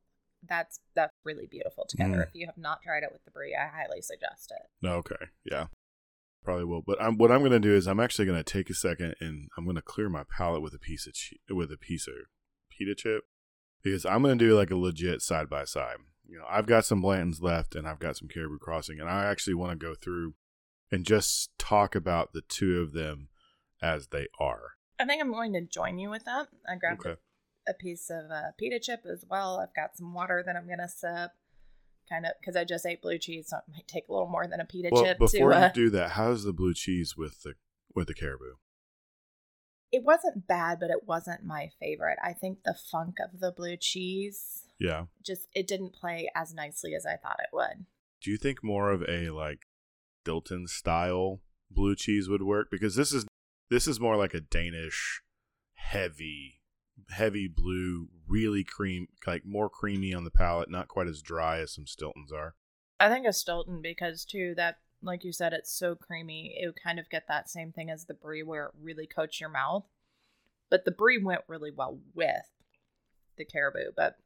that's 0.49 0.79
that's 0.95 1.13
really 1.23 1.47
beautiful 1.47 1.85
together. 1.87 2.17
Mm. 2.17 2.23
If 2.23 2.29
you 2.33 2.45
have 2.45 2.57
not 2.57 2.81
tried 2.81 3.03
it 3.03 3.09
with 3.11 3.23
the 3.25 3.31
brie, 3.31 3.55
I 3.55 3.67
highly 3.67 4.01
suggest 4.01 4.51
it. 4.51 4.87
Okay, 4.87 5.25
yeah, 5.43 5.67
probably 6.43 6.65
will. 6.65 6.81
But 6.85 7.01
I'm, 7.01 7.17
what 7.17 7.31
I'm 7.31 7.39
going 7.39 7.51
to 7.51 7.59
do 7.59 7.75
is 7.75 7.87
I'm 7.87 7.99
actually 7.99 8.25
going 8.25 8.41
to 8.41 8.43
take 8.43 8.69
a 8.69 8.73
second 8.73 9.15
and 9.19 9.49
I'm 9.57 9.65
going 9.65 9.75
to 9.75 9.81
clear 9.81 10.09
my 10.09 10.23
palate 10.23 10.61
with 10.61 10.73
a 10.73 10.79
piece 10.79 11.07
of 11.07 11.13
che- 11.13 11.39
with 11.49 11.71
a 11.71 11.77
piece 11.77 12.07
of 12.07 12.13
pita 12.69 12.95
chip 12.95 13.23
because 13.83 14.05
I'm 14.05 14.21
going 14.21 14.37
to 14.37 14.45
do 14.45 14.55
like 14.55 14.71
a 14.71 14.75
legit 14.75 15.21
side 15.21 15.49
by 15.49 15.65
side. 15.65 15.97
You 16.27 16.39
know, 16.39 16.45
I've 16.49 16.65
got 16.65 16.85
some 16.85 17.01
Blanton's 17.01 17.41
left 17.41 17.75
and 17.75 17.87
I've 17.87 17.99
got 17.99 18.17
some 18.17 18.27
Caribou 18.27 18.57
Crossing, 18.57 18.99
and 18.99 19.09
I 19.09 19.25
actually 19.25 19.53
want 19.53 19.79
to 19.79 19.85
go 19.85 19.93
through 19.93 20.33
and 20.91 21.05
just 21.05 21.51
talk 21.59 21.95
about 21.95 22.33
the 22.33 22.41
two 22.41 22.81
of 22.81 22.93
them 22.93 23.29
as 23.81 24.07
they 24.07 24.27
are. 24.39 24.71
I 24.99 25.05
think 25.05 25.21
I'm 25.21 25.31
going 25.31 25.53
to 25.53 25.61
join 25.61 25.99
you 25.99 26.09
with 26.09 26.25
that. 26.25 26.47
I 26.67 26.77
grabbed 26.77 27.05
okay 27.05 27.19
a 27.67 27.73
piece 27.73 28.09
of 28.09 28.31
uh, 28.31 28.51
pita 28.57 28.79
chip 28.79 29.05
as 29.11 29.25
well. 29.29 29.59
I've 29.59 29.75
got 29.75 29.97
some 29.97 30.13
water 30.13 30.43
that 30.45 30.55
I'm 30.55 30.67
gonna 30.67 30.89
sip, 30.89 31.31
kind 32.09 32.25
of 32.25 32.33
because 32.39 32.55
I 32.55 32.63
just 32.63 32.85
ate 32.85 33.01
blue 33.01 33.17
cheese, 33.17 33.47
so 33.49 33.57
it 33.57 33.63
might 33.71 33.87
take 33.87 34.07
a 34.07 34.11
little 34.11 34.27
more 34.27 34.47
than 34.47 34.59
a 34.59 34.65
pita 34.65 34.89
well, 34.91 35.03
chip. 35.03 35.19
Before 35.19 35.51
to, 35.51 35.57
uh, 35.57 35.67
you 35.67 35.73
do 35.73 35.89
that, 35.91 36.11
how's 36.11 36.43
the 36.43 36.53
blue 36.53 36.73
cheese 36.73 37.15
with 37.17 37.43
the 37.43 37.53
with 37.93 38.07
the 38.07 38.13
caribou? 38.13 38.55
It 39.91 40.03
wasn't 40.03 40.47
bad, 40.47 40.79
but 40.79 40.89
it 40.89 41.07
wasn't 41.07 41.45
my 41.45 41.69
favorite. 41.79 42.17
I 42.23 42.33
think 42.33 42.63
the 42.63 42.73
funk 42.73 43.17
of 43.19 43.39
the 43.39 43.51
blue 43.51 43.77
cheese, 43.77 44.63
yeah, 44.79 45.05
just 45.23 45.47
it 45.53 45.67
didn't 45.67 45.93
play 45.93 46.29
as 46.35 46.53
nicely 46.53 46.93
as 46.95 47.05
I 47.05 47.15
thought 47.15 47.39
it 47.39 47.53
would. 47.53 47.85
Do 48.21 48.31
you 48.31 48.37
think 48.37 48.63
more 48.63 48.91
of 48.91 49.03
a 49.07 49.29
like 49.29 49.67
Stilton 50.23 50.67
style 50.67 51.41
blue 51.69 51.95
cheese 51.95 52.27
would 52.27 52.43
work? 52.43 52.67
Because 52.71 52.95
this 52.95 53.13
is 53.13 53.25
this 53.69 53.87
is 53.87 53.99
more 53.99 54.15
like 54.15 54.33
a 54.33 54.41
Danish 54.41 55.21
heavy 55.75 56.61
heavy 57.09 57.47
blue, 57.47 58.09
really 58.27 58.63
cream, 58.63 59.07
like 59.25 59.45
more 59.45 59.69
creamy 59.69 60.13
on 60.13 60.23
the 60.23 60.31
palate, 60.31 60.69
not 60.69 60.87
quite 60.87 61.07
as 61.07 61.21
dry 61.21 61.59
as 61.59 61.73
some 61.73 61.85
Stiltons 61.85 62.33
are. 62.33 62.55
I 62.99 63.09
think 63.09 63.25
a 63.27 63.33
Stilton 63.33 63.81
because 63.81 64.25
too 64.25 64.53
that 64.55 64.77
like 65.01 65.23
you 65.23 65.31
said, 65.31 65.53
it's 65.53 65.71
so 65.71 65.95
creamy. 65.95 66.57
It 66.59 66.65
would 66.65 66.81
kind 66.81 66.99
of 66.99 67.09
get 67.09 67.27
that 67.27 67.49
same 67.49 67.71
thing 67.71 67.89
as 67.89 68.05
the 68.05 68.13
brie 68.13 68.43
where 68.43 68.65
it 68.65 68.71
really 68.81 69.07
coats 69.07 69.39
your 69.39 69.49
mouth. 69.49 69.85
But 70.69 70.83
the 70.83 70.91
brie 70.91 71.23
went 71.23 71.41
really 71.47 71.71
well 71.71 71.99
with 72.13 72.49
the 73.37 73.45
caribou, 73.45 73.91
but 73.95 74.17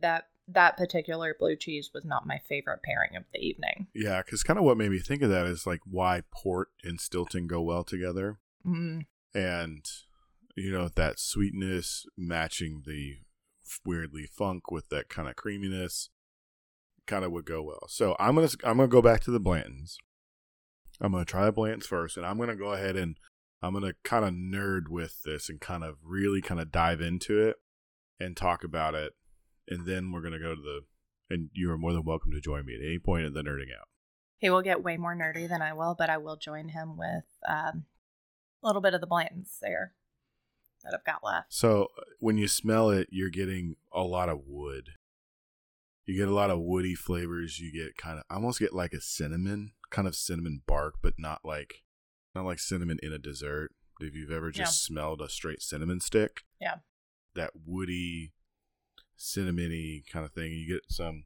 that 0.00 0.28
that 0.50 0.78
particular 0.78 1.36
blue 1.38 1.56
cheese 1.56 1.90
was 1.92 2.06
not 2.06 2.26
my 2.26 2.38
favorite 2.48 2.82
pairing 2.82 3.16
of 3.16 3.24
the 3.32 3.40
evening. 3.40 3.88
Yeah, 3.94 4.22
because 4.22 4.42
kind 4.42 4.58
of 4.58 4.64
what 4.64 4.78
made 4.78 4.90
me 4.90 4.98
think 4.98 5.20
of 5.20 5.28
that 5.28 5.46
is 5.46 5.66
like 5.66 5.80
why 5.84 6.22
port 6.30 6.68
and 6.82 6.98
Stilton 6.98 7.46
go 7.46 7.60
well 7.60 7.84
together. 7.84 8.38
Mm. 8.66 9.02
And 9.34 9.84
you 10.58 10.72
know 10.72 10.88
that 10.88 11.18
sweetness 11.18 12.06
matching 12.16 12.82
the 12.86 13.18
weirdly 13.84 14.26
funk 14.26 14.70
with 14.70 14.88
that 14.88 15.08
kind 15.08 15.28
of 15.28 15.36
creaminess 15.36 16.10
kind 17.06 17.24
of 17.24 17.32
would 17.32 17.46
go 17.46 17.62
well. 17.62 17.86
So 17.88 18.16
I'm 18.18 18.34
gonna 18.34 18.48
I'm 18.64 18.76
gonna 18.76 18.88
go 18.88 19.02
back 19.02 19.22
to 19.22 19.30
the 19.30 19.40
Blantons. 19.40 19.96
I'm 21.00 21.12
gonna 21.12 21.24
try 21.24 21.44
the 21.44 21.52
Blantons 21.52 21.84
first, 21.84 22.16
and 22.16 22.26
I'm 22.26 22.38
gonna 22.38 22.56
go 22.56 22.72
ahead 22.72 22.96
and 22.96 23.16
I'm 23.62 23.72
gonna 23.72 23.94
kind 24.04 24.24
of 24.24 24.34
nerd 24.34 24.88
with 24.88 25.22
this 25.24 25.48
and 25.48 25.60
kind 25.60 25.84
of 25.84 25.96
really 26.04 26.40
kind 26.40 26.60
of 26.60 26.72
dive 26.72 27.00
into 27.00 27.40
it 27.40 27.56
and 28.18 28.36
talk 28.36 28.64
about 28.64 28.94
it, 28.94 29.12
and 29.68 29.86
then 29.86 30.12
we're 30.12 30.22
gonna 30.22 30.38
go 30.38 30.54
to 30.54 30.60
the 30.60 30.80
and 31.30 31.50
you 31.52 31.70
are 31.70 31.78
more 31.78 31.92
than 31.92 32.04
welcome 32.04 32.32
to 32.32 32.40
join 32.40 32.64
me 32.64 32.74
at 32.74 32.84
any 32.84 32.98
point 32.98 33.26
in 33.26 33.34
the 33.34 33.42
nerding 33.42 33.74
out. 33.78 33.88
He 34.38 34.50
will 34.50 34.62
get 34.62 34.82
way 34.82 34.96
more 34.96 35.16
nerdy 35.16 35.48
than 35.48 35.62
I 35.62 35.72
will, 35.72 35.94
but 35.98 36.08
I 36.08 36.16
will 36.16 36.36
join 36.36 36.68
him 36.68 36.96
with 36.96 37.24
um, 37.46 37.84
a 38.62 38.66
little 38.66 38.80
bit 38.80 38.94
of 38.94 39.00
the 39.00 39.06
Blantons 39.06 39.58
there 39.60 39.94
that 40.84 40.94
I've 40.94 41.04
got 41.04 41.24
left. 41.24 41.52
So 41.52 41.88
uh, 41.98 42.02
when 42.18 42.38
you 42.38 42.48
smell 42.48 42.90
it, 42.90 43.08
you're 43.10 43.30
getting 43.30 43.76
a 43.92 44.02
lot 44.02 44.28
of 44.28 44.42
wood. 44.46 44.90
You 46.06 46.16
get 46.16 46.28
a 46.28 46.34
lot 46.34 46.50
of 46.50 46.60
woody 46.60 46.94
flavors. 46.94 47.58
You 47.58 47.72
get 47.72 47.96
kind 47.96 48.18
of 48.18 48.24
almost 48.30 48.60
get 48.60 48.72
like 48.72 48.92
a 48.92 49.00
cinnamon, 49.00 49.72
kind 49.90 50.08
of 50.08 50.16
cinnamon 50.16 50.62
bark, 50.66 50.96
but 51.02 51.14
not 51.18 51.40
like 51.44 51.82
not 52.34 52.46
like 52.46 52.58
cinnamon 52.58 52.98
in 53.02 53.12
a 53.12 53.18
dessert. 53.18 53.72
If 54.00 54.14
you've 54.14 54.30
ever 54.30 54.50
just 54.50 54.82
yeah. 54.82 54.94
smelled 54.94 55.20
a 55.20 55.28
straight 55.28 55.60
cinnamon 55.60 56.00
stick, 56.00 56.44
yeah, 56.60 56.76
that 57.34 57.50
woody, 57.66 58.32
cinnamony 59.18 60.02
kind 60.10 60.24
of 60.24 60.32
thing. 60.32 60.52
You 60.52 60.66
get 60.66 60.82
some. 60.88 61.24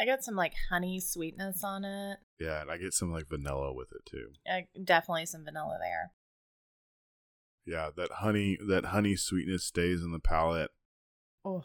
I 0.00 0.06
get 0.06 0.24
some 0.24 0.34
like 0.34 0.54
honey 0.70 0.98
sweetness 0.98 1.62
on 1.62 1.84
it. 1.84 2.18
Yeah, 2.40 2.62
and 2.62 2.70
I 2.70 2.78
get 2.78 2.94
some 2.94 3.12
like 3.12 3.28
vanilla 3.28 3.72
with 3.74 3.92
it 3.92 4.10
too. 4.10 4.32
Yeah, 4.46 4.60
definitely 4.82 5.26
some 5.26 5.44
vanilla 5.44 5.78
there. 5.78 6.12
Yeah, 7.66 7.90
that 7.96 8.10
honey 8.18 8.58
that 8.68 8.86
honey 8.86 9.16
sweetness 9.16 9.64
stays 9.64 10.02
in 10.02 10.12
the 10.12 10.18
palate. 10.18 10.70
Oh. 11.44 11.64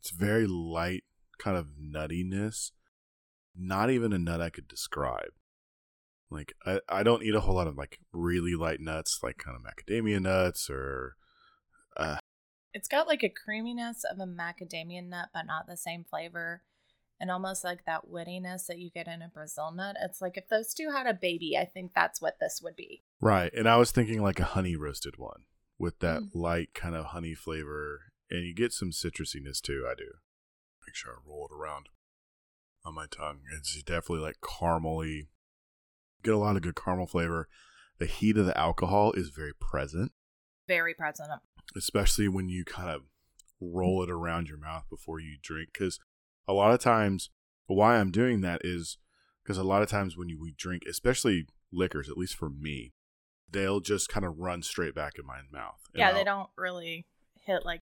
It's 0.00 0.10
very 0.10 0.46
light 0.46 1.04
kind 1.38 1.56
of 1.56 1.68
nuttiness. 1.80 2.72
Not 3.54 3.90
even 3.90 4.12
a 4.12 4.18
nut 4.18 4.40
I 4.40 4.50
could 4.50 4.68
describe. 4.68 5.32
Like 6.30 6.54
I, 6.64 6.80
I 6.88 7.02
don't 7.02 7.22
eat 7.22 7.34
a 7.34 7.40
whole 7.40 7.56
lot 7.56 7.66
of 7.66 7.76
like 7.76 7.98
really 8.12 8.54
light 8.54 8.80
nuts, 8.80 9.20
like 9.22 9.38
kind 9.38 9.56
of 9.56 9.62
macadamia 9.62 10.20
nuts 10.20 10.70
or 10.70 11.16
uh 11.96 12.18
It's 12.72 12.88
got 12.88 13.08
like 13.08 13.22
a 13.22 13.28
creaminess 13.28 14.04
of 14.04 14.18
a 14.18 14.26
macadamia 14.26 15.06
nut, 15.06 15.28
but 15.34 15.46
not 15.46 15.66
the 15.66 15.76
same 15.76 16.04
flavor. 16.08 16.62
And 17.20 17.30
almost 17.30 17.64
like 17.64 17.84
that 17.84 18.10
woodiness 18.10 18.66
that 18.66 18.78
you 18.78 18.90
get 18.90 19.06
in 19.06 19.20
a 19.20 19.28
Brazil 19.28 19.70
nut. 19.72 19.96
It's 20.02 20.22
like 20.22 20.38
if 20.38 20.48
those 20.48 20.72
two 20.72 20.90
had 20.90 21.06
a 21.06 21.12
baby, 21.12 21.56
I 21.56 21.66
think 21.66 21.92
that's 21.94 22.20
what 22.20 22.38
this 22.40 22.60
would 22.62 22.76
be. 22.76 23.02
Right. 23.20 23.52
And 23.52 23.68
I 23.68 23.76
was 23.76 23.90
thinking 23.90 24.22
like 24.22 24.40
a 24.40 24.44
honey 24.44 24.74
roasted 24.74 25.18
one 25.18 25.44
with 25.78 25.98
that 25.98 26.22
mm. 26.22 26.30
light 26.34 26.72
kind 26.72 26.94
of 26.94 27.06
honey 27.06 27.34
flavor. 27.34 28.00
And 28.30 28.44
you 28.44 28.54
get 28.54 28.72
some 28.72 28.90
citrusiness 28.90 29.60
too. 29.60 29.86
I 29.86 29.94
do. 29.94 30.06
Make 30.86 30.94
sure 30.94 31.12
I 31.12 31.28
roll 31.28 31.48
it 31.50 31.54
around 31.54 31.90
on 32.84 32.94
my 32.94 33.06
tongue. 33.10 33.40
It's 33.56 33.82
definitely 33.82 34.24
like 34.24 34.40
caramely. 34.40 35.28
Get 36.22 36.34
a 36.34 36.38
lot 36.38 36.56
of 36.56 36.62
good 36.62 36.76
caramel 36.76 37.06
flavor. 37.06 37.48
The 37.98 38.06
heat 38.06 38.36
of 38.36 38.46
the 38.46 38.56
alcohol 38.56 39.12
is 39.12 39.28
very 39.28 39.52
present. 39.52 40.12
Very 40.66 40.94
present. 40.94 41.28
Especially 41.76 42.28
when 42.28 42.48
you 42.48 42.64
kind 42.64 42.88
of 42.88 43.02
roll 43.60 44.02
it 44.02 44.10
around 44.10 44.48
your 44.48 44.58
mouth 44.58 44.84
before 44.88 45.20
you 45.20 45.36
drink. 45.42 45.70
Because 45.72 46.00
a 46.46 46.52
lot 46.52 46.72
of 46.72 46.80
times, 46.80 47.30
why 47.66 47.96
I'm 47.96 48.10
doing 48.10 48.40
that 48.40 48.62
is 48.64 48.98
because 49.42 49.58
a 49.58 49.64
lot 49.64 49.82
of 49.82 49.88
times 49.88 50.16
when 50.16 50.28
you, 50.28 50.38
we 50.40 50.52
drink, 50.52 50.82
especially 50.88 51.46
liquors, 51.72 52.08
at 52.08 52.18
least 52.18 52.36
for 52.36 52.50
me, 52.50 52.92
they'll 53.48 53.80
just 53.80 54.08
kind 54.08 54.24
of 54.26 54.38
run 54.38 54.62
straight 54.62 54.94
back 54.94 55.14
in 55.18 55.26
my 55.26 55.40
mouth. 55.52 55.80
Yeah, 55.94 56.08
I'll, 56.08 56.14
they 56.14 56.24
don't 56.24 56.50
really 56.56 57.06
hit 57.34 57.64
like 57.64 57.82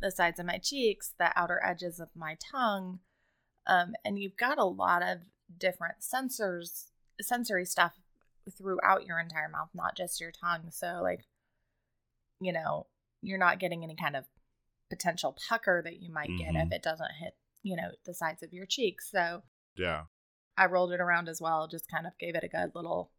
the 0.00 0.10
sides 0.10 0.38
of 0.38 0.46
my 0.46 0.58
cheeks, 0.58 1.12
the 1.18 1.36
outer 1.38 1.60
edges 1.64 1.98
of 2.00 2.08
my 2.14 2.36
tongue. 2.52 3.00
Um, 3.66 3.94
and 4.04 4.18
you've 4.18 4.36
got 4.36 4.58
a 4.58 4.64
lot 4.64 5.02
of 5.02 5.18
different 5.58 5.96
sensors, 6.00 6.90
sensory 7.20 7.64
stuff 7.64 7.92
throughout 8.56 9.06
your 9.06 9.18
entire 9.18 9.48
mouth, 9.48 9.70
not 9.74 9.96
just 9.96 10.20
your 10.20 10.30
tongue. 10.30 10.70
So, 10.70 11.00
like, 11.02 11.24
you 12.40 12.52
know, 12.52 12.86
you're 13.22 13.38
not 13.38 13.58
getting 13.58 13.82
any 13.82 13.96
kind 13.96 14.14
of 14.14 14.24
potential 14.88 15.36
pucker 15.48 15.82
that 15.82 16.00
you 16.00 16.12
might 16.12 16.30
get 16.38 16.54
Mhm. 16.54 16.66
if 16.66 16.72
it 16.72 16.82
doesn't 16.82 17.12
hit, 17.18 17.36
you 17.66 17.74
know, 17.76 17.90
the 18.04 18.14
sides 18.14 18.42
of 18.44 18.52
your 18.52 18.64
cheeks. 18.66 19.10
So, 19.10 19.42
Yeah. 19.76 20.04
I 20.56 20.66
rolled 20.66 20.92
it 20.92 21.00
around 21.00 21.28
as 21.28 21.40
well, 21.40 21.66
just 21.68 21.90
kind 21.90 22.06
of 22.06 22.12
gave 22.18 22.34
it 22.36 22.44
a 22.44 22.48
good 22.48 22.70
little 22.74 23.10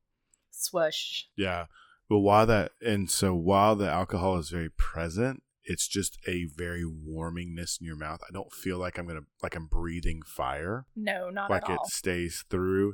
swoosh. 0.51 1.23
Yeah. 1.35 1.65
But 2.09 2.19
while 2.19 2.45
that, 2.47 2.71
and 2.81 3.11
so 3.11 3.35
while 3.35 3.75
the 3.75 3.89
alcohol 3.89 4.37
is 4.37 4.49
very 4.49 4.69
present, 4.69 5.43
it's 5.65 5.87
just 5.87 6.17
a 6.25 6.45
very 6.45 6.83
warmingness 6.85 7.79
in 7.81 7.85
your 7.85 7.97
mouth. 7.97 8.21
I 8.27 8.31
don't 8.31 8.53
feel 8.53 8.77
like 8.79 8.97
I'm 8.97 9.07
to, 9.09 9.25
like 9.43 9.55
I'm 9.55 9.67
breathing 9.67 10.21
fire. 10.25 10.85
No, 10.95 11.29
not 11.29 11.49
like 11.49 11.69
it 11.69 11.79
stays 11.87 12.45
through, 12.49 12.93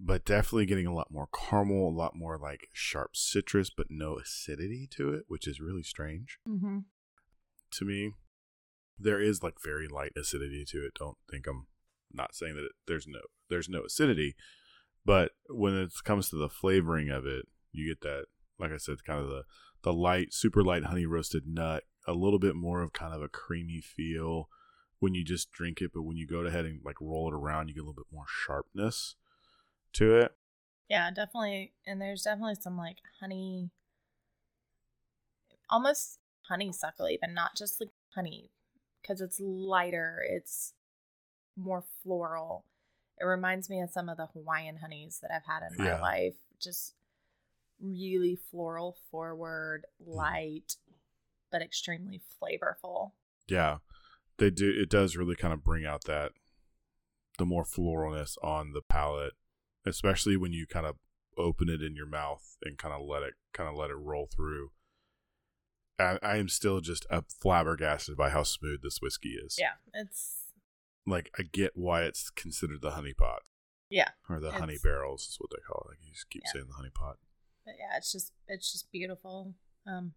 but 0.00 0.24
definitely 0.24 0.66
getting 0.66 0.88
a 0.88 0.94
lot 0.94 1.12
more 1.12 1.28
caramel, 1.32 1.88
a 1.88 1.96
lot 1.96 2.16
more 2.16 2.36
like 2.36 2.66
sharp 2.72 3.14
citrus, 3.16 3.70
but 3.70 3.86
no 3.90 4.18
acidity 4.18 4.88
to 4.96 5.12
it, 5.14 5.22
which 5.28 5.46
is 5.46 5.60
really 5.60 5.84
strange 5.84 6.38
Mm-hmm. 6.48 6.78
to 7.70 7.84
me. 7.84 8.10
There 8.98 9.20
is 9.20 9.42
like 9.42 9.54
very 9.62 9.88
light 9.88 10.12
acidity 10.16 10.64
to 10.68 10.78
it. 10.86 10.94
Don't 10.98 11.16
think 11.30 11.46
I'm 11.46 11.66
not 12.12 12.34
saying 12.34 12.54
that 12.54 12.64
it, 12.64 12.72
there's 12.86 13.06
no 13.06 13.20
there's 13.50 13.68
no 13.68 13.82
acidity, 13.82 14.36
but 15.04 15.32
when 15.48 15.74
it 15.74 15.92
comes 16.04 16.28
to 16.30 16.36
the 16.36 16.48
flavoring 16.48 17.10
of 17.10 17.26
it, 17.26 17.46
you 17.72 17.88
get 17.88 18.00
that 18.02 18.26
like 18.58 18.72
I 18.72 18.76
said, 18.76 19.04
kind 19.04 19.20
of 19.20 19.28
the 19.28 19.42
the 19.82 19.92
light, 19.92 20.32
super 20.32 20.62
light 20.62 20.84
honey 20.84 21.06
roasted 21.06 21.46
nut, 21.46 21.84
a 22.06 22.12
little 22.12 22.38
bit 22.38 22.54
more 22.54 22.82
of 22.82 22.92
kind 22.92 23.14
of 23.14 23.22
a 23.22 23.28
creamy 23.28 23.80
feel 23.80 24.48
when 24.98 25.14
you 25.14 25.22
just 25.22 25.52
drink 25.52 25.82
it, 25.82 25.90
but 25.92 26.02
when 26.02 26.16
you 26.16 26.26
go 26.26 26.38
ahead 26.38 26.64
and 26.64 26.80
like 26.84 27.00
roll 27.00 27.28
it 27.28 27.34
around, 27.34 27.68
you 27.68 27.74
get 27.74 27.80
a 27.80 27.84
little 27.84 27.94
bit 27.94 28.06
more 28.12 28.24
sharpness 28.26 29.16
to 29.92 30.16
it. 30.16 30.32
Yeah, 30.88 31.10
definitely. 31.10 31.74
And 31.86 32.00
there's 32.00 32.22
definitely 32.22 32.56
some 32.60 32.78
like 32.78 32.98
honey, 33.20 33.70
almost 35.68 36.18
honeysuckle, 36.48 37.08
even 37.10 37.34
not 37.34 37.56
just 37.56 37.80
like 37.80 37.90
honey, 38.14 38.50
because 39.04 39.20
it's 39.20 39.38
lighter. 39.38 40.22
It's 40.26 40.72
more 41.56 41.84
floral. 42.02 42.64
It 43.20 43.24
reminds 43.24 43.68
me 43.68 43.80
of 43.80 43.90
some 43.90 44.08
of 44.08 44.16
the 44.16 44.26
Hawaiian 44.26 44.78
honeys 44.78 45.20
that 45.20 45.30
I've 45.30 45.44
had 45.44 45.62
in 45.70 45.76
my 45.76 45.90
Yeah. 45.90 46.00
life. 46.00 46.36
Just 46.58 46.94
really 47.78 48.34
floral 48.34 48.96
forward, 49.10 49.86
mm. 50.02 50.14
light, 50.14 50.76
but 51.50 51.60
extremely 51.62 52.18
flavorful. 52.18 53.12
Yeah, 53.46 53.78
they 54.38 54.50
do. 54.50 54.70
It 54.70 54.88
does 54.88 55.16
really 55.16 55.36
kind 55.36 55.52
of 55.52 55.62
bring 55.62 55.84
out 55.84 56.04
that 56.04 56.32
the 57.36 57.44
more 57.44 57.64
floralness 57.64 58.36
on 58.42 58.72
the 58.72 58.82
palate, 58.82 59.34
especially 59.84 60.36
when 60.36 60.52
you 60.52 60.66
kind 60.66 60.86
of 60.86 60.96
open 61.36 61.68
it 61.68 61.82
in 61.82 61.94
your 61.94 62.06
mouth 62.06 62.56
and 62.62 62.78
kind 62.78 62.94
of 62.94 63.02
let 63.06 63.22
it 63.22 63.34
kind 63.52 63.68
of 63.68 63.76
let 63.76 63.90
it 63.90 63.96
roll 63.96 64.26
through. 64.26 64.70
I, 65.98 66.18
I 66.22 66.36
am 66.38 66.48
still 66.48 66.80
just 66.80 67.06
up 67.10 67.26
flabbergasted 67.40 68.16
by 68.16 68.30
how 68.30 68.42
smooth 68.42 68.82
this 68.82 68.98
whiskey 69.00 69.30
is. 69.44 69.56
Yeah, 69.58 69.72
it's 69.92 70.38
like 71.06 71.30
I 71.38 71.42
get 71.42 71.72
why 71.76 72.02
it's 72.02 72.30
considered 72.30 72.80
the 72.82 72.92
honey 72.92 73.12
pot 73.14 73.42
yeah, 73.90 74.08
or 74.28 74.40
the 74.40 74.52
honey 74.52 74.78
barrels 74.82 75.22
is 75.28 75.36
what 75.38 75.50
they 75.50 75.62
call 75.66 75.82
it. 75.86 75.90
Like 75.90 75.98
you 76.02 76.12
just 76.12 76.30
keep 76.30 76.42
Yeah. 76.46 76.52
saying 76.52 76.66
the 76.68 76.74
honey 76.74 76.90
pot. 76.94 77.18
but 77.64 77.74
yeah, 77.78 77.96
it's 77.96 78.10
just 78.12 78.32
it's 78.48 78.72
just 78.72 78.90
beautiful. 78.90 79.54
Um, 79.86 80.14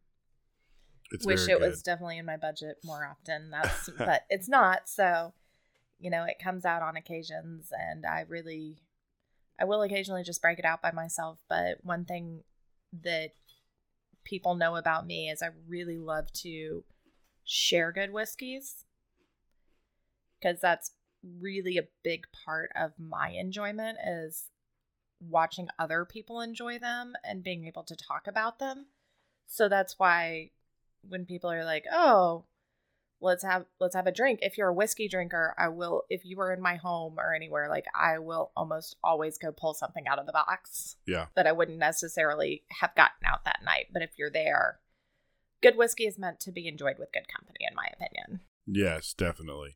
It's 1.11 1.25
wish 1.25 1.47
it 1.47 1.59
good. 1.59 1.69
was 1.69 1.81
definitely 1.83 2.17
in 2.17 2.25
my 2.25 2.37
budget 2.37 2.77
more 2.83 3.05
often. 3.05 3.49
That's 3.51 3.89
but 3.97 4.23
it's 4.29 4.49
not. 4.49 4.89
So, 4.89 5.33
you 5.99 6.09
know, 6.09 6.23
it 6.23 6.37
comes 6.43 6.65
out 6.65 6.81
on 6.81 6.95
occasions 6.97 7.71
and 7.71 8.05
I 8.05 8.25
really 8.27 8.81
I 9.59 9.65
will 9.65 9.81
occasionally 9.81 10.23
just 10.23 10.41
break 10.41 10.59
it 10.59 10.65
out 10.65 10.81
by 10.81 10.91
myself, 10.91 11.39
but 11.49 11.83
one 11.83 12.05
thing 12.05 12.43
that 13.03 13.31
people 14.27 14.55
know 14.55 14.75
about 14.75 15.07
me 15.07 15.29
is 15.29 15.41
I 15.41 15.49
really 15.67 15.97
love 15.97 16.31
to 16.43 16.83
share 17.45 17.93
good 17.93 18.11
whiskeys 18.11 18.83
cuz 20.43 20.59
that's 20.59 20.91
really 21.23 21.77
a 21.77 21.87
big 22.03 22.27
part 22.31 22.71
of 22.75 22.99
my 22.99 23.29
enjoyment 23.29 23.97
is 24.05 24.49
watching 25.21 25.69
other 25.79 26.03
people 26.05 26.41
enjoy 26.41 26.77
them 26.77 27.15
and 27.23 27.43
being 27.43 27.65
able 27.65 27.83
to 27.83 27.95
talk 27.95 28.27
about 28.27 28.59
them. 28.59 28.87
So 29.45 29.69
that's 29.69 29.97
why 29.97 30.51
when 31.01 31.25
people 31.25 31.49
are 31.49 31.63
like, 31.63 31.85
"Oh, 31.91 32.45
let's 33.21 33.43
have 33.43 33.65
let's 33.79 33.95
have 33.95 34.07
a 34.07 34.11
drink." 34.11 34.39
If 34.41 34.57
you're 34.57 34.69
a 34.69 34.73
whiskey 34.73 35.07
drinker, 35.07 35.55
I 35.57 35.69
will 35.69 36.03
if 36.09 36.25
you 36.25 36.37
were 36.37 36.53
in 36.53 36.61
my 36.61 36.75
home 36.75 37.15
or 37.17 37.33
anywhere, 37.33 37.69
like 37.69 37.85
I 37.95 38.19
will 38.19 38.51
almost 38.55 38.95
always 39.03 39.37
go 39.37 39.51
pull 39.51 39.73
something 39.73 40.07
out 40.07 40.19
of 40.19 40.25
the 40.25 40.31
box 40.31 40.95
Yeah. 41.05 41.27
that 41.35 41.47
I 41.47 41.51
wouldn't 41.51 41.79
necessarily 41.79 42.63
have 42.79 42.95
gotten 42.95 43.25
out 43.25 43.45
that 43.45 43.59
night, 43.63 43.87
but 43.91 44.01
if 44.01 44.11
you're 44.17 44.31
there, 44.31 44.79
good 45.61 45.75
whiskey 45.77 46.05
is 46.05 46.17
meant 46.19 46.39
to 46.41 46.51
be 46.51 46.67
enjoyed 46.67 46.99
with 46.99 47.11
good 47.13 47.27
company 47.27 47.65
in 47.69 47.75
my 47.75 47.87
opinion. 47.93 48.41
Yes, 48.65 49.13
definitely. 49.13 49.75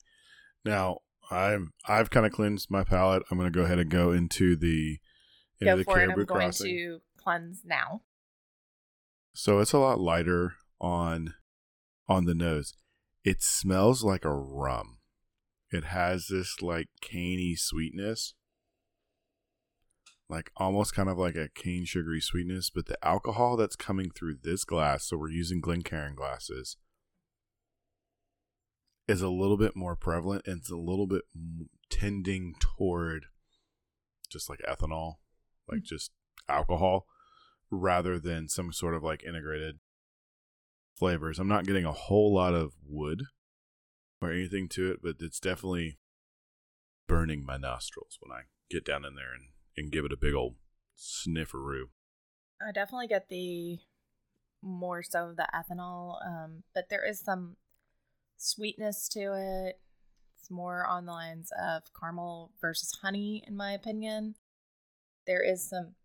Now 0.66 1.00
I'm 1.30 1.74
I've 1.88 2.10
kind 2.10 2.26
of 2.26 2.32
cleansed 2.32 2.70
my 2.70 2.84
palate. 2.84 3.24
I'm 3.32 3.38
going 3.38 3.52
to 3.52 3.58
go 3.58 3.66
ahead 3.66 3.80
and 3.80 3.90
go 3.90 4.12
into 4.12 4.56
the 4.56 5.00
into 5.60 5.72
go 5.74 5.78
the 5.78 5.84
for 5.84 6.00
it. 6.00 6.06
Caribou 6.08 6.22
I'm 6.22 6.26
going 6.26 6.52
to 6.52 7.02
cleanse 7.18 7.62
now. 7.64 8.02
So 9.34 9.60
it's 9.60 9.74
a 9.74 9.78
lot 9.80 10.00
lighter 10.00 10.56
on 10.80 11.36
on 12.10 12.26
the 12.26 12.36
nose. 12.36 12.74
It 13.24 13.42
smells 13.42 14.04
like 14.04 14.26
a 14.26 14.34
rum. 14.34 14.98
It 15.72 15.86
has 15.86 16.28
this 16.28 16.62
like 16.62 16.88
caney 17.02 17.56
sweetness. 17.56 18.34
Like 20.30 20.50
almost 20.56 20.96
kind 20.96 21.10
of 21.10 21.18
like 21.18 21.36
a 21.36 21.50
cane 21.50 21.86
sugary 21.86 22.22
sweetness, 22.22 22.70
but 22.70 22.86
the 22.86 22.98
alcohol 23.06 23.58
that's 23.58 23.76
coming 23.76 24.10
through 24.10 24.38
this 24.44 24.64
glass, 24.64 25.06
so 25.06 25.18
we're 25.18 25.30
using 25.30 25.60
Glencairn 25.60 26.16
glasses, 26.16 26.78
is 29.10 29.22
a 29.22 29.30
little 29.30 29.58
bit 29.58 29.76
more 29.76 29.98
prevalent 29.98 30.48
and 30.48 30.60
it's 30.60 30.72
a 30.72 30.78
little 30.78 31.06
bit 31.06 31.24
tending 31.90 32.56
toward 32.60 33.26
just 34.30 34.50
like 34.50 34.62
ethanol, 34.68 35.16
like 35.70 35.82
mm. 35.82 35.86
just 35.86 36.12
alcohol, 36.48 37.06
rather 37.70 38.18
than 38.18 38.48
some 38.48 38.72
sort 38.72 38.96
of 38.96 39.04
like 39.04 39.24
integrated 39.26 39.80
flavors. 41.02 41.40
I'm 41.40 41.48
not 41.48 41.66
getting 41.66 41.84
a 41.84 41.92
whole 41.92 42.32
lot 42.32 42.54
of 42.54 42.74
wood 42.88 43.24
or 44.22 44.32
anything 44.32 44.70
to 44.70 44.92
it, 44.92 45.00
but 45.02 45.16
it's 45.20 45.40
definitely 45.40 45.98
burning 47.08 47.44
my 47.44 47.58
nostrils 47.58 48.20
when 48.20 48.32
I 48.32 48.44
get 48.70 48.86
down 48.86 49.04
in 49.04 49.16
there 49.16 49.34
and, 49.34 49.46
and 49.76 49.92
give 49.92 50.06
it 50.06 50.14
a 50.14 50.18
big 50.18 50.36
old 50.36 50.58
snifferoo. 50.96 51.86
I 52.62 52.72
definitely 52.72 53.08
get 53.08 53.30
the 53.30 53.80
more 54.62 55.02
so 55.02 55.30
of 55.30 55.38
the 55.38 55.48
ethanol, 55.52 56.24
um, 56.24 56.62
but 56.76 56.90
there 56.92 57.04
is 57.04 57.20
some 57.20 57.56
sweetness 58.38 59.10
to 59.10 59.34
it. 59.34 59.80
It's 60.38 60.52
more 60.52 60.86
on 60.86 61.08
the 61.08 61.14
lines 61.14 61.50
of 61.60 61.82
caramel 62.00 62.52
versus 62.62 63.00
honey, 63.02 63.44
in 63.48 63.58
my 63.58 63.72
opinion. 63.72 64.36
There 65.26 65.42
is 65.42 65.68
some 65.68 65.96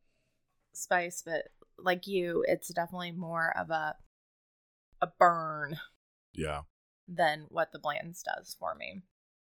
spice, 0.72 1.22
but 1.22 1.48
like 1.78 2.06
you, 2.06 2.46
it's 2.48 2.72
definitely 2.72 3.12
more 3.12 3.54
of 3.58 3.68
a 3.68 3.96
a 5.00 5.06
burn 5.06 5.78
Yeah. 6.32 6.62
than 7.06 7.46
what 7.48 7.72
the 7.72 7.78
Blanton's 7.78 8.22
does 8.22 8.56
for 8.58 8.74
me. 8.74 9.02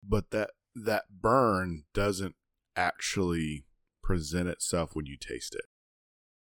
But 0.04 0.32
that 0.32 0.52
that 0.74 1.06
burn 1.22 1.84
doesn't 1.94 2.36
actually 2.76 3.66
present 4.02 4.48
itself 4.48 4.96
when 4.96 5.06
you 5.06 5.18
taste 5.18 5.54
it. 5.56 5.66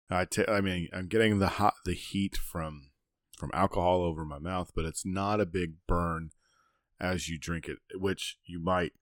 I 0.09 0.25
ta- 0.25 0.45
I 0.53 0.61
mean, 0.61 0.89
I'm 0.93 1.09
getting 1.09 1.39
the 1.39 1.49
hot 1.49 1.75
the 1.85 1.95
heat 1.95 2.37
from 2.37 2.91
from 3.37 3.51
alcohol 3.53 4.03
over 4.03 4.25
my 4.25 4.39
mouth, 4.39 4.71
but 4.75 4.85
it's 4.85 5.05
not 5.05 5.41
a 5.41 5.47
big 5.47 5.75
burn 5.89 6.31
as 7.01 7.29
you 7.29 7.39
drink 7.39 7.69
it, 7.69 7.79
which 7.99 8.39
you 8.45 8.61
might 8.61 8.93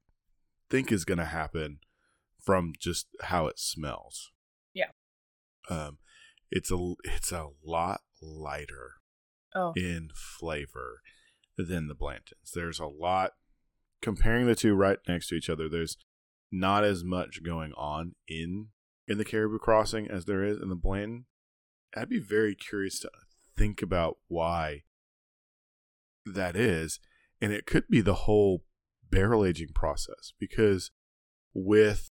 think 0.70 0.90
is 0.90 1.04
going 1.04 1.18
to 1.18 1.24
happen 1.26 1.80
from 2.42 2.72
just 2.78 3.08
how 3.24 3.46
it 3.46 3.58
smells. 3.58 4.30
Yeah. 4.72 4.92
Um, 5.68 5.98
it's 6.50 6.70
a 6.70 6.94
it's 7.04 7.32
a 7.32 7.48
lot 7.62 8.00
lighter 8.22 8.94
Oh, 9.54 9.72
in 9.76 10.10
flavor 10.14 11.00
than 11.56 11.88
the 11.88 11.94
Blantons. 11.94 12.52
There's 12.54 12.80
a 12.80 12.86
lot 12.86 13.32
comparing 14.00 14.46
the 14.46 14.54
two 14.54 14.74
right 14.74 14.98
next 15.08 15.28
to 15.28 15.34
each 15.34 15.50
other. 15.50 15.68
There's 15.68 15.96
not 16.50 16.84
as 16.84 17.04
much 17.04 17.42
going 17.42 17.72
on 17.76 18.14
in 18.28 18.68
in 19.06 19.18
the 19.18 19.24
Caribou 19.24 19.58
Crossing 19.58 20.08
as 20.08 20.24
there 20.24 20.44
is 20.44 20.58
in 20.58 20.68
the 20.68 20.76
Blanton. 20.76 21.26
I'd 21.96 22.08
be 22.08 22.20
very 22.20 22.54
curious 22.54 23.00
to 23.00 23.10
think 23.56 23.82
about 23.82 24.18
why 24.28 24.82
that 26.24 26.54
is, 26.54 27.00
and 27.40 27.52
it 27.52 27.66
could 27.66 27.88
be 27.88 28.00
the 28.00 28.14
whole 28.14 28.62
barrel 29.10 29.44
aging 29.44 29.72
process 29.74 30.32
because 30.38 30.92
with 31.52 32.10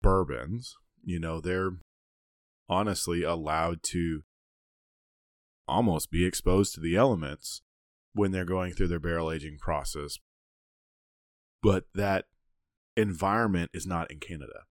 bourbons, 0.00 0.76
you 1.02 1.18
know, 1.18 1.40
they're 1.40 1.72
honestly 2.68 3.22
allowed 3.22 3.82
to 3.82 4.22
almost 5.68 6.10
be 6.10 6.24
exposed 6.24 6.74
to 6.74 6.80
the 6.80 6.96
elements 6.96 7.62
when 8.12 8.32
they're 8.32 8.44
going 8.44 8.72
through 8.72 8.88
their 8.88 8.98
barrel 8.98 9.30
aging 9.30 9.58
process. 9.58 10.18
But 11.62 11.84
that 11.94 12.26
environment 12.96 13.70
is 13.72 13.86
not 13.86 14.10
in 14.10 14.18
Canada. 14.18 14.64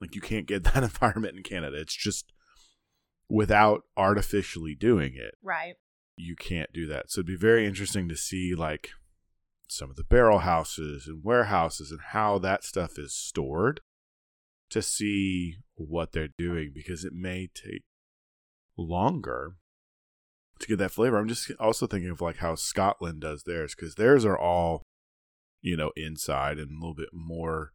Like 0.00 0.14
you 0.14 0.20
can't 0.20 0.46
get 0.46 0.64
that 0.74 0.82
environment 0.82 1.36
in 1.36 1.42
Canada. 1.42 1.80
It's 1.80 1.96
just 1.96 2.32
without 3.28 3.82
artificially 3.96 4.74
doing 4.74 5.14
it. 5.16 5.34
Right. 5.42 5.74
You 6.16 6.36
can't 6.36 6.72
do 6.72 6.86
that. 6.86 7.10
So 7.10 7.20
it'd 7.20 7.26
be 7.26 7.36
very 7.36 7.66
interesting 7.66 8.08
to 8.08 8.16
see 8.16 8.54
like 8.54 8.90
some 9.68 9.90
of 9.90 9.96
the 9.96 10.04
barrel 10.04 10.40
houses 10.40 11.06
and 11.06 11.24
warehouses 11.24 11.90
and 11.90 12.00
how 12.12 12.38
that 12.38 12.62
stuff 12.62 12.98
is 12.98 13.14
stored 13.14 13.80
to 14.70 14.82
see 14.82 15.56
what 15.74 16.12
they're 16.12 16.28
doing 16.38 16.70
because 16.74 17.04
it 17.04 17.12
may 17.12 17.48
take 17.52 17.82
longer 18.76 19.56
to 20.60 20.66
get 20.66 20.78
that 20.78 20.92
flavor. 20.92 21.18
I'm 21.18 21.28
just 21.28 21.50
also 21.58 21.86
thinking 21.86 22.10
of 22.10 22.20
like 22.20 22.38
how 22.38 22.54
Scotland 22.54 23.20
does 23.20 23.42
theirs 23.42 23.74
because 23.74 23.94
theirs 23.94 24.24
are 24.24 24.38
all, 24.38 24.82
you 25.60 25.76
know, 25.76 25.92
inside 25.96 26.58
and 26.58 26.70
a 26.70 26.74
little 26.74 26.94
bit 26.94 27.10
more 27.12 27.72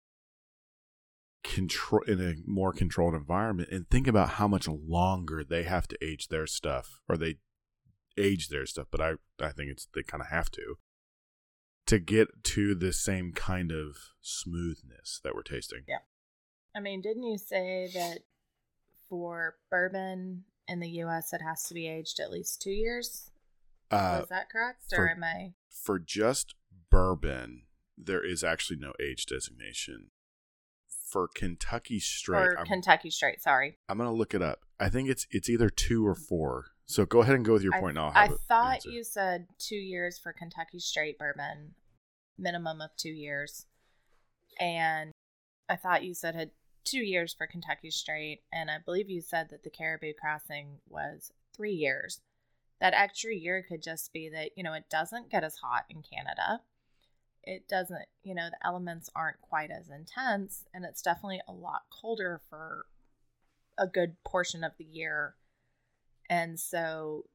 control 1.44 2.04
in 2.04 2.22
a 2.22 2.36
more 2.46 2.74
controlled 2.74 3.16
environment. 3.16 3.70
And 3.72 3.90
think 3.90 4.08
about 4.08 4.32
how 4.32 4.48
much 4.48 4.68
longer 4.68 5.44
they 5.44 5.64
have 5.64 5.88
to 5.90 5.98
age 6.02 6.28
their 6.28 6.48
stuff, 6.48 7.00
or 7.08 7.18
they 7.18 7.36
age 8.18 8.50
their 8.50 8.66
stuff. 8.66 8.88
But 8.92 9.02
I, 9.02 9.14
I 9.42 9.52
think 9.52 9.72
it's 9.72 9.88
they 9.94 10.04
kind 10.04 10.22
of 10.22 10.30
have 10.30 10.50
to 10.52 10.76
to 11.88 11.98
get 11.98 12.44
to 12.44 12.76
the 12.76 12.94
same 12.94 13.32
kind 13.34 13.72
of 13.72 13.98
smoothness 14.22 15.20
that 15.24 15.34
we're 15.34 15.42
tasting. 15.42 15.82
Yeah. 15.88 16.00
I 16.76 16.82
mean, 16.82 17.02
didn't 17.02 17.24
you 17.24 17.40
say 17.40 17.90
that 17.96 18.20
for 19.10 19.56
bourbon 19.72 20.44
in 20.70 20.80
the 20.80 20.90
U.S. 20.90 21.34
it 21.34 21.42
has 21.42 21.64
to 21.66 21.74
be 21.74 21.88
aged 21.88 22.20
at 22.20 22.32
least 22.32 22.62
two 22.62 22.72
years? 22.72 23.32
Uh, 23.92 24.18
Was 24.22 24.30
that 24.30 24.50
correct, 24.50 24.84
for- 24.90 25.06
or 25.06 25.10
am 25.10 25.24
I? 25.24 25.54
for 25.70 25.98
just 26.00 26.56
bourbon, 26.92 27.64
there 27.98 28.24
is 28.24 28.44
actually 28.44 28.78
no 28.78 28.94
age 29.02 29.26
designation. 29.26 30.12
For 31.10 31.28
Kentucky 31.28 32.00
straight, 32.00 32.40
Or 32.50 32.60
I'm, 32.60 32.66
Kentucky 32.68 33.10
Straight? 33.10 33.42
Sorry, 33.42 33.78
I'm 33.88 33.98
gonna 33.98 34.14
look 34.14 34.36
it 34.36 34.44
up. 34.44 34.60
I 34.80 34.90
think 34.90 35.10
it's 35.10 35.26
it's 35.32 35.50
either 35.50 35.70
two 35.72 36.06
or 36.06 36.14
four. 36.14 36.68
So 36.86 37.04
go 37.06 37.22
ahead 37.22 37.34
and 37.36 37.44
go 37.44 37.54
with 37.54 37.64
your 37.64 37.74
I, 37.74 37.80
point. 37.80 37.98
and 37.98 38.06
I'll 38.06 38.12
I 38.14 38.26
it 38.26 38.40
thought 38.48 38.74
answer. 38.76 38.90
you 38.92 39.04
said 39.04 39.48
two 39.58 39.76
years 39.76 40.20
for 40.20 40.34
Kentucky 40.34 40.80
Straight 40.80 41.18
bourbon, 41.18 41.74
minimum 42.38 42.80
of 42.80 42.92
two 42.96 43.10
years, 43.10 43.66
and 44.60 45.12
I 45.68 45.76
thought 45.78 46.04
you 46.04 46.14
said 46.14 46.36
had 46.36 46.52
two 46.84 47.00
years 47.00 47.34
for 47.34 47.48
Kentucky 47.48 47.92
Straight, 47.92 48.42
and 48.52 48.70
I 48.70 48.78
believe 48.84 49.10
you 49.10 49.22
said 49.22 49.50
that 49.50 49.64
the 49.64 49.70
Caribou 49.70 50.14
Crossing 50.20 50.80
was 50.88 51.32
three 51.56 51.74
years. 51.74 52.22
That 52.80 52.94
extra 52.94 53.36
year 53.36 53.64
could 53.68 53.84
just 53.84 54.14
be 54.14 54.30
that 54.30 54.52
you 54.56 54.64
know 54.64 54.74
it 54.74 54.90
doesn't 54.90 55.30
get 55.30 55.44
as 55.44 55.58
hot 55.58 55.86
in 55.90 56.02
Canada. 56.02 56.62
It 57.44 57.68
doesn't, 57.68 58.06
you 58.24 58.36
know, 58.36 58.50
the 58.50 58.68
elements 58.68 59.10
aren't 59.16 59.42
quite 59.42 59.72
as 59.72 59.90
intense, 59.90 60.66
and 60.74 60.86
it's 60.86 61.02
definitely 61.02 61.42
a 61.48 61.54
lot 61.54 61.84
colder 61.90 62.42
for 62.50 62.86
a 63.78 63.88
good 63.88 64.22
portion 64.24 64.64
of 64.64 64.74
the 64.78 64.84
year. 64.84 65.36
And 66.30 66.60
so, 66.60 67.26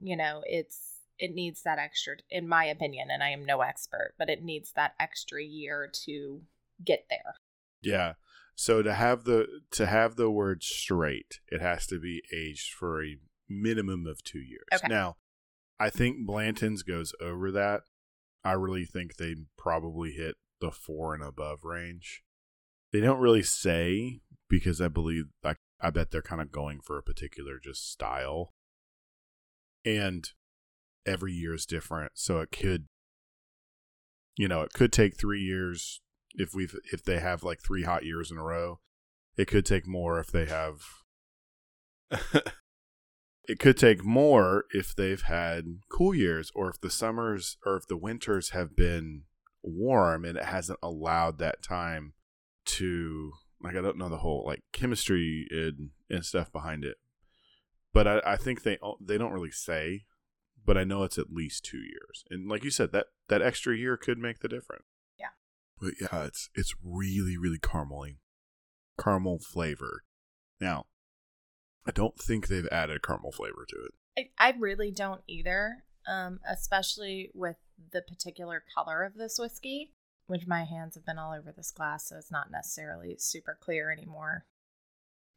you 0.00 0.16
know, 0.16 0.42
it's 0.46 1.00
it 1.18 1.34
needs 1.34 1.62
that 1.62 1.78
extra 1.78 2.16
in 2.30 2.48
my 2.48 2.64
opinion, 2.64 3.08
and 3.10 3.22
I 3.22 3.30
am 3.30 3.44
no 3.44 3.60
expert, 3.60 4.14
but 4.18 4.30
it 4.30 4.42
needs 4.42 4.72
that 4.72 4.94
extra 4.98 5.42
year 5.42 5.90
to 6.04 6.42
get 6.84 7.06
there. 7.10 7.34
Yeah. 7.82 8.14
So 8.54 8.82
to 8.82 8.94
have 8.94 9.24
the 9.24 9.46
to 9.72 9.86
have 9.86 10.16
the 10.16 10.30
word 10.30 10.62
straight, 10.62 11.40
it 11.48 11.60
has 11.60 11.86
to 11.86 11.98
be 11.98 12.22
aged 12.34 12.74
for 12.74 13.02
a 13.02 13.16
minimum 13.48 14.06
of 14.06 14.22
two 14.22 14.40
years. 14.40 14.66
Okay. 14.72 14.86
Now, 14.88 15.16
I 15.78 15.90
think 15.90 16.26
Blanton's 16.26 16.82
goes 16.82 17.14
over 17.20 17.50
that. 17.52 17.82
I 18.44 18.52
really 18.52 18.84
think 18.84 19.16
they 19.16 19.36
probably 19.56 20.12
hit 20.12 20.36
the 20.60 20.70
four 20.70 21.14
and 21.14 21.22
above 21.22 21.64
range. 21.64 22.22
They 22.92 23.00
don't 23.00 23.20
really 23.20 23.42
say 23.42 24.20
because 24.48 24.80
I 24.80 24.88
believe 24.88 25.24
I 25.42 25.54
I 25.80 25.90
bet 25.90 26.10
they're 26.10 26.22
kind 26.22 26.42
of 26.42 26.52
going 26.52 26.80
for 26.80 26.98
a 26.98 27.02
particular 27.02 27.58
just 27.62 27.90
style. 27.90 28.52
And 29.84 30.28
every 31.06 31.32
year 31.32 31.54
is 31.54 31.64
different. 31.64 32.12
So 32.14 32.40
it 32.40 32.52
could 32.52 32.86
you 34.36 34.48
know, 34.48 34.62
it 34.62 34.72
could 34.72 34.92
take 34.92 35.18
three 35.18 35.42
years 35.42 36.00
if 36.34 36.54
we've 36.54 36.74
if 36.92 37.02
they 37.02 37.18
have 37.18 37.42
like 37.42 37.60
three 37.60 37.82
hot 37.82 38.04
years 38.04 38.30
in 38.30 38.38
a 38.38 38.42
row. 38.42 38.80
It 39.36 39.46
could 39.46 39.64
take 39.64 39.86
more 39.86 40.18
if 40.18 40.30
they 40.30 40.46
have 40.46 40.80
it 43.44 43.58
could 43.58 43.76
take 43.76 44.04
more 44.04 44.64
if 44.70 44.94
they've 44.94 45.22
had 45.22 45.64
cool 45.90 46.14
years 46.14 46.50
or 46.54 46.68
if 46.68 46.80
the 46.80 46.90
summers 46.90 47.56
or 47.64 47.76
if 47.76 47.86
the 47.86 47.96
winters 47.96 48.50
have 48.50 48.76
been 48.76 49.22
warm 49.62 50.24
and 50.24 50.36
it 50.36 50.44
hasn't 50.44 50.78
allowed 50.82 51.38
that 51.38 51.62
time 51.62 52.14
to 52.64 53.32
like 53.62 53.76
I 53.76 53.80
don't 53.80 53.98
know 53.98 54.08
the 54.08 54.18
whole 54.18 54.44
like 54.46 54.62
chemistry 54.72 55.46
and, 55.50 55.90
and 56.08 56.24
stuff 56.24 56.52
behind 56.52 56.84
it. 56.84 56.96
But 57.92 58.06
I, 58.06 58.20
I 58.24 58.36
think 58.36 58.62
they 58.62 58.78
they 59.00 59.18
don't 59.18 59.32
really 59.32 59.50
say, 59.50 60.04
but 60.64 60.78
I 60.78 60.84
know 60.84 61.02
it's 61.02 61.18
at 61.18 61.32
least 61.32 61.64
two 61.64 61.78
years. 61.78 62.24
And 62.30 62.48
like 62.48 62.64
you 62.64 62.70
said, 62.70 62.92
that 62.92 63.06
that 63.28 63.42
extra 63.42 63.76
year 63.76 63.96
could 63.96 64.18
make 64.18 64.40
the 64.40 64.48
difference. 64.48 64.84
Yeah. 65.80 65.88
But 65.88 65.94
yeah, 66.12 66.24
it's 66.26 66.50
it's 66.54 66.74
really, 66.84 67.36
really 67.36 67.58
caramely. 67.58 68.16
Caramel 68.98 69.38
flavor. 69.38 70.04
Now, 70.60 70.86
I 71.86 71.90
don't 71.90 72.18
think 72.18 72.48
they've 72.48 72.68
added 72.70 73.02
caramel 73.02 73.32
flavor 73.32 73.64
to 73.68 73.76
it. 73.76 74.30
I, 74.38 74.50
I 74.50 74.56
really 74.58 74.90
don't 74.90 75.22
either, 75.26 75.84
um, 76.06 76.40
especially 76.48 77.30
with 77.34 77.56
the 77.92 78.02
particular 78.02 78.62
color 78.74 79.04
of 79.04 79.14
this 79.14 79.38
whiskey, 79.38 79.94
which 80.26 80.46
my 80.46 80.64
hands 80.64 80.96
have 80.96 81.06
been 81.06 81.18
all 81.18 81.32
over 81.32 81.52
this 81.56 81.70
glass, 81.70 82.08
so 82.08 82.16
it's 82.18 82.30
not 82.30 82.50
necessarily 82.50 83.16
super 83.18 83.56
clear 83.60 83.90
anymore. 83.90 84.44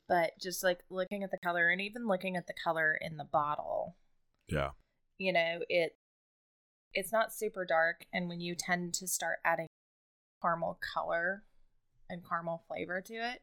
But 0.10 0.32
just 0.42 0.64
like 0.64 0.84
looking 0.90 1.24
at 1.24 1.32
the 1.32 1.38
color 1.38 1.70
and 1.70 1.80
even 1.80 2.08
looking 2.08 2.36
at 2.36 2.48
the 2.48 2.54
color 2.62 2.98
in 3.00 3.16
the 3.16 3.24
bottle, 3.24 3.96
Yeah. 4.50 4.72
you 5.18 5.32
know, 5.32 5.60
it 5.70 5.96
it's 6.96 7.12
not 7.12 7.34
super 7.34 7.66
dark 7.66 8.06
and 8.14 8.28
when 8.30 8.40
you 8.40 8.54
tend 8.54 8.94
to 8.94 9.08
start 9.08 9.40
adding 9.44 9.66
caramel 10.44 10.78
color 10.94 11.44
and 12.10 12.28
caramel 12.28 12.64
flavor 12.68 13.02
to 13.02 13.14
it, 13.14 13.42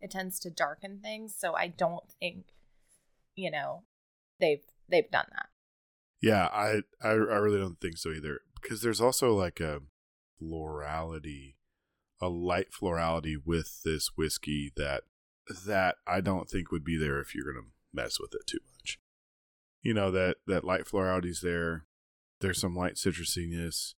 it 0.00 0.10
tends 0.10 0.38
to 0.40 0.50
darken 0.50 1.00
things, 1.02 1.34
so 1.36 1.54
I 1.54 1.66
don't 1.66 2.04
think 2.20 2.44
you 3.36 3.50
know, 3.50 3.82
they've 4.40 4.64
they've 4.88 5.10
done 5.10 5.26
that. 5.32 5.46
Yeah, 6.20 6.46
I, 6.46 6.80
I 7.02 7.10
I 7.10 7.12
really 7.12 7.58
don't 7.58 7.80
think 7.80 7.98
so 7.98 8.10
either. 8.10 8.40
Because 8.60 8.80
there's 8.80 9.00
also 9.00 9.34
like 9.34 9.60
a 9.60 9.80
florality, 10.40 11.56
a 12.20 12.28
light 12.28 12.72
florality 12.72 13.36
with 13.36 13.82
this 13.84 14.10
whiskey 14.16 14.72
that 14.76 15.04
that 15.66 15.96
I 16.06 16.20
don't 16.20 16.48
think 16.48 16.72
would 16.72 16.84
be 16.84 16.96
there 16.96 17.20
if 17.20 17.34
you're 17.34 17.52
gonna 17.52 17.66
mess 17.92 18.18
with 18.18 18.34
it 18.34 18.46
too 18.46 18.58
much. 18.74 18.98
You 19.82 19.94
know 19.94 20.10
that 20.10 20.36
that 20.46 20.64
light 20.64 20.88
florality's 20.88 21.42
there. 21.42 21.84
There's 22.40 22.60
some 22.60 22.74
light 22.74 22.94
citrusiness. 22.94 23.94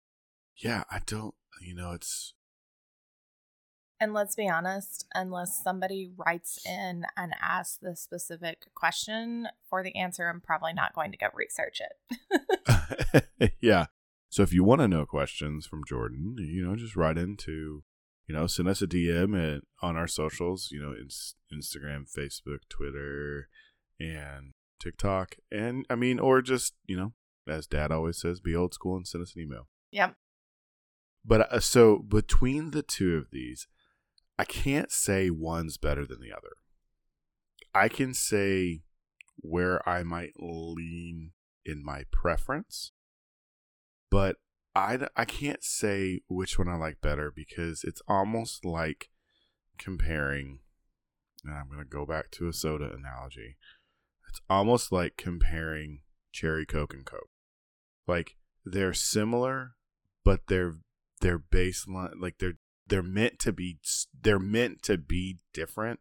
Yeah, 0.58 0.84
I 0.92 1.00
don't. 1.06 1.36
You 1.62 1.76
know, 1.76 1.92
it's 1.92 2.34
And 4.00 4.14
let's 4.14 4.36
be 4.36 4.48
honest, 4.48 5.08
unless 5.16 5.62
somebody 5.64 6.12
writes 6.16 6.60
in 6.66 7.04
and 7.16 7.34
asks 7.42 7.78
the 7.82 7.96
specific 7.96 8.68
question 8.76 9.48
for 9.70 9.84
the 9.84 9.96
answer, 9.96 10.30
I'm 10.30 10.42
probably 10.42 10.74
not 10.74 10.94
going 10.94 11.12
to 11.12 11.18
go 11.18 11.28
research 11.34 11.82
it. 11.82 13.54
yeah. 13.62 13.88
So 14.30 14.44
if 14.44 14.54
you 14.54 14.64
want 14.64 14.82
to 14.82 14.88
know 14.88 15.06
questions 15.06 15.66
from 15.66 15.84
Jordan, 15.88 16.36
you 16.38 16.64
know, 16.64 16.76
just 16.76 16.96
write 16.96 17.18
into, 17.18 17.84
you 18.28 18.36
know, 18.36 18.46
send 18.46 18.68
us 18.68 18.84
a 18.84 18.88
DM 18.88 19.58
at, 19.58 19.64
on 19.82 19.98
our 19.98 20.08
socials, 20.08 20.70
you 20.72 20.80
know, 20.80 20.94
ins- 20.94 21.36
Instagram, 21.52 22.06
Facebook, 22.08 22.60
Twitter, 22.70 23.50
and 24.00 24.54
TikTok. 24.80 25.38
And 25.52 25.86
I 25.90 25.96
mean, 25.96 26.20
or 26.20 26.44
just, 26.44 26.76
you 26.86 26.98
know, 26.98 27.14
as 27.48 27.66
dad 27.66 27.92
always 27.92 28.20
says, 28.20 28.42
be 28.42 28.56
old 28.56 28.76
school 28.76 28.96
and 28.96 29.08
send 29.08 29.24
us 29.24 29.34
an 29.36 29.42
email. 29.42 29.68
yep. 29.92 30.16
But 31.26 31.52
uh, 31.52 31.60
so 31.60 31.98
between 31.98 32.72
the 32.72 32.84
two 32.84 33.18
of 33.18 33.32
these, 33.32 33.68
I 34.40 34.46
can't 34.46 34.92
say 34.92 35.30
one's 35.30 35.78
better 35.78 36.06
than 36.06 36.22
the 36.22 36.32
other. 36.32 36.54
I 37.74 37.90
can 37.90 38.14
say 38.14 38.82
where 39.38 39.88
I 39.88 40.04
might 40.04 40.34
lean 40.40 41.32
in 41.66 41.84
my 41.84 42.04
preference, 42.12 42.92
but 44.10 44.38
I, 44.76 45.08
I 45.16 45.26
can't 45.26 45.64
say 45.64 46.22
which 46.28 46.60
one 46.60 46.70
I 46.70 46.76
like 46.76 47.02
better 47.02 47.32
because 47.36 47.84
it's 47.84 48.02
almost 48.08 48.64
like 48.64 49.10
comparing, 49.78 50.60
and 51.44 51.54
I'm 51.54 51.68
going 51.68 51.80
to 51.80 51.86
go 51.86 52.06
back 52.06 52.30
to 52.32 52.48
a 52.48 52.54
soda 52.54 52.86
analogy. 52.86 53.58
It's 54.30 54.42
almost 54.50 54.92
like 54.92 55.18
comparing 55.18 56.02
cherry 56.32 56.66
Coke 56.66 56.94
and 56.94 57.06
Coke. 57.06 57.30
Like 58.08 58.36
they're 58.64 58.94
similar, 58.94 59.72
but 60.24 60.42
they're 60.48 60.76
they're 61.22 61.40
baseline 61.40 62.14
like 62.20 62.38
they're 62.38 62.60
they're 62.88 63.04
meant 63.04 63.40
to 63.40 63.52
be 63.52 63.80
they're 64.22 64.40
meant 64.40 64.82
to 64.84 64.98
be 64.98 65.40
different. 65.54 66.00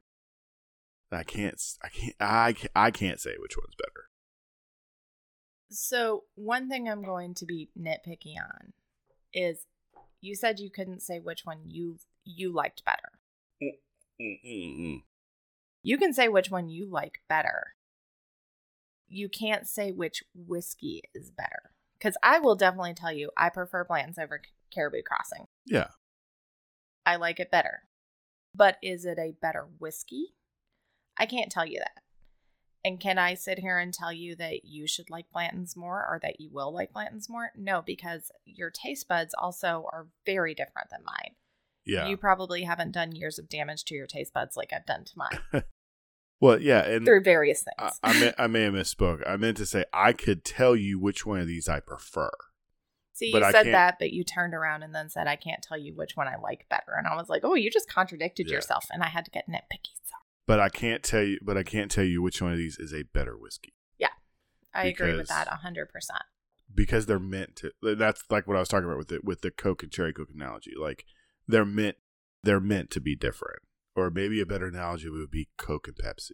I 1.13 1.23
can't 1.23 1.61
I 1.83 1.89
can't 1.89 2.15
I 2.21 2.55
I 2.75 2.91
can't 2.91 3.21
say 3.21 3.35
which 3.39 3.57
one's 3.57 3.75
better. 3.77 4.07
So, 5.69 6.25
one 6.37 6.69
thing 6.69 6.89
I'm 6.89 7.03
going 7.03 7.35
to 7.35 7.45
be 7.45 7.71
nitpicky 7.79 8.35
on 8.39 8.73
is 9.33 9.67
you 10.21 10.35
said 10.35 10.61
you 10.61 10.71
couldn't 10.71 11.03
say 11.03 11.19
which 11.19 11.45
one 11.45 11.59
you 11.67 11.99
you 12.25 12.53
liked 12.53 12.85
better. 12.85 13.13
Mm-mm-mm. 14.21 15.03
You 15.83 15.99
can 15.99 16.13
say 16.13 16.29
which 16.29 16.51
one 16.51 16.69
you 16.69 16.89
like 16.89 17.21
better. 17.29 17.75
You 19.09 19.29
can't 19.29 19.69
say 19.69 19.93
which 19.93 20.25
whiskey 20.35 21.03
is 21.15 21.31
better. 21.31 21.71
Because 21.99 22.17
I 22.23 22.39
will 22.39 22.57
definitely 22.57 22.95
tell 22.95 23.13
you, 23.13 23.31
I 23.37 23.49
prefer 23.49 23.85
Blanton's 23.85 24.19
over 24.19 24.43
Caribou 24.73 25.03
Crossing. 25.03 25.47
Yeah. 25.65 25.89
I 27.07 27.17
like 27.17 27.41
it 27.41 27.51
better. 27.51 27.85
But 28.55 28.77
is 28.83 29.05
it 29.05 29.19
a 29.19 29.37
better 29.41 29.67
whiskey? 29.79 30.35
I 31.17 31.25
can't 31.27 31.51
tell 31.51 31.65
you 31.65 31.79
that. 31.79 32.03
And 32.85 33.01
can 33.01 33.19
I 33.19 33.35
sit 33.35 33.59
here 33.59 33.79
and 33.79 33.93
tell 33.93 34.13
you 34.13 34.37
that 34.37 34.65
you 34.65 34.87
should 34.87 35.11
like 35.11 35.31
Blanton's 35.33 35.77
more 35.77 36.07
or 36.09 36.21
that 36.23 36.41
you 36.41 36.51
will 36.53 36.73
like 36.73 36.93
Blanton's 36.93 37.29
more? 37.29 37.51
No, 37.57 37.83
because 37.85 38.31
your 38.45 38.71
taste 38.71 39.09
buds 39.09 39.35
also 39.37 39.87
are 39.93 40.07
very 40.25 40.55
different 40.55 40.91
than 40.91 41.01
mine. 41.05 41.35
Yeah. 41.85 42.07
You 42.07 42.17
probably 42.17 42.63
haven't 42.63 42.93
done 42.93 43.13
years 43.13 43.39
of 43.39 43.49
damage 43.49 43.85
to 43.87 43.95
your 43.95 44.07
taste 44.07 44.33
buds 44.33 44.57
like 44.57 44.73
I've 44.73 44.87
done 44.87 45.05
to 45.05 45.13
mine 45.17 45.65
well, 46.41 46.61
yeah, 46.61 46.85
and 46.85 47.07
through 47.07 47.23
various 47.23 47.65
I, 47.79 47.83
things. 47.83 48.01
I, 48.03 48.21
may, 48.21 48.33
I 48.39 48.47
may 48.47 48.63
have 48.65 48.75
misspoke. 48.75 49.29
I 49.29 49.37
meant 49.37 49.57
to 49.59 49.67
say 49.67 49.85
I 49.93 50.13
could 50.13 50.45
tell 50.45 50.75
you 50.77 50.99
which 50.99 51.25
one 51.25 51.41
of 51.41 51.47
these 51.47 51.69
I 51.69 51.81
prefer. 51.81 52.31
See, 53.17 53.33
you 53.33 53.51
said 53.51 53.67
that, 53.69 53.97
but 53.99 54.13
you 54.13 54.25
turned 54.25 54.53
around 54.53 54.83
and 54.83 54.95
then 54.95 55.09
said, 55.09 55.27
I 55.27 55.37
can't 55.37 55.63
tell 55.63 55.79
you 55.79 55.95
which 55.95 56.17
one 56.17 56.29
I 56.29 56.37
like 56.37 56.67
better. 56.69 56.93
And 56.99 57.07
I 57.07 57.17
was 57.17 57.31
like, 57.31 57.45
oh, 57.45 57.55
you 57.55 57.71
just 57.71 57.89
contradicted 57.89 58.47
Yeah. 58.47 58.57
yourself. 58.57 58.85
And 58.91 59.03
I 59.03 59.07
had 59.09 59.25
to 59.25 59.31
get 59.31 59.49
nitpicky. 59.49 59.95
So 60.05 60.17
But 60.47 60.61
I 60.61 60.69
can't 60.69 61.03
tell 61.03 61.23
you. 61.23 61.39
But 61.43 61.57
I 61.57 61.63
can't 61.63 61.91
tell 61.91 62.05
you 62.05 62.21
which 62.21 62.43
one 62.43 62.53
of 62.53 62.59
these 62.59 62.77
is 62.79 62.93
a 62.93 63.05
better 63.05 63.35
whiskey 63.35 63.73
Yeah. 63.99 64.09
I 64.75 64.85
agree 64.89 65.15
with 65.15 65.29
Because- 65.29 65.47
that 65.47 65.49
100%. 65.63 65.89
because 66.75 67.07
they're 67.07 67.19
meant 67.19 67.57
to. 67.57 67.73
That's 67.81 68.23
like 68.29 68.47
what 68.47 68.57
I 68.59 68.61
was 68.61 68.69
talking 68.69 68.85
about 68.85 68.99
with 68.99 69.09
the 69.09 69.21
with 69.25 69.41
the 69.41 69.51
Coke 69.51 69.83
and 69.83 69.91
cherry 69.91 70.13
Coke 70.13 70.29
analogy. 70.35 70.73
Like 70.79 71.07
they're 71.49 71.65
meant 71.65 71.97
they're 72.43 72.61
meant 72.61 72.91
to 72.91 73.01
be 73.01 73.17
different. 73.17 73.63
Or 73.95 74.11
maybe 74.11 74.43
a 74.43 74.47
better 74.47 74.67
analogy 74.67 75.09
would 75.09 75.31
be 75.31 75.49
Coke 75.57 75.89
and 75.89 75.97
Pepsi. 75.97 76.33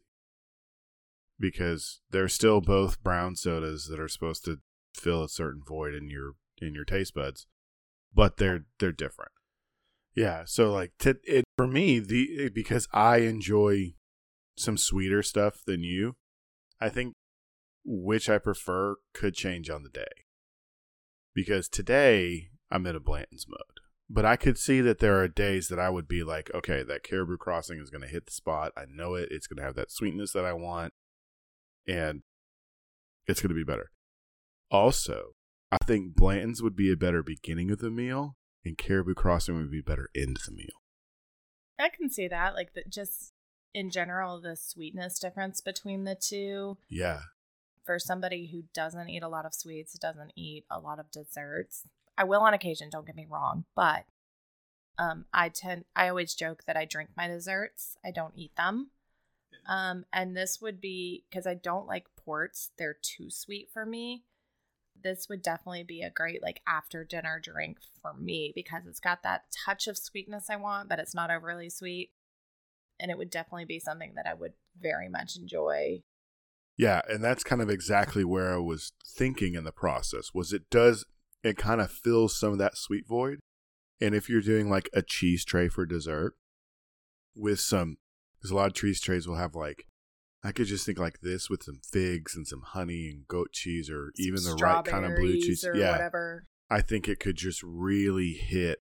Because 1.39 2.01
they're 2.11 2.29
still 2.29 2.61
both 2.61 3.03
brown 3.05 3.37
sodas 3.37 3.87
that 3.87 4.01
are 4.01 4.09
supposed 4.09 4.45
to 4.47 4.59
fill 4.95 5.23
a 5.23 5.29
certain 5.29 5.63
void 5.67 5.95
in 5.95 6.11
your 6.11 6.35
in 6.63 6.75
your 6.75 6.85
taste 6.85 7.15
buds, 7.15 7.47
but 8.15 8.37
they're 8.37 8.65
they're 8.79 8.93
different. 8.93 9.33
Yeah, 10.15 10.45
so 10.47 10.73
like 10.73 10.93
to, 11.01 11.17
it 11.25 11.45
for 11.57 11.67
me 11.67 11.99
the 11.99 12.51
because 12.55 12.89
I 12.93 13.19
enjoy 13.19 13.95
some 14.57 14.77
sweeter 14.77 15.23
stuff 15.23 15.63
than 15.67 15.83
you, 15.83 16.17
I 16.81 16.89
think 16.89 17.15
which 17.85 18.29
I 18.29 18.39
prefer 18.39 18.97
could 19.13 19.35
change 19.35 19.71
on 19.71 19.83
the 19.83 19.89
day. 19.89 20.27
Because 21.35 21.69
today 21.69 22.51
I'm 22.71 22.87
in 22.87 22.97
a 22.97 23.01
Blanton's 23.01 23.47
mode. 23.49 23.81
But 24.09 24.27
I 24.27 24.37
could 24.37 24.59
see 24.59 24.83
that 24.83 24.99
there 24.99 25.19
are 25.23 25.29
days 25.29 25.69
that 25.69 25.79
I 25.79 25.89
would 25.89 26.07
be 26.07 26.23
like, 26.23 26.51
okay, 26.55 26.83
that 26.83 27.03
Caribou 27.03 27.39
Crossing 27.39 27.79
is 27.79 27.89
going 27.89 28.03
to 28.03 28.09
hit 28.09 28.27
the 28.27 28.33
spot. 28.33 28.73
I 28.77 28.85
know 28.87 29.15
it. 29.15 29.29
It's 29.31 29.47
going 29.47 29.57
to 29.57 29.63
have 29.63 29.75
that 29.77 29.91
sweetness 29.91 30.33
that 30.33 30.45
I 30.45 30.53
want. 30.53 30.93
And 31.89 32.23
it's 33.27 33.41
going 33.41 33.49
to 33.49 33.55
be 33.55 33.65
better. 33.65 33.91
Also, 34.71 35.35
I 35.73 35.79
think 35.87 36.15
Blanton's 36.15 36.63
would 36.63 36.77
be 36.77 36.93
a 36.93 36.97
better 36.97 37.23
beginning 37.23 37.71
of 37.71 37.79
the 37.79 37.91
meal, 37.91 38.37
and 38.65 38.77
Caribou 38.77 39.15
Crossing 39.15 39.57
would 39.57 39.71
be 39.71 39.81
better 39.81 40.11
end 40.15 40.37
of 40.37 40.45
the 40.45 40.53
meal. 40.53 40.83
I 41.79 41.89
can 41.89 42.11
see 42.11 42.29
that. 42.29 42.55
Like, 42.55 42.75
the, 42.75 42.83
just 42.89 43.33
in 43.75 43.91
general, 43.91 44.41
the 44.41 44.55
sweetness 44.55 45.19
difference 45.19 45.61
between 45.63 46.05
the 46.05 46.15
two. 46.15 46.77
Yeah. 46.91 47.21
For 47.85 47.99
somebody 47.99 48.51
who 48.53 48.65
doesn't 48.75 49.09
eat 49.09 49.23
a 49.23 49.29
lot 49.29 49.47
of 49.47 49.55
sweets, 49.55 49.99
doesn't 49.99 50.33
eat 50.37 50.67
a 50.71 50.79
lot 50.79 51.01
of 51.01 51.11
desserts, 51.11 51.85
I 52.17 52.25
will 52.25 52.43
on 52.43 52.55
occasion, 52.55 52.91
don't 52.91 53.07
get 53.07 53.17
me 53.17 53.27
wrong, 53.29 53.65
but 53.75 54.05
um, 54.99 55.25
I 55.33 55.49
tend, 55.49 55.87
I 55.97 56.09
always 56.09 56.35
joke 56.35 56.65
that 56.67 56.77
I 56.77 56.85
drink 56.85 57.11
my 57.17 57.27
desserts, 57.27 57.97
I 58.05 58.11
don't 58.11 58.35
eat 58.37 58.55
them. 58.57 58.91
Um, 59.67 60.05
and 60.13 60.37
this 60.37 60.61
would 60.61 60.81
be 60.81 61.25
because 61.29 61.47
I 61.47 61.55
don't 61.55 61.87
like 61.87 62.05
ports, 62.17 62.71
they're 62.79 62.97
too 63.01 63.31
sweet 63.31 63.71
for 63.73 63.87
me. 63.87 64.25
This 65.03 65.29
would 65.29 65.43
definitely 65.43 65.85
be 65.85 66.03
a 66.03 66.11
great 66.11 66.43
like 66.43 66.61
after 66.67 67.05
dinner 67.05 67.41
drink 67.43 67.79
for 68.01 68.15
me 68.15 68.53
because 68.55 68.87
it's 68.87 69.01
got 69.01 69.23
that 69.23 69.45
touch 69.65 69.87
of 69.87 69.99
sweetness 69.99 70.49
I 70.51 70.57
want, 70.57 70.89
but 70.89 70.99
it's 70.99 71.15
not 71.15 71.31
overly 71.31 71.71
sweet. 71.71 72.11
And 73.01 73.11
it 73.11 73.19
would 73.19 73.31
definitely 73.31 73.65
be 73.65 73.81
something 73.81 74.13
that 74.15 74.27
I 74.27 74.35
would 74.35 74.53
very 74.81 75.09
much 75.09 75.37
enjoy. 75.37 76.03
Yeah, 76.77 77.03
and 77.09 77.23
that's 77.23 77.45
kind 77.45 77.61
of 77.61 77.69
exactly 77.69 78.25
where 78.25 78.55
I 78.55 78.59
was 78.59 78.93
thinking 79.07 79.55
in 79.55 79.65
the 79.65 79.73
process. 79.73 80.33
Was 80.33 80.53
it 80.53 80.71
does 80.71 81.05
it 81.43 81.57
kind 81.57 81.81
of 81.81 81.91
fills 81.91 82.39
some 82.39 82.53
of 82.53 82.59
that 82.59 82.77
sweet 82.77 83.07
void? 83.07 83.41
And 84.01 84.15
if 84.15 84.29
you're 84.29 84.41
doing 84.41 84.71
like 84.71 84.89
a 84.93 85.03
cheese 85.03 85.45
tray 85.45 85.69
for 85.69 85.87
dessert 85.87 86.35
with 87.35 87.61
some 87.61 87.99
because 88.39 88.51
a 88.51 88.55
lot 88.55 88.67
of 88.67 88.75
cheese 88.75 89.01
trays 89.01 89.29
will 89.29 89.37
have 89.37 89.55
like 89.55 89.87
I 90.45 90.51
could 90.53 90.67
just 90.67 90.85
think 90.85 90.99
like 90.99 91.21
this 91.21 91.49
with 91.49 91.63
some 91.63 91.81
figs 91.85 92.35
and 92.35 92.47
some 92.47 92.63
honey 92.63 93.09
and 93.09 93.29
goat 93.29 93.53
cheese 93.53 93.89
or 93.89 94.13
even 94.17 94.43
the 94.43 94.55
right 94.61 94.85
kind 94.85 95.05
of 95.05 95.15
blue 95.17 95.39
cheese. 95.39 95.65
or 95.65 95.77
Yeah. 95.77 95.93
whatever. 95.93 96.47
I 96.69 96.81
think 96.81 97.07
it 97.09 97.21
could 97.21 97.37
just 97.37 97.63
really 97.63 98.33
hit 98.33 98.81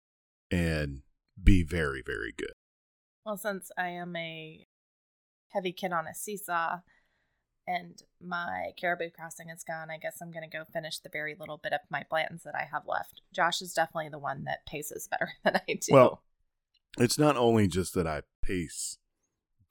and 0.51 1.03
be 1.43 1.63
very, 1.63 2.03
very 2.05 2.33
good. 2.37 2.53
Well, 3.27 3.37
since 3.37 3.71
I 3.77 3.89
am 3.89 4.17
a 4.17 4.67
heavy 5.49 5.73
kid 5.73 5.93
on 5.93 6.07
a 6.07 6.15
seesaw 6.15 6.79
and 7.67 8.03
my 8.21 8.71
Caribou 8.81 9.11
Crossing 9.11 9.51
is 9.51 9.63
gone, 9.65 9.91
I 9.91 9.99
guess 9.99 10.19
I'm 10.23 10.31
going 10.33 10.49
to 10.49 10.57
go 10.57 10.65
finish 10.73 10.99
the 10.99 11.11
very 11.13 11.37
little 11.39 11.59
bit 11.59 11.73
of 11.73 11.81
my 11.91 12.05
Blantons 12.11 12.43
that 12.45 12.55
I 12.55 12.67
have 12.73 12.87
left. 12.87 13.21
Josh 13.35 13.61
is 13.61 13.73
definitely 13.75 14.09
the 14.09 14.19
one 14.19 14.45
that 14.45 14.65
paces 14.67 15.07
better 15.09 15.31
than 15.45 15.57
I 15.57 15.75
do. 15.75 15.93
Well, 15.93 16.23
It's 16.99 17.19
not 17.19 17.37
only 17.37 17.69
just 17.69 17.95
that 17.95 18.07
I 18.07 18.23
pace 18.43 18.99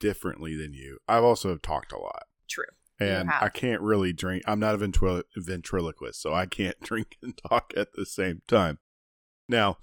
differently 0.02 0.56
than 0.56 0.74
you, 0.74 0.98
I've 1.08 1.22
also 1.22 1.56
talked 1.56 1.92
a 1.92 1.98
lot. 1.98 2.24
true. 2.50 2.64
And. 3.00 3.30
I 3.30 3.48
can't 3.48 3.80
really 3.80 4.12
drink. 4.12 4.42
I'm 4.46 4.60
not 4.60 4.74
a 4.74 4.78
ventrilo- 4.78 5.24
ventriloquist, 5.36 6.20
so 6.20 6.34
I 6.34 6.46
can't 6.46 6.78
drink 6.82 7.16
and 7.22 7.38
talk 7.48 7.72
at 7.76 7.88
the 7.94 8.04
same 8.04 8.42
time. 8.46 8.78
Now, 9.48 9.78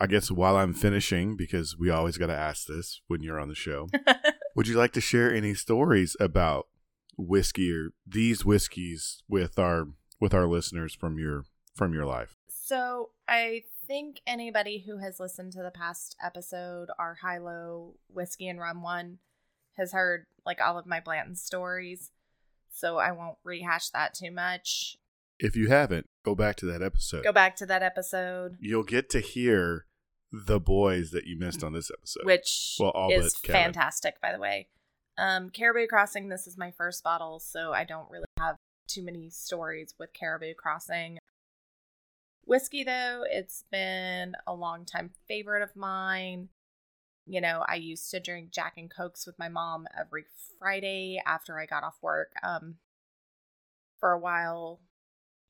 I 0.00 0.06
guess 0.06 0.30
while 0.30 0.56
I'm 0.56 0.74
finishing, 0.74 1.36
because 1.36 1.76
we 1.78 1.90
always 1.90 2.18
got 2.18 2.26
to 2.26 2.36
ask 2.36 2.66
this 2.66 3.00
when 3.06 3.22
you're 3.22 3.38
on 3.38 3.48
the 3.48 3.54
show, 3.54 3.88
would 4.56 4.66
you 4.66 4.76
like 4.76 4.92
to 4.92 5.00
share 5.00 5.32
any 5.32 5.54
stories 5.54 6.16
about 6.18 6.66
whiskey 7.16 7.70
or 7.72 7.90
these 8.06 8.44
whiskeys 8.44 9.22
with 9.28 9.58
our 9.58 9.88
with 10.20 10.34
our 10.34 10.46
listeners 10.46 10.94
from 10.94 11.18
your 11.18 11.44
from 11.76 11.92
your 11.92 12.06
life? 12.06 12.34
So 12.48 13.10
I 13.28 13.62
think 13.86 14.20
anybody 14.26 14.84
who 14.86 14.98
has 14.98 15.20
listened 15.20 15.52
to 15.52 15.62
the 15.62 15.70
past 15.70 16.16
episode, 16.24 16.88
our 16.98 17.18
high 17.22 17.38
low 17.38 17.94
whiskey 18.08 18.48
and 18.48 18.58
rum 18.58 18.82
one, 18.82 19.18
has 19.76 19.92
heard 19.92 20.26
like 20.44 20.60
all 20.60 20.78
of 20.78 20.86
my 20.86 21.00
Blanton 21.00 21.36
stories. 21.36 22.10
So 22.70 22.98
I 22.98 23.12
won't 23.12 23.38
rehash 23.44 23.90
that 23.90 24.14
too 24.14 24.30
much. 24.30 24.96
If 25.38 25.56
you 25.56 25.68
haven't, 25.68 26.06
go 26.24 26.34
back 26.34 26.56
to 26.56 26.66
that 26.66 26.82
episode. 26.82 27.24
Go 27.24 27.32
back 27.32 27.56
to 27.56 27.66
that 27.66 27.82
episode, 27.82 28.56
You'll 28.60 28.84
get 28.84 29.10
to 29.10 29.20
hear 29.20 29.86
the 30.30 30.60
boys 30.60 31.10
that 31.10 31.26
you 31.26 31.36
missed 31.38 31.62
on 31.62 31.72
this 31.72 31.90
episode. 31.90 32.24
which 32.24 32.76
Well, 32.80 32.90
all 32.90 33.12
is 33.12 33.36
fantastic, 33.36 34.20
by 34.20 34.32
the 34.32 34.38
way. 34.38 34.68
Um, 35.18 35.50
Caribou 35.50 35.86
Crossing, 35.86 36.28
this 36.28 36.46
is 36.46 36.56
my 36.56 36.70
first 36.70 37.04
bottle, 37.04 37.38
so 37.38 37.72
I 37.72 37.84
don't 37.84 38.10
really 38.10 38.24
have 38.38 38.56
too 38.88 39.02
many 39.02 39.28
stories 39.28 39.94
with 39.98 40.12
Caribou 40.14 40.54
Crossing. 40.54 41.18
Whiskey, 42.44 42.82
though, 42.82 43.24
it's 43.30 43.64
been 43.70 44.34
a 44.46 44.54
long 44.54 44.84
time 44.84 45.10
favorite 45.28 45.62
of 45.62 45.76
mine. 45.76 46.48
You 47.26 47.40
know, 47.40 47.64
I 47.68 47.76
used 47.76 48.10
to 48.10 48.20
drink 48.20 48.50
Jack 48.50 48.74
and 48.76 48.90
Cokes 48.90 49.26
with 49.26 49.38
my 49.38 49.48
mom 49.48 49.86
every 49.98 50.24
Friday 50.58 51.22
after 51.24 51.58
I 51.58 51.66
got 51.66 51.84
off 51.84 51.98
work. 52.02 52.32
Um, 52.42 52.76
for 53.98 54.12
a 54.12 54.18
while, 54.18 54.80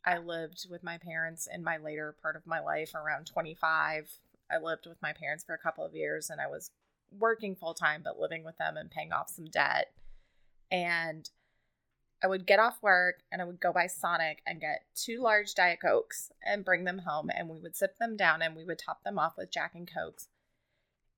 I 0.05 0.19
lived 0.19 0.67
with 0.69 0.83
my 0.83 0.99
parents 0.99 1.49
in 1.53 1.65
my 1.65 1.79
later 1.79 2.15
part 2.21 2.37
of 2.37 2.47
my 2.47 2.61
life, 2.61 2.95
around 2.95 3.27
25. 3.27 4.11
I 4.51 4.59
lived 4.59 4.87
with 4.87 5.01
my 5.01 5.13
parents 5.13 5.45
for 5.45 5.55
a 5.55 5.59
couple 5.59 5.85
of 5.85 5.95
years 5.95 6.29
and 6.29 6.41
I 6.41 6.47
was 6.47 6.71
working 7.19 7.55
full 7.55 7.75
time, 7.75 8.03
but 8.05 8.19
living 8.19 8.45
with 8.45 8.59
them 8.59 8.77
and 8.77 8.91
paying 8.91 9.13
off 9.13 9.31
some 9.31 9.47
debt. 9.47 9.93
And 10.71 11.31
I 12.23 12.27
would 12.27 12.47
get 12.47 12.59
off 12.59 12.83
work 12.83 13.21
and 13.31 13.41
I 13.41 13.45
would 13.45 13.61
go 13.61 13.73
by 13.73 13.87
Sonic 13.87 14.43
and 14.47 14.61
get 14.61 14.85
two 14.95 15.21
large 15.21 15.55
Diet 15.55 15.81
Cokes 15.81 16.31
and 16.45 16.65
bring 16.65 16.85
them 16.85 17.01
home. 17.01 17.31
And 17.35 17.49
we 17.49 17.59
would 17.59 17.77
sip 17.77 17.99
them 17.99 18.17
down 18.17 18.43
and 18.43 18.55
we 18.55 18.65
would 18.65 18.79
top 18.79 19.03
them 19.05 19.19
off 19.19 19.37
with 19.37 19.51
Jack 19.51 19.73
and 19.75 19.91
Cokes. 19.93 20.29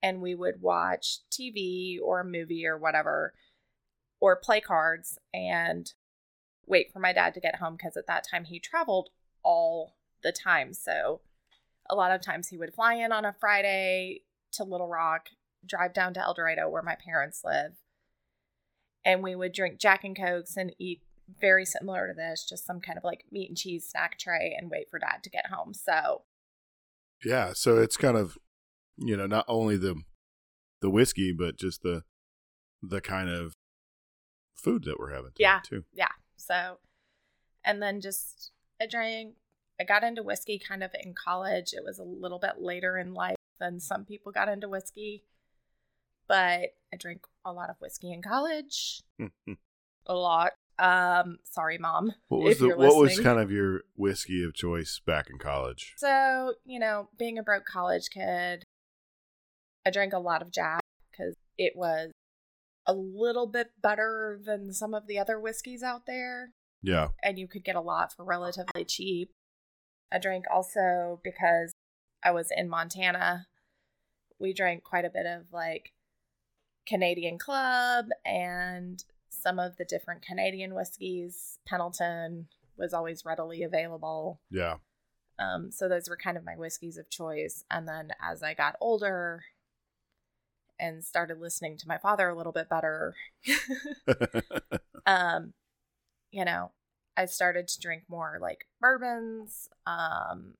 And 0.05 0.20
we 0.20 0.34
would 0.34 0.61
watch 0.61 1.20
TV 1.30 1.96
or 1.98 2.20
a 2.20 2.24
movie 2.24 2.66
or 2.66 2.76
whatever, 2.76 3.32
or 4.20 4.36
play 4.36 4.61
cards 4.61 5.18
and 5.32 5.90
wait 6.66 6.92
for 6.92 6.98
my 6.98 7.14
dad 7.14 7.32
to 7.32 7.40
get 7.40 7.57
home 7.57 7.76
because 7.76 7.96
at 7.96 8.07
that 8.07 8.26
time 8.30 8.44
he 8.44 8.59
traveled 8.59 9.09
all 9.42 9.96
the 10.22 10.30
time. 10.30 10.74
So 10.74 11.22
a 11.88 11.94
lot 11.94 12.12
of 12.12 12.20
times 12.20 12.48
he 12.48 12.59
would 12.59 12.74
fly 12.74 12.94
in 12.94 13.12
on 13.12 13.24
a 13.24 13.32
Friday 13.32 14.22
to 14.52 14.64
Little 14.64 14.88
Rock, 14.88 15.30
drive 15.66 15.94
down 15.94 16.12
to 16.14 16.20
El 16.20 16.34
Dorado 16.34 16.68
where 16.68 16.82
my 16.82 16.96
parents 16.96 17.42
live, 17.42 17.72
and 19.05 19.22
we 19.22 19.34
would 19.34 19.52
drink 19.52 19.78
Jack 19.80 20.05
and 20.05 20.16
Cokes 20.16 20.57
and 20.57 20.74
eat 20.78 21.02
very 21.40 21.64
similar 21.64 22.09
to 22.09 22.14
this, 22.14 22.46
just 22.46 22.66
some 22.66 22.80
kind 22.80 22.98
of 22.98 23.05
like 23.05 23.24
meat 23.30 23.48
and 23.48 23.57
cheese 23.57 23.88
snack 23.88 24.18
tray 24.18 24.55
and 24.59 24.70
wait 24.70 24.90
for 24.90 24.98
dad 24.98 25.22
to 25.22 25.30
get 25.30 25.46
home. 25.46 25.72
So 25.72 26.22
Yeah, 27.24 27.52
so 27.55 27.78
it's 27.78 27.96
kind 27.96 28.16
of 28.16 28.36
you 28.99 29.16
know, 29.16 29.26
not 29.26 29.45
only 29.49 29.76
the 29.76 29.97
the 30.80 30.90
whiskey, 30.90 31.32
but 31.32 31.57
just 31.57 31.82
the 31.82 32.03
the 32.82 33.01
kind 33.01 33.28
of 33.30 33.55
food 34.55 34.84
that 34.84 34.99
we're 34.99 35.11
having 35.12 35.30
today, 35.34 35.42
Yeah. 35.45 35.61
too. 35.64 35.84
yeah. 35.92 36.09
So 36.36 36.78
and 37.64 37.82
then 37.82 38.01
just 38.01 38.51
I 38.80 38.86
drank 38.86 39.34
I 39.80 39.84
got 39.84 40.05
into 40.05 40.22
whiskey 40.22 40.59
kind 40.59 40.82
of 40.84 40.90
in 41.03 41.14
college. 41.14 41.72
It 41.72 41.82
was 41.84 41.99
a 41.99 42.05
little 42.05 42.38
bit 42.38 42.61
later 42.61 42.97
in 42.99 43.14
life 43.14 43.36
than 43.59 43.80
some 43.80 44.05
people 44.05 44.30
got 44.32 44.49
into 44.49 44.68
whiskey. 44.68 45.24
But 46.26 46.70
I 46.92 46.97
drank 46.99 47.22
a 47.45 47.53
lot 47.53 47.70
of 47.70 47.76
whiskey 47.80 48.12
in 48.12 48.22
college. 48.22 49.01
A 50.07 50.14
lot. 50.14 50.53
Um, 50.78 51.38
sorry, 51.45 51.78
mom. 51.78 52.12
what 52.28 52.42
was 52.42 52.59
the 52.59 52.76
what 52.76 52.97
was 52.97 53.18
kind 53.20 53.38
of 53.40 53.51
your 53.51 53.82
whiskey 53.97 54.45
of 54.45 54.53
choice 54.55 55.01
back 55.07 55.30
in 55.30 55.38
college? 55.38 55.95
So, 55.97 56.55
you 56.66 56.78
know, 56.78 57.09
being 57.18 57.38
a 57.38 57.42
broke 57.42 57.64
college 57.64 58.11
kid, 58.12 58.64
I 59.87 59.91
drank 59.91 60.12
a 60.12 60.18
lot 60.18 60.43
of 60.43 60.51
Jack 60.51 60.82
because 61.11 61.35
it 61.59 61.74
was 61.76 62.11
a 62.87 62.93
little 62.95 63.47
bit 63.47 63.70
better 63.80 64.39
than 64.45 64.72
some 64.72 64.95
of 64.95 65.07
the 65.07 65.18
other 65.18 65.39
whiskeys 65.41 65.82
out 65.82 66.07
there, 66.07 66.51
Yeah. 66.82 67.09
and 67.22 67.39
you 67.39 67.49
could 67.49 67.64
get 67.64 67.76
a 67.76 67.80
lot 67.80 68.12
for 68.12 68.24
relatively 68.24 68.85
cheap. 68.85 69.30
I 70.12 70.18
drank 70.18 70.45
also 70.53 71.20
because 71.24 71.72
I 72.22 72.30
was 72.30 72.51
in 72.55 72.68
Montana. 72.68 73.47
We 74.39 74.53
drank 74.53 74.85
quite 74.85 75.05
a 75.05 75.11
bit 75.11 75.26
of 75.26 75.53
like 75.53 75.93
Canadian 76.87 77.39
Club 77.39 78.07
and 78.24 79.03
some 79.30 79.59
of 79.59 79.76
the 79.76 79.85
different 79.85 80.22
Canadian 80.22 80.74
whiskeys. 80.74 81.59
Pendleton 81.66 82.49
was 82.76 82.93
always 82.93 83.24
readily 83.24 83.62
available. 83.62 84.41
Yeah. 84.51 84.76
Um, 85.39 85.70
so 85.72 85.89
those 85.89 86.09
were 86.09 86.16
kind 86.16 86.37
of 86.37 86.45
my 86.45 86.57
whiskeys 86.57 86.97
of 86.99 87.11
choice. 87.11 87.64
And 87.70 87.89
then 87.89 88.11
as 88.22 88.43
I 88.43 88.55
got 88.55 88.76
older 88.80 89.43
and 90.79 91.05
started 91.05 91.39
listening 91.39 91.77
to 91.79 91.89
my 91.89 91.99
father 91.99 92.29
a 92.29 92.37
little 92.37 92.53
bit 92.53 92.68
better, 92.68 93.14
um, 95.07 95.53
you 96.31 96.45
know, 96.45 96.72
I 97.16 97.27
started 97.27 97.68
to 97.68 97.81
drink 97.81 98.05
more 98.09 98.39
like 98.41 98.66
bourbons, 98.81 99.68
um, 99.87 100.55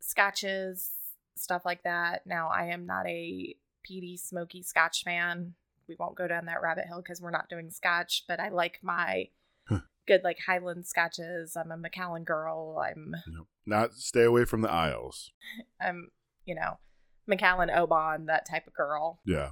scotches, 0.00 0.90
stuff 1.36 1.64
like 1.64 1.82
that. 1.84 2.26
Now 2.26 2.48
I 2.48 2.66
am 2.66 2.86
not 2.86 3.06
a 3.06 3.54
peaty, 3.82 4.16
smoky 4.16 4.62
scotch 4.62 5.04
fan. 5.04 5.54
We 5.88 5.96
won't 5.98 6.16
go 6.16 6.28
down 6.28 6.46
that 6.46 6.62
rabbit 6.62 6.86
hole 6.86 7.02
because 7.02 7.20
we're 7.20 7.30
not 7.30 7.48
doing 7.48 7.70
scotch, 7.70 8.24
but 8.28 8.40
I 8.40 8.48
like 8.48 8.78
my 8.82 9.28
Huh. 9.68 9.80
good 10.06 10.22
like 10.24 10.38
Highland 10.46 10.86
scotches. 10.86 11.56
I'm 11.56 11.70
a 11.70 11.76
Macallan 11.76 12.24
girl. 12.24 12.78
I'm 12.84 13.14
No. 13.26 13.46
Not 13.66 13.92
stay 13.94 14.24
away 14.24 14.44
from 14.44 14.62
the 14.62 14.68
Islays. 14.72 15.30
I'm, 15.80 16.08
you 16.44 16.54
know, 16.54 16.78
Macallan 17.26 17.70
Oban, 17.70 18.26
that 18.26 18.46
type 18.48 18.66
of 18.66 18.72
girl. 18.74 19.20
Yeah. 19.24 19.50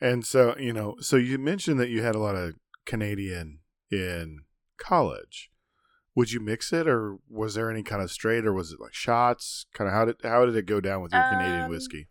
And 0.00 0.24
so, 0.24 0.56
you 0.58 0.72
know, 0.72 0.96
so 1.00 1.16
you 1.16 1.38
mentioned 1.38 1.80
that 1.80 1.88
you 1.88 2.02
had 2.02 2.14
a 2.14 2.20
lot 2.20 2.36
of 2.36 2.54
Canadian 2.86 3.60
in 3.90 4.40
college. 4.76 5.50
Would 6.14 6.32
you 6.32 6.40
mix 6.40 6.72
it 6.72 6.86
or 6.88 7.18
was 7.28 7.54
there 7.54 7.70
any 7.70 7.82
kind 7.82 8.02
of 8.02 8.10
straight 8.10 8.44
or 8.44 8.52
was 8.52 8.72
it 8.72 8.80
like 8.80 8.94
shots? 8.94 9.66
Kind 9.72 9.88
of 9.88 9.94
how 9.94 10.04
did 10.04 10.16
how 10.22 10.44
did 10.46 10.56
it 10.56 10.66
go 10.66 10.80
down 10.80 11.02
with 11.02 11.12
your 11.12 11.22
Canadian 11.30 11.62
Um, 11.62 11.70
whiskey? 11.70 12.08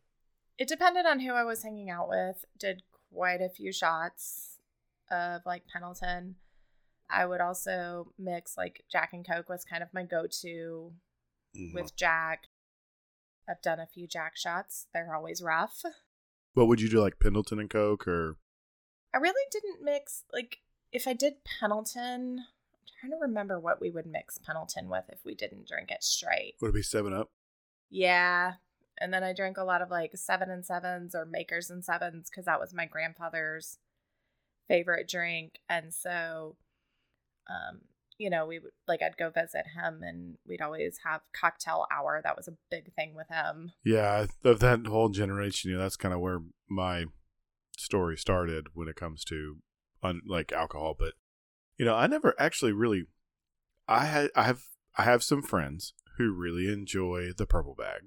It 0.58 0.68
depended 0.68 1.06
on 1.06 1.20
who 1.20 1.34
I 1.34 1.44
was 1.44 1.64
hanging 1.64 1.90
out 1.90 2.08
with. 2.10 2.44
Did 2.58 2.84
quite 3.14 3.42
a 3.42 3.50
few 3.50 3.72
shots 3.74 4.58
of 5.12 5.42
like 5.46 5.64
Pendleton. 5.72 6.36
I 7.10 7.26
would 7.26 7.42
also 7.42 8.12
mix 8.18 8.58
like 8.58 8.84
Jack 8.92 9.12
and 9.14 9.26
Coke 9.26 9.50
was 9.50 9.64
kind 9.64 9.82
of 9.84 9.94
my 9.94 10.04
go-to 10.04 10.94
Mhm. 11.56 11.74
with 11.74 11.96
Jack. 11.96 12.44
I've 13.50 13.62
done 13.62 13.80
a 13.80 13.88
few 13.88 14.08
Jack 14.08 14.36
shots. 14.36 14.88
They're 14.94 15.16
always 15.16 15.42
rough. 15.42 15.84
What 16.54 16.68
would 16.68 16.82
you 16.82 16.90
do 16.90 17.02
like 17.02 17.20
Pendleton 17.20 17.60
and 17.60 17.70
Coke 17.70 18.08
or 18.08 18.38
I 19.14 19.18
really 19.18 19.46
didn't 19.52 19.84
mix 19.84 20.24
like 20.34 20.60
if 20.92 21.08
I 21.08 21.14
did 21.14 21.44
Pendleton. 21.60 22.40
I'm 22.40 22.86
trying 23.00 23.12
to 23.12 23.18
remember 23.22 23.60
what 23.60 23.80
we 23.80 23.90
would 23.90 24.06
mix 24.06 24.38
Pendleton 24.38 24.90
with 24.90 25.06
if 25.10 25.20
we 25.24 25.36
didn't 25.36 25.68
drink 25.68 25.92
it 25.92 26.04
straight. 26.04 26.56
would 26.62 26.70
it 26.70 26.74
be 26.74 26.82
7 26.82 27.14
Up? 27.14 27.30
Yeah. 27.90 28.54
And 29.00 29.14
then 29.14 29.24
I 29.24 29.34
drank 29.34 29.58
a 29.58 29.64
lot 29.64 29.82
of 29.82 29.92
like 29.92 30.12
seven 30.16 30.50
and 30.50 30.66
sevens 30.66 31.14
or 31.14 31.26
makers 31.26 31.70
and 31.70 31.86
sevens 31.86 32.30
because 32.30 32.46
that 32.46 32.60
was 32.60 32.74
my 32.74 32.86
grandfather's 32.86 33.78
favorite 34.68 35.08
drink. 35.08 35.60
And 35.70 35.94
so, 35.94 36.56
um, 37.48 37.82
you 38.18 38.30
know, 38.30 38.46
we 38.46 38.60
would 38.60 38.72
like 38.88 39.02
I'd 39.02 39.18
go 39.18 39.30
visit 39.30 39.66
him 39.76 40.02
and 40.02 40.38
we'd 40.48 40.62
always 40.62 41.00
have 41.06 41.22
cocktail 41.40 41.86
hour. 41.92 42.20
That 42.24 42.36
was 42.38 42.48
a 42.48 42.58
big 42.72 42.94
thing 42.96 43.14
with 43.16 43.28
him. 43.30 43.72
Yeah, 43.84 44.26
of 44.44 44.60
that 44.60 44.88
whole 44.88 45.10
generation, 45.10 45.70
you 45.72 45.78
know, 45.78 45.84
that's 45.84 45.98
kind 45.98 46.14
of 46.14 46.20
where 46.20 46.40
my 46.70 47.06
story 47.78 48.18
started 48.18 48.68
when 48.74 48.88
it 48.88 48.96
comes 48.96 49.24
to 49.26 49.58
un, 50.02 50.22
like 50.28 50.52
alcohol. 50.52 50.96
But 50.98 51.14
you 51.78 51.86
know, 51.86 51.96
I 51.96 52.08
never 52.08 52.34
actually 52.40 52.72
really. 52.74 53.06
I 53.88 54.06
had 54.06 54.32
I 54.36 54.44
have 54.44 54.64
I 54.98 55.04
have 55.04 55.24
some 55.24 55.42
friends 55.42 55.94
who 56.18 56.34
really 56.34 56.72
enjoy 56.74 57.30
the 57.38 57.46
purple 57.46 57.76
bag, 57.76 58.02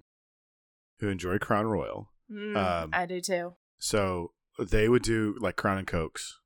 who 0.99 1.09
enjoy 1.09 1.39
Crown 1.39 1.67
Royal. 1.67 2.11
Mm, 2.31 2.57
Um, 2.57 2.91
I 2.93 3.07
do 3.07 3.21
too. 3.21 3.55
So 3.79 4.33
they 4.59 4.89
would 4.89 5.03
do 5.03 5.37
like 5.41 5.57
Crown 5.57 5.79
and 5.79 5.87
Cokes 5.87 6.41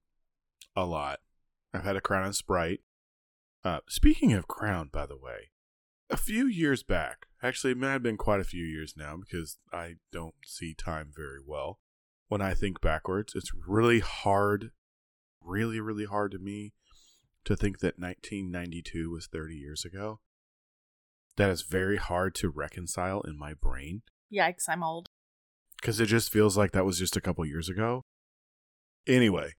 a 0.76 0.84
lot. 0.84 1.20
I've 1.72 1.84
had 1.84 1.96
a 1.96 2.00
Crown 2.00 2.24
and 2.26 2.36
Sprite. 2.36 2.80
Uh, 3.64 3.80
speaking 3.88 4.32
of 4.32 4.46
Crown, 4.46 4.90
by 4.92 5.06
the 5.06 5.16
way, 5.16 5.50
a 6.10 6.16
few 6.16 6.46
years 6.46 6.82
back, 6.82 7.26
actually, 7.42 7.72
it 7.72 7.78
may 7.78 7.88
have 7.88 8.02
been 8.02 8.18
quite 8.18 8.40
a 8.40 8.44
few 8.44 8.64
years 8.64 8.94
now 8.96 9.16
because 9.16 9.56
I 9.72 9.94
don't 10.12 10.34
see 10.44 10.74
time 10.74 11.10
very 11.14 11.38
well. 11.44 11.78
When 12.28 12.42
I 12.42 12.52
think 12.52 12.80
backwards, 12.80 13.34
it's 13.34 13.52
really 13.66 14.00
hard, 14.00 14.72
really, 15.40 15.80
really 15.80 16.04
hard 16.04 16.32
to 16.32 16.38
me 16.38 16.74
to 17.44 17.56
think 17.56 17.78
that 17.78 17.98
1992 17.98 19.10
was 19.10 19.26
30 19.26 19.54
years 19.54 19.84
ago. 19.84 20.20
That 21.36 21.50
is 21.50 21.62
very 21.62 21.96
hard 21.96 22.34
to 22.36 22.48
reconcile 22.48 23.20
in 23.22 23.38
my 23.38 23.54
brain 23.54 24.02
Yikes, 24.32 24.68
I'm 24.68 24.82
old. 24.82 25.08
because 25.80 26.00
it 26.00 26.06
just 26.06 26.30
feels 26.30 26.56
like 26.56 26.72
that 26.72 26.84
was 26.84 26.98
just 26.98 27.16
a 27.16 27.20
couple 27.20 27.44
years 27.46 27.68
ago. 27.68 28.02
Anyway, 29.06 29.52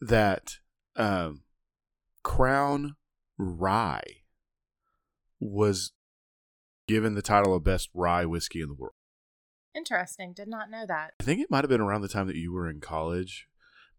that 0.00 0.58
um, 0.96 1.42
Crown 2.22 2.96
Rye 3.38 4.02
was 5.40 5.92
given 6.86 7.14
the 7.14 7.22
title 7.22 7.54
of 7.54 7.62
best 7.64 7.88
rye 7.94 8.24
whiskey 8.24 8.60
in 8.60 8.68
the 8.68 8.74
world. 8.74 8.94
Interesting. 9.74 10.32
Did 10.32 10.48
not 10.48 10.70
know 10.70 10.84
that. 10.86 11.12
I 11.20 11.22
think 11.24 11.40
it 11.40 11.50
might 11.50 11.62
have 11.62 11.68
been 11.70 11.80
around 11.80 12.00
the 12.02 12.08
time 12.08 12.26
that 12.26 12.36
you 12.36 12.52
were 12.52 12.68
in 12.68 12.80
college, 12.80 13.46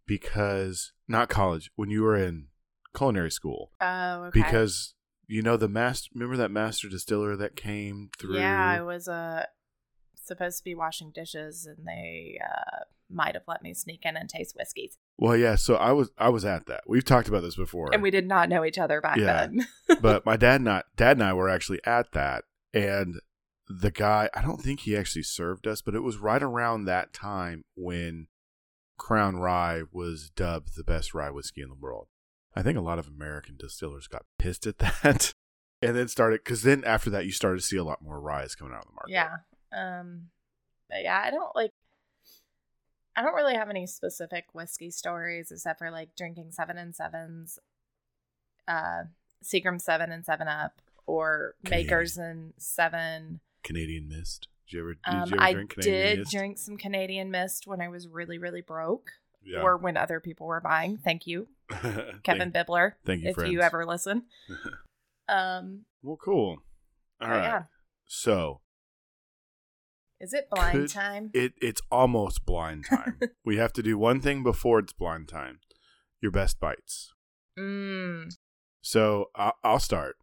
because 0.05 0.91
not 1.07 1.29
college 1.29 1.71
when 1.75 1.89
you 1.89 2.01
were 2.01 2.17
in 2.17 2.47
culinary 2.95 3.31
school, 3.31 3.71
Oh, 3.79 4.23
okay. 4.25 4.41
because 4.41 4.93
you 5.27 5.41
know 5.41 5.55
the 5.55 5.69
master. 5.69 6.09
Remember 6.13 6.35
that 6.37 6.51
master 6.51 6.89
distiller 6.89 7.35
that 7.37 7.55
came 7.55 8.09
through. 8.17 8.39
Yeah, 8.39 8.65
I 8.65 8.81
was 8.81 9.07
uh 9.07 9.45
supposed 10.15 10.57
to 10.57 10.63
be 10.63 10.75
washing 10.75 11.11
dishes, 11.11 11.65
and 11.65 11.87
they 11.87 12.39
uh 12.43 12.83
might 13.09 13.35
have 13.35 13.43
let 13.47 13.61
me 13.61 13.73
sneak 13.73 14.01
in 14.05 14.17
and 14.17 14.27
taste 14.27 14.55
whiskeys. 14.57 14.97
Well, 15.21 15.35
yeah. 15.35 15.55
So 15.55 15.75
I 15.75 15.91
was 15.91 16.09
I 16.17 16.29
was 16.29 16.45
at 16.45 16.65
that. 16.67 16.83
We've 16.87 17.03
talked 17.03 17.27
about 17.27 17.41
this 17.41 17.55
before. 17.57 17.89
And 17.93 18.01
we 18.01 18.09
did 18.09 18.25
not 18.25 18.47
know 18.49 18.63
each 18.63 18.77
other 18.77 19.01
back 19.01 19.17
Yeah. 19.17 19.47
then. 19.47 19.67
but 20.01 20.25
my 20.25 20.37
dad 20.37 20.61
not 20.61 20.85
dad 20.95 21.17
and 21.17 21.23
I 21.23 21.33
were 21.33 21.49
actually 21.49 21.79
at 21.85 22.13
that 22.13 22.45
and 22.73 23.19
the 23.67 23.91
guy 23.91 24.29
I 24.33 24.41
don't 24.41 24.61
think 24.61 24.79
he 24.81 24.95
actually 24.95 25.23
served 25.23 25.67
us, 25.67 25.81
but 25.81 25.93
it 25.93 26.03
was 26.03 26.17
right 26.17 26.41
around 26.41 26.85
that 26.85 27.11
time 27.13 27.65
when 27.75 28.27
Crown 28.97 29.37
Rye 29.37 29.83
was 29.91 30.29
dubbed 30.29 30.75
the 30.75 30.83
best 30.83 31.13
rye 31.13 31.29
whiskey 31.29 31.61
in 31.61 31.69
the 31.69 31.75
world. 31.75 32.07
I 32.55 32.63
think 32.63 32.77
a 32.77 32.81
lot 32.81 32.97
of 32.99 33.07
American 33.07 33.55
distillers 33.57 34.07
got 34.07 34.25
pissed 34.37 34.65
at 34.67 34.77
that 35.03 35.33
and 35.81 35.95
then 35.97 36.07
started 36.07 36.45
cuz 36.45 36.63
then 36.63 36.83
after 36.85 37.09
that 37.09 37.25
you 37.25 37.31
started 37.33 37.59
to 37.59 37.65
see 37.65 37.77
a 37.77 37.83
lot 37.83 38.01
more 38.01 38.19
ryes 38.21 38.55
coming 38.55 38.73
out 38.73 38.85
of 38.85 38.87
the 38.87 38.93
market. 38.95 39.11
yeah. 39.11 39.35
Um 39.73 40.29
but 40.89 41.03
yeah, 41.03 41.21
I 41.23 41.29
don't 41.29 41.55
like 41.55 41.71
I 43.15 43.21
don't 43.21 43.33
really 43.35 43.55
have 43.55 43.69
any 43.69 43.85
specific 43.87 44.45
whiskey 44.53 44.91
stories 44.91 45.51
except 45.51 45.79
for 45.79 45.91
like 45.91 46.15
drinking 46.15 46.51
seven 46.51 46.77
and 46.77 46.95
sevens, 46.95 47.59
uh 48.67 49.03
Seagram 49.43 49.79
seven 49.81 50.11
and 50.11 50.25
seven 50.25 50.47
up, 50.47 50.81
or 51.05 51.55
Canadian. 51.65 51.87
Makers 51.87 52.17
and 52.17 52.53
seven. 52.57 53.39
Canadian 53.63 54.07
Mist. 54.07 54.47
Did 54.69 54.73
you 54.75 54.79
ever, 54.81 54.93
did 54.93 54.99
Um, 55.05 55.29
you 55.29 55.35
ever 55.35 55.43
I 55.43 55.53
drink 55.53 55.69
Canadian 55.71 55.95
did 56.07 56.19
Mist? 56.19 56.31
drink 56.31 56.57
some 56.57 56.77
Canadian 56.77 57.31
Mist 57.31 57.65
when 57.67 57.81
I 57.81 57.87
was 57.87 58.07
really, 58.07 58.37
really 58.37 58.61
broke, 58.61 59.11
yeah. 59.43 59.61
or 59.61 59.77
when 59.77 59.97
other 59.97 60.19
people 60.19 60.45
were 60.47 60.61
buying. 60.61 60.97
Thank 60.97 61.25
you, 61.25 61.47
Kevin 62.23 62.51
thank, 62.51 62.53
Bibler, 62.67 62.93
thank 63.05 63.23
you, 63.23 63.29
if 63.29 63.35
friends. 63.35 63.51
you 63.51 63.61
ever 63.61 63.85
listen. 63.85 64.23
Um, 65.27 65.85
well, 66.01 66.17
cool. 66.17 66.57
All 67.21 67.27
right. 67.29 67.43
yeah, 67.43 67.63
So, 68.07 68.61
is 70.19 70.33
it 70.33 70.49
blind 70.49 70.73
Could- 70.73 70.89
time? 70.89 71.31
It 71.33 71.53
it's 71.61 71.81
almost 71.91 72.45
blind 72.45 72.85
time. 72.89 73.19
we 73.45 73.57
have 73.57 73.73
to 73.73 73.83
do 73.83 73.97
one 73.97 74.21
thing 74.21 74.43
before 74.43 74.79
it's 74.79 74.93
blind 74.93 75.27
time. 75.27 75.59
Your 76.21 76.31
best 76.31 76.59
bites. 76.59 77.13
Mm. 77.57 78.33
So 78.81 79.29
I- 79.35 79.53
I'll 79.63 79.79
start. 79.79 80.17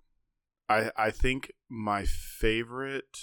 I 0.68 0.90
I 0.96 1.10
think 1.10 1.52
my 1.68 2.04
favorite 2.04 3.18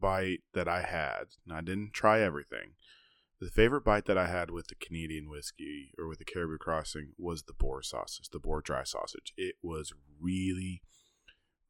bite 0.00 0.40
that 0.54 0.68
I 0.68 0.82
had, 0.82 1.24
and 1.46 1.56
I 1.56 1.60
didn't 1.60 1.92
try 1.92 2.20
everything. 2.20 2.72
The 3.40 3.50
favorite 3.50 3.84
bite 3.84 4.04
that 4.06 4.18
I 4.18 4.26
had 4.28 4.50
with 4.50 4.68
the 4.68 4.76
Canadian 4.76 5.28
whiskey 5.28 5.92
or 5.98 6.06
with 6.06 6.18
the 6.18 6.24
Caribou 6.24 6.58
Crossing 6.58 7.12
was 7.18 7.42
the 7.42 7.52
boar 7.52 7.82
sausage, 7.82 8.28
the 8.30 8.38
boar 8.38 8.60
dry 8.60 8.84
sausage. 8.84 9.32
It 9.36 9.56
was 9.62 9.92
really, 10.20 10.82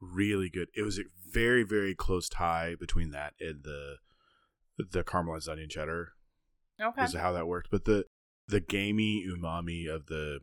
really 0.00 0.50
good. 0.50 0.68
It 0.74 0.82
was 0.82 0.98
a 0.98 1.04
very, 1.30 1.62
very 1.62 1.94
close 1.94 2.28
tie 2.28 2.74
between 2.78 3.10
that 3.12 3.32
and 3.40 3.64
the 3.64 3.96
the 4.90 5.04
caramelized 5.04 5.48
onion 5.48 5.68
cheddar. 5.68 6.12
Okay. 6.80 7.04
Is 7.04 7.14
how 7.14 7.32
that 7.32 7.46
worked. 7.46 7.70
But 7.70 7.84
the 7.84 8.04
the 8.48 8.60
gamey 8.60 9.24
umami 9.26 9.88
of 9.88 10.06
the 10.06 10.40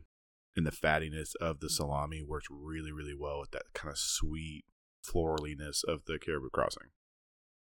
and 0.56 0.66
the 0.66 0.70
fattiness 0.72 1.34
of 1.40 1.60
the 1.60 1.68
salami 1.70 2.22
worked 2.26 2.48
really, 2.50 2.92
really 2.92 3.14
well 3.14 3.40
with 3.40 3.50
that 3.52 3.64
kind 3.74 3.92
of 3.92 3.98
sweet 3.98 4.64
floraliness 5.06 5.82
of 5.86 6.04
the 6.06 6.18
Caribou 6.18 6.50
Crossing. 6.50 6.88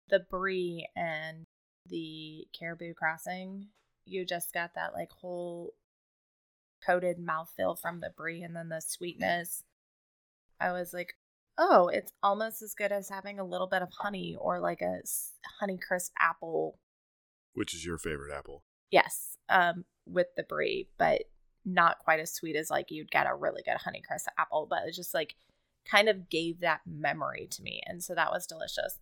the 0.08 0.20
brie 0.20 0.86
and 0.94 1.44
the 1.88 2.46
caribou 2.58 2.94
crossing 2.94 3.68
you 4.06 4.24
just 4.24 4.52
got 4.52 4.74
that 4.74 4.92
like 4.94 5.10
whole 5.20 5.72
coated 6.86 7.16
mouthfeel 7.18 7.78
from 7.78 8.00
the 8.00 8.10
brie 8.16 8.42
and 8.42 8.54
then 8.54 8.68
the 8.68 8.80
sweetness 8.80 9.64
i 10.60 10.70
was 10.70 10.92
like 10.94 11.14
oh 11.58 11.88
it's 11.88 12.12
almost 12.22 12.62
as 12.62 12.74
good 12.74 12.92
as 12.92 13.08
having 13.08 13.38
a 13.38 13.44
little 13.44 13.66
bit 13.66 13.82
of 13.82 13.88
honey 14.00 14.36
or 14.38 14.60
like 14.60 14.80
a 14.82 14.98
honey 15.60 15.78
crisp 15.78 16.12
apple 16.18 16.78
Which 17.54 17.74
is 17.74 17.84
your 17.84 17.98
favorite 17.98 18.32
apple? 18.36 18.64
yes 18.90 19.36
um 19.48 19.84
with 20.06 20.28
the 20.36 20.42
brie 20.42 20.88
but 20.98 21.22
not 21.64 21.98
quite 21.98 22.20
as 22.20 22.32
sweet 22.32 22.56
as 22.56 22.70
like 22.70 22.90
you'd 22.90 23.10
get 23.10 23.26
a 23.26 23.34
really 23.34 23.62
good 23.64 23.78
honey 23.78 24.02
crisp 24.06 24.28
apple 24.38 24.66
but 24.68 24.86
it 24.86 24.92
just 24.92 25.14
like 25.14 25.34
kind 25.90 26.08
of 26.08 26.28
gave 26.28 26.60
that 26.60 26.80
memory 26.86 27.46
to 27.50 27.62
me 27.62 27.80
and 27.86 28.02
so 28.02 28.14
that 28.14 28.30
was 28.30 28.46
delicious 28.46 28.98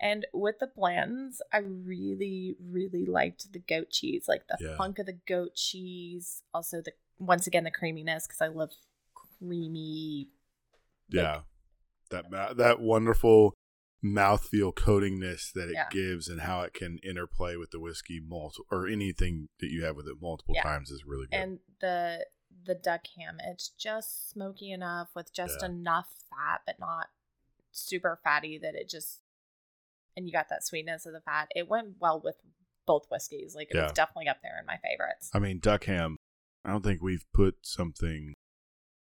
and 0.00 0.26
with 0.34 0.58
the 0.58 0.66
Blanton's, 0.66 1.40
I 1.52 1.58
really, 1.58 2.56
really 2.60 3.04
liked 3.06 3.52
the 3.52 3.60
goat 3.60 3.90
cheese, 3.90 4.24
like 4.26 4.48
the 4.48 4.58
Yeah. 4.60 4.76
funk 4.76 4.98
of 4.98 5.06
the 5.06 5.20
goat 5.28 5.54
cheese. 5.54 6.42
Also, 6.52 6.82
the 6.82 6.90
once 7.20 7.46
again 7.46 7.62
the 7.62 7.70
creaminess 7.70 8.26
because 8.26 8.40
I 8.40 8.48
love 8.48 8.72
creamy. 9.38 10.26
Like- 11.12 11.22
Yeah. 11.22 11.42
That 12.10 12.30
ma- 12.30 12.52
that 12.52 12.78
wonderful 12.80 13.54
mouthfeel 14.04 14.74
coatingness 14.74 15.52
that 15.54 15.68
it 15.68 15.74
Yeah. 15.74 15.88
gives 15.90 16.28
and 16.28 16.40
how 16.42 16.62
it 16.62 16.74
can 16.74 16.98
interplay 16.98 17.56
with 17.56 17.70
the 17.70 17.80
whiskey 17.80 18.20
multiple 18.20 18.66
or 18.70 18.86
anything 18.88 19.48
that 19.60 19.68
you 19.70 19.84
have 19.84 19.96
with 19.96 20.08
it 20.08 20.16
multiple 20.20 20.54
Yeah. 20.56 20.62
times 20.64 20.90
is 20.90 21.04
really 21.04 21.26
good. 21.28 21.36
and 21.38 21.60
the 21.80 22.26
the 22.64 22.74
duck 22.74 23.06
ham. 23.16 23.38
It's 23.42 23.70
just 23.70 24.28
smoky 24.28 24.70
enough 24.72 25.14
with 25.16 25.32
just 25.32 25.60
Yeah. 25.62 25.68
enough 25.68 26.14
fat, 26.28 26.60
but 26.66 26.78
not 26.78 27.08
super 27.70 28.20
fatty 28.22 28.58
that 28.58 28.74
it 28.74 28.88
just. 28.90 29.22
And 30.16 30.26
you 30.26 30.32
got 30.32 30.50
that 30.50 30.62
sweetness 30.62 31.06
of 31.06 31.14
the 31.14 31.22
fat. 31.22 31.48
It 31.56 31.66
went 31.68 31.96
well 31.98 32.20
with 32.20 32.36
both 32.86 33.10
whiskeys. 33.10 33.54
Like 33.54 33.70
it 33.74 33.80
was 33.80 33.92
definitely 33.92 34.28
up 34.28 34.42
there 34.42 34.58
in 34.60 34.66
my 34.66 34.76
favorites. 34.76 35.30
I 35.32 35.38
mean, 35.38 35.60
duck 35.60 35.84
ham. 35.84 36.18
I 36.64 36.70
don't 36.72 36.82
think 36.84 37.00
we've 37.00 37.24
put 37.32 37.64
something 37.64 38.34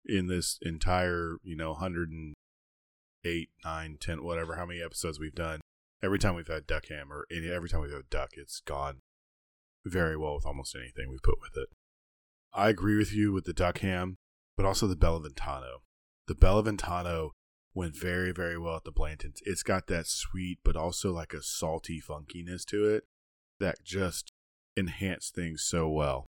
in 0.08 0.26
this 0.26 0.58
entire, 0.62 1.36
you 1.42 1.56
know, 1.56 1.72
108, 1.72 3.48
9, 3.64 3.96
10, 4.00 4.24
whatever, 4.24 4.56
how 4.56 4.66
many 4.66 4.82
episodes 4.82 5.20
we've 5.20 5.34
done. 5.34 5.60
Every 6.02 6.18
time 6.18 6.34
we've 6.34 6.48
had 6.48 6.66
duck 6.66 6.86
ham 6.88 7.12
or 7.12 7.26
any, 7.30 7.50
every 7.50 7.68
time 7.68 7.80
we've 7.80 7.92
had 7.92 8.08
duck, 8.10 8.30
it's 8.34 8.60
gone 8.60 9.00
very 9.84 10.16
well 10.16 10.34
with 10.34 10.46
almost 10.46 10.76
anything 10.76 11.10
we 11.10 11.18
put 11.22 11.40
with 11.40 11.56
it. 11.56 11.68
I 12.54 12.68
agree 12.68 12.96
with 12.96 13.12
you 13.12 13.32
with 13.32 13.44
the 13.44 13.52
duck 13.52 13.78
ham, 13.78 14.16
but 14.56 14.64
also 14.64 14.86
the 14.86 14.96
BellaVitano. 14.96 15.80
The 16.26 16.34
BellaVitano 16.34 17.30
went 17.74 17.96
very, 17.96 18.32
very 18.32 18.58
well 18.58 18.76
at 18.76 18.84
the 18.84 18.92
Blanton's. 18.92 19.40
It's 19.44 19.62
got 19.62 19.86
that 19.88 20.06
sweet, 20.06 20.58
but 20.64 20.76
also 20.76 21.12
like 21.12 21.32
a 21.32 21.42
salty 21.42 22.00
funkiness 22.00 22.64
to 22.66 22.86
it 22.86 23.04
that 23.60 23.84
just 23.84 24.30
enhanced 24.76 25.34
things 25.34 25.62
so 25.62 25.88
well. 25.88 26.26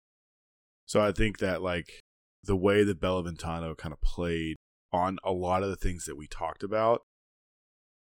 So 0.86 1.02
I 1.02 1.12
think 1.12 1.40
that 1.40 1.62
like 1.62 2.02
the 2.44 2.56
way 2.56 2.84
the 2.84 2.96
BellaVitano 2.96 3.78
kind 3.78 3.94
of 3.94 4.02
played 4.02 4.58
on 4.92 5.18
a 5.24 5.32
lot 5.32 5.64
of 5.64 5.70
the 5.70 5.76
things 5.76 6.06
that 6.06 6.18
we 6.18 6.28
talked 6.28 6.64
about 6.64 7.02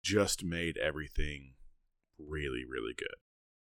just 0.03 0.43
made 0.43 0.77
everything 0.77 1.53
really, 2.17 2.65
really 2.69 2.93
good. 2.97 3.15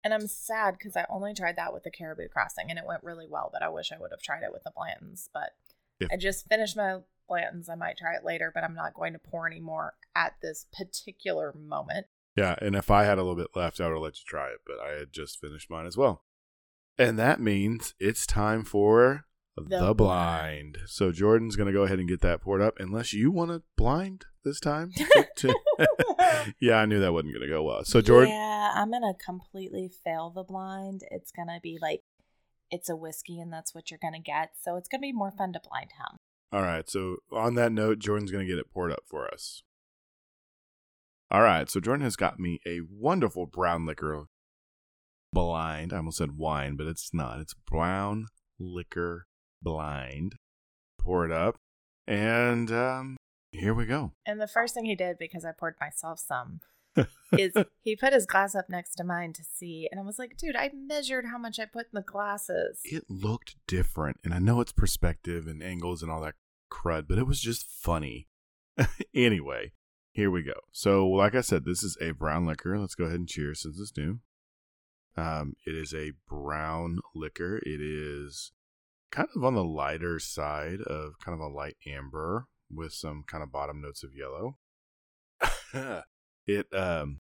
And 0.03 0.13
I'm 0.13 0.27
sad 0.27 0.75
because 0.77 0.97
I 0.97 1.05
only 1.09 1.33
tried 1.33 1.55
that 1.55 1.73
with 1.73 1.83
the 1.83 1.91
Caribou 1.91 2.27
Crossing 2.27 2.69
and 2.69 2.77
it 2.77 2.85
went 2.85 3.03
really 3.03 3.27
well, 3.29 3.49
but 3.53 3.63
I 3.63 3.69
wish 3.69 3.91
I 3.91 3.99
would 3.99 4.11
have 4.11 4.21
tried 4.21 4.43
it 4.43 4.51
with 4.51 4.63
the 4.63 4.71
Blanton's. 4.75 5.29
But 5.33 5.51
If- 5.99 6.09
I 6.11 6.17
just 6.17 6.47
finished 6.49 6.75
my 6.75 6.99
Blanton's. 7.29 7.69
I 7.69 7.75
might 7.75 7.97
try 7.97 8.15
it 8.15 8.25
later, 8.25 8.51
but 8.53 8.63
I'm 8.63 8.75
not 8.75 8.93
going 8.93 9.13
to 9.13 9.19
pour 9.19 9.47
any 9.47 9.61
more 9.61 9.93
at 10.15 10.35
this 10.41 10.65
particular 10.77 11.53
moment. 11.53 12.07
Yeah, 12.35 12.55
and 12.61 12.75
if 12.75 12.89
I 12.91 13.03
had 13.03 13.17
a 13.17 13.21
little 13.21 13.35
bit 13.37 13.55
left, 13.55 13.79
I 13.79 13.87
would 13.87 13.93
have 13.93 14.01
let 14.01 14.17
you 14.17 14.23
try 14.25 14.47
it, 14.47 14.61
but 14.65 14.79
I 14.79 14.97
had 14.99 15.13
just 15.13 15.39
finished 15.39 15.69
mine 15.69 15.85
as 15.85 15.95
well. 15.95 16.23
And 16.97 17.17
that 17.19 17.39
means 17.39 17.93
it's 17.99 18.25
time 18.25 18.63
for 18.63 19.25
the, 19.55 19.79
The 19.79 19.93
blind. 19.93 20.79
So 20.87 21.11
Jordan's 21.11 21.55
going 21.55 21.67
to 21.67 21.73
go 21.73 21.83
ahead 21.83 21.99
and 21.99 22.07
get 22.07 22.21
that 22.21 22.41
poured 22.41 22.61
up, 22.61 22.75
unless 22.79 23.13
you 23.13 23.31
want 23.31 23.51
to 23.51 23.61
blind 23.77 24.25
this 24.43 24.59
time. 24.59 24.91
yeah, 26.59 26.77
I 26.77 26.85
knew 26.85 26.99
that 26.99 27.13
wasn't 27.13 27.33
going 27.33 27.47
to 27.47 27.53
go 27.53 27.63
well. 27.63 27.83
So 27.83 28.01
Jordan, 28.01 28.29
Yeah, 28.29 28.71
I'm 28.75 28.89
going 28.89 29.01
to 29.01 29.13
completely 29.23 29.91
fail 30.03 30.31
the 30.31 30.43
blind. 30.43 31.01
It's 31.11 31.31
going 31.31 31.47
to 31.47 31.59
be 31.61 31.77
like, 31.81 32.01
it's 32.71 32.89
a 32.89 32.95
whiskey 32.95 33.39
and 33.39 33.53
that's 33.53 33.75
what 33.75 33.91
you're 33.91 33.99
going 34.01 34.15
to 34.15 34.19
get. 34.19 34.51
So 34.59 34.75
it's 34.75 34.89
going 34.89 34.99
to 34.99 35.07
be 35.07 35.11
more 35.11 35.31
fun 35.31 35.53
to 35.53 35.61
blind 35.67 35.91
him. 35.91 36.17
All 36.51 36.63
right. 36.63 36.89
So 36.89 37.17
on 37.31 37.55
that 37.55 37.71
note, 37.71 37.99
Jordan's 37.99 38.31
going 38.31 38.45
to 38.45 38.51
get 38.51 38.59
it 38.59 38.71
poured 38.71 38.91
up 38.91 39.03
for 39.05 39.31
us. 39.31 39.61
All 41.29 41.41
right. 41.41 41.69
So 41.69 41.79
Jordan 41.79 42.03
has 42.03 42.15
got 42.15 42.39
me 42.39 42.59
a 42.65 42.81
wonderful 42.89 43.45
brown 43.45 43.85
liquor 43.85 44.25
blind. 45.31 45.93
I 45.93 45.97
almost 45.97 46.17
said 46.17 46.37
wine, 46.37 46.75
but 46.75 46.87
it's 46.87 47.11
not. 47.13 47.39
It's 47.39 47.53
brown 47.53 48.27
liquor 48.59 49.25
blind. 49.63 50.35
Pour 50.99 51.25
it 51.25 51.31
up. 51.31 51.57
And 52.07 52.71
um, 52.71 53.17
here 53.51 53.73
we 53.73 53.85
go. 53.85 54.11
And 54.25 54.41
the 54.41 54.47
first 54.47 54.73
thing 54.73 54.85
he 54.85 54.95
did, 54.95 55.17
because 55.17 55.45
I 55.45 55.51
poured 55.51 55.75
myself 55.79 56.19
some, 56.19 56.59
is 57.37 57.53
he 57.81 57.95
put 57.95 58.13
his 58.13 58.25
glass 58.25 58.55
up 58.55 58.69
next 58.69 58.95
to 58.95 59.03
mine 59.03 59.33
to 59.33 59.43
see. 59.43 59.87
And 59.91 59.99
I 59.99 60.03
was 60.03 60.19
like, 60.19 60.37
dude, 60.37 60.55
I 60.55 60.71
measured 60.73 61.25
how 61.25 61.37
much 61.37 61.59
I 61.59 61.65
put 61.65 61.85
in 61.85 61.93
the 61.93 62.01
glasses. 62.01 62.81
It 62.83 63.05
looked 63.09 63.55
different. 63.67 64.17
And 64.23 64.33
I 64.33 64.39
know 64.39 64.59
it's 64.61 64.71
perspective 64.71 65.47
and 65.47 65.63
angles 65.63 66.01
and 66.01 66.11
all 66.11 66.21
that 66.21 66.35
crud, 66.71 67.07
but 67.07 67.17
it 67.17 67.27
was 67.27 67.39
just 67.39 67.65
funny. 67.69 68.27
anyway, 69.15 69.71
here 70.11 70.31
we 70.31 70.43
go. 70.43 70.53
So, 70.71 71.07
like 71.07 71.35
I 71.35 71.41
said, 71.41 71.65
this 71.65 71.83
is 71.83 71.97
a 72.01 72.11
brown 72.11 72.45
liquor. 72.45 72.77
Let's 72.77 72.95
go 72.95 73.05
ahead 73.05 73.19
and 73.19 73.27
cheers 73.27 73.61
since 73.61 73.79
it's 73.79 73.95
new. 73.97 74.19
Um, 75.15 75.53
it 75.65 75.75
is 75.75 75.93
a 75.93 76.13
brown 76.27 76.99
liquor. 77.15 77.57
It 77.57 77.81
is 77.81 78.51
kind 79.13 79.29
of 79.35 79.43
on 79.43 79.53
the 79.53 79.63
lighter 79.63 80.17
side 80.19 80.81
of 80.81 81.13
kind 81.23 81.35
of 81.35 81.39
a 81.39 81.53
light 81.53 81.77
amber 81.85 82.47
with 82.71 82.91
some 82.91 83.23
kind 83.27 83.43
of 83.43 83.51
bottom 83.51 83.79
notes 83.79 84.03
of 84.03 84.09
yellow. 84.15 84.57
it 86.47 86.65
um 86.73 87.19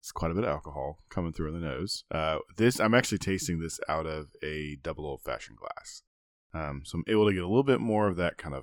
it's 0.00 0.12
quite 0.12 0.30
a 0.30 0.34
bit 0.34 0.44
of 0.44 0.50
alcohol 0.50 0.98
coming 1.10 1.32
through 1.32 1.48
in 1.48 1.60
the 1.60 1.66
nose. 1.66 2.04
Uh, 2.12 2.38
this 2.56 2.78
I'm 2.78 2.94
actually 2.94 3.18
tasting 3.18 3.58
this 3.58 3.80
out 3.88 4.06
of 4.06 4.28
a 4.40 4.76
double 4.82 5.04
old 5.04 5.22
fashioned 5.22 5.58
glass, 5.58 6.02
um, 6.54 6.82
so 6.84 6.98
I'm 6.98 7.04
able 7.08 7.26
to 7.26 7.34
get 7.34 7.42
a 7.42 7.48
little 7.48 7.64
bit 7.64 7.80
more 7.80 8.06
of 8.06 8.16
that 8.16 8.38
kind 8.38 8.54
of 8.54 8.62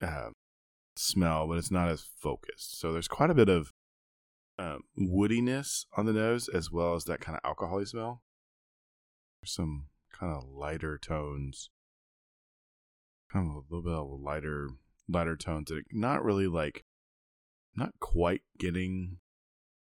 uh, 0.00 0.30
smell, 0.96 1.46
but 1.46 1.58
it's 1.58 1.70
not 1.70 1.90
as 1.90 2.06
focused. 2.16 2.80
So 2.80 2.94
there's 2.94 3.08
quite 3.08 3.28
a 3.28 3.34
bit 3.34 3.50
of 3.50 3.72
um, 4.58 4.84
woodiness 4.98 5.84
on 5.98 6.06
the 6.06 6.14
nose 6.14 6.48
as 6.48 6.70
well 6.70 6.94
as 6.94 7.04
that 7.04 7.20
kind 7.20 7.38
of 7.42 7.56
alcoholy 7.56 7.86
smell. 7.86 8.22
Some 9.44 9.88
kind 10.24 10.36
of 10.36 10.48
lighter 10.48 10.98
tones, 10.98 11.70
kind 13.32 13.46
of 13.46 13.56
a 13.56 13.74
little 13.74 13.82
bit 13.82 13.92
of 13.92 14.20
lighter 14.20 14.68
lighter 15.08 15.36
tones 15.36 15.68
that 15.68 15.82
not 15.92 16.24
really 16.24 16.46
like 16.46 16.82
not 17.76 17.90
quite 18.00 18.40
getting 18.58 19.18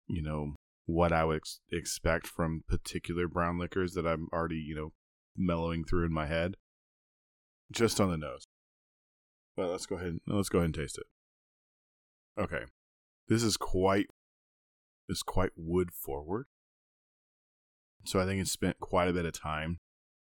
you 0.06 0.22
know 0.22 0.54
what 0.86 1.12
I 1.12 1.24
would 1.24 1.36
ex- 1.36 1.60
expect 1.70 2.26
from 2.26 2.64
particular 2.66 3.28
brown 3.28 3.58
liquors 3.58 3.92
that 3.94 4.06
I'm 4.06 4.28
already 4.32 4.56
you 4.56 4.74
know 4.74 4.92
mellowing 5.36 5.84
through 5.84 6.06
in 6.06 6.12
my 6.12 6.26
head 6.26 6.54
just 7.70 8.00
on 8.00 8.10
the 8.10 8.16
nose. 8.16 8.44
But 9.56 9.70
let's 9.70 9.86
go 9.86 9.96
ahead. 9.96 10.08
And, 10.08 10.20
Let's 10.26 10.48
go 10.48 10.58
ahead 10.58 10.66
and 10.66 10.74
taste 10.74 10.98
it. 10.98 11.06
Okay, 12.40 12.64
this 13.28 13.42
is 13.42 13.56
quite 13.56 14.06
is 15.08 15.22
quite 15.22 15.50
wood 15.54 15.90
forward. 15.92 16.46
So 18.06 18.20
I 18.20 18.26
think 18.26 18.40
it's 18.40 18.52
spent 18.52 18.80
quite 18.80 19.08
a 19.08 19.12
bit 19.12 19.24
of 19.26 19.32
time 19.32 19.78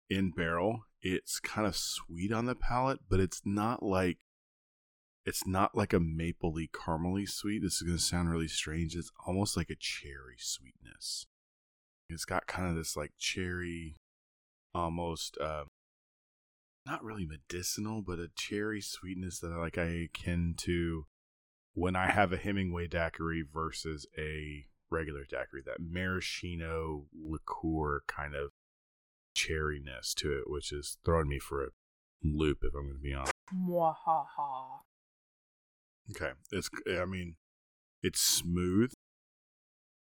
in 0.10 0.32
barrel. 0.32 0.86
It's 1.01 1.39
kind 1.39 1.68
of 1.68 1.76
sweet 1.76 2.32
on 2.32 2.45
the 2.45 2.55
palate, 2.55 2.99
but 3.10 3.20
it's 3.20 3.41
not 3.45 3.84
like 3.84 4.18
it's 5.26 5.45
not 5.45 5.76
like 5.76 5.93
a 5.93 5.99
mapley 5.99 6.70
caramely 6.72 7.30
sweet. 7.30 7.62
This 7.62 7.76
is 7.76 7.82
going 7.84 7.97
to 7.97 8.03
sound 8.03 8.32
really 8.32 8.47
strange. 8.47 8.95
It's 8.95 9.12
almost 9.28 9.55
like 9.55 9.70
a 9.70 9.76
cherry 9.76 10.38
sweetness. 10.39 11.28
It's 12.10 12.26
got 12.26 12.47
kind 12.47 12.68
of 12.68 12.76
this 12.76 12.97
like 12.97 13.12
cherry, 13.20 13.97
almost 14.74 15.38
uh, 15.39 15.66
not 16.86 17.03
really 17.03 17.28
medicinal, 17.28 18.01
but 18.01 18.18
a 18.18 18.30
cherry 18.36 18.82
sweetness 18.82 19.39
that 19.39 19.51
I 19.51 19.57
like 19.57 19.78
I 19.78 20.07
akin 20.10 20.55
to 20.60 21.05
when 21.74 21.95
I 21.95 22.07
have 22.07 22.34
a 22.34 22.38
Hemingway 22.38 22.88
daiquiri 22.88 23.43
versus 23.53 24.07
a 24.18 24.66
regular 24.89 25.26
daiquiri, 25.30 25.62
that 25.66 25.80
maraschino 25.80 27.05
liqueur 27.14 28.01
kind 28.07 28.34
of 28.34 28.49
cherryness 29.36 30.13
to 30.15 30.32
it, 30.32 30.49
which 30.49 30.71
is 30.71 30.97
throwing 31.05 31.30
me 31.30 31.39
for 31.39 31.63
a 31.63 31.67
loop 32.23 32.59
if 32.63 32.73
I'm 32.73 32.84
going 32.84 32.95
to 32.95 33.01
be 33.01 33.13
honest. 33.13 33.34
Mwahaha. 33.53 34.80
Okay. 36.11 36.32
It's 36.51 36.69
I 36.88 37.05
mean, 37.05 37.36
it's 38.01 38.19
smooth. 38.19 38.91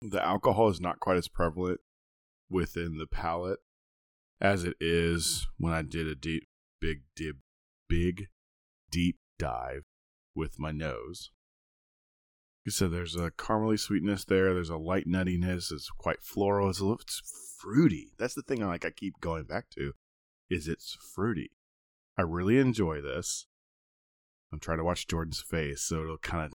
The 0.02 0.24
alcohol 0.24 0.68
is 0.68 0.80
not 0.80 1.00
quite 1.00 1.16
as 1.16 1.28
prevalent 1.28 1.80
within 2.50 2.98
the 2.98 3.06
palate 3.06 3.60
as 4.40 4.64
it 4.64 4.76
is 4.80 5.46
when 5.56 5.72
I 5.72 5.82
did 5.82 6.06
a 6.06 6.14
deep 6.14 6.46
big 6.80 7.02
dip 7.14 7.36
big 7.88 8.26
deep 8.90 9.16
dive 9.38 9.82
with 10.34 10.58
my 10.58 10.70
nose. 10.70 11.30
So 12.68 12.88
there's 12.88 13.14
a 13.14 13.30
caramely 13.30 13.78
sweetness 13.78 14.24
there. 14.24 14.52
There's 14.52 14.70
a 14.70 14.76
light 14.76 15.06
nuttiness. 15.06 15.70
It's 15.70 15.88
quite 15.90 16.22
floral. 16.22 16.68
It's 16.68 16.80
a 16.80 16.84
little 16.84 17.00
it's 17.00 17.22
fruity. 17.58 18.12
That's 18.18 18.34
the 18.34 18.42
thing 18.42 18.62
I 18.62 18.66
like. 18.66 18.84
I 18.84 18.90
keep 18.90 19.20
going 19.20 19.44
back 19.44 19.70
to, 19.70 19.92
is 20.50 20.66
it's 20.66 20.96
fruity. 21.14 21.52
I 22.18 22.22
really 22.22 22.58
enjoy 22.58 23.00
this. 23.00 23.46
I'm 24.52 24.60
trying 24.60 24.78
to 24.78 24.84
watch 24.84 25.06
Jordan's 25.06 25.40
face, 25.40 25.82
so 25.82 26.02
it'll 26.02 26.18
kind 26.18 26.46
of 26.46 26.52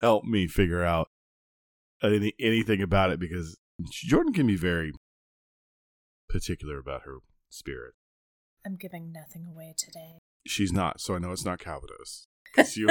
help 0.00 0.24
me 0.24 0.46
figure 0.46 0.84
out 0.84 1.08
any, 2.02 2.32
anything 2.38 2.82
about 2.82 3.10
it 3.10 3.18
because 3.18 3.56
Jordan 3.90 4.32
can 4.32 4.46
be 4.46 4.56
very 4.56 4.92
particular 6.28 6.78
about 6.78 7.02
her 7.02 7.18
spirit. 7.50 7.94
I'm 8.64 8.76
giving 8.76 9.12
nothing 9.12 9.46
away 9.46 9.74
today. 9.76 10.18
She's 10.46 10.72
not, 10.72 11.00
so 11.00 11.14
I 11.14 11.18
know 11.18 11.32
it's 11.32 11.44
not 11.44 11.58
Calvados. 11.58 12.26
you 12.76 12.88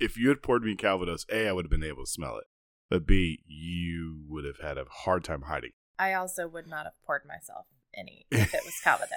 if 0.00 0.16
you 0.16 0.28
had 0.28 0.42
poured 0.42 0.62
me 0.62 0.74
Calvados, 0.74 1.26
A, 1.30 1.48
I 1.48 1.52
would 1.52 1.64
have 1.66 1.70
been 1.70 1.84
able 1.84 2.04
to 2.04 2.10
smell 2.10 2.36
it. 2.38 2.44
But 2.90 3.06
B, 3.06 3.42
you 3.46 4.24
would 4.28 4.44
have 4.44 4.58
had 4.60 4.78
a 4.78 4.84
hard 4.88 5.24
time 5.24 5.42
hiding. 5.42 5.70
I 5.98 6.12
also 6.14 6.48
would 6.48 6.66
not 6.66 6.84
have 6.84 6.94
poured 7.06 7.22
myself 7.26 7.66
any 7.96 8.26
if 8.30 8.52
it 8.54 8.64
was 8.64 8.74
Calvados. 8.82 9.10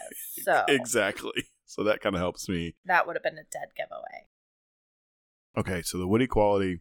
So 0.43 0.63
exactly. 0.67 1.45
So 1.65 1.83
that 1.83 2.01
kind 2.01 2.15
of 2.15 2.21
helps 2.21 2.47
me. 2.47 2.75
that 2.85 3.05
would 3.05 3.15
have 3.15 3.23
been 3.23 3.37
a 3.37 3.43
dead 3.51 3.69
giveaway. 3.75 4.27
Okay, 5.57 5.81
so 5.81 5.97
the 5.97 6.07
woody 6.07 6.27
quality, 6.27 6.79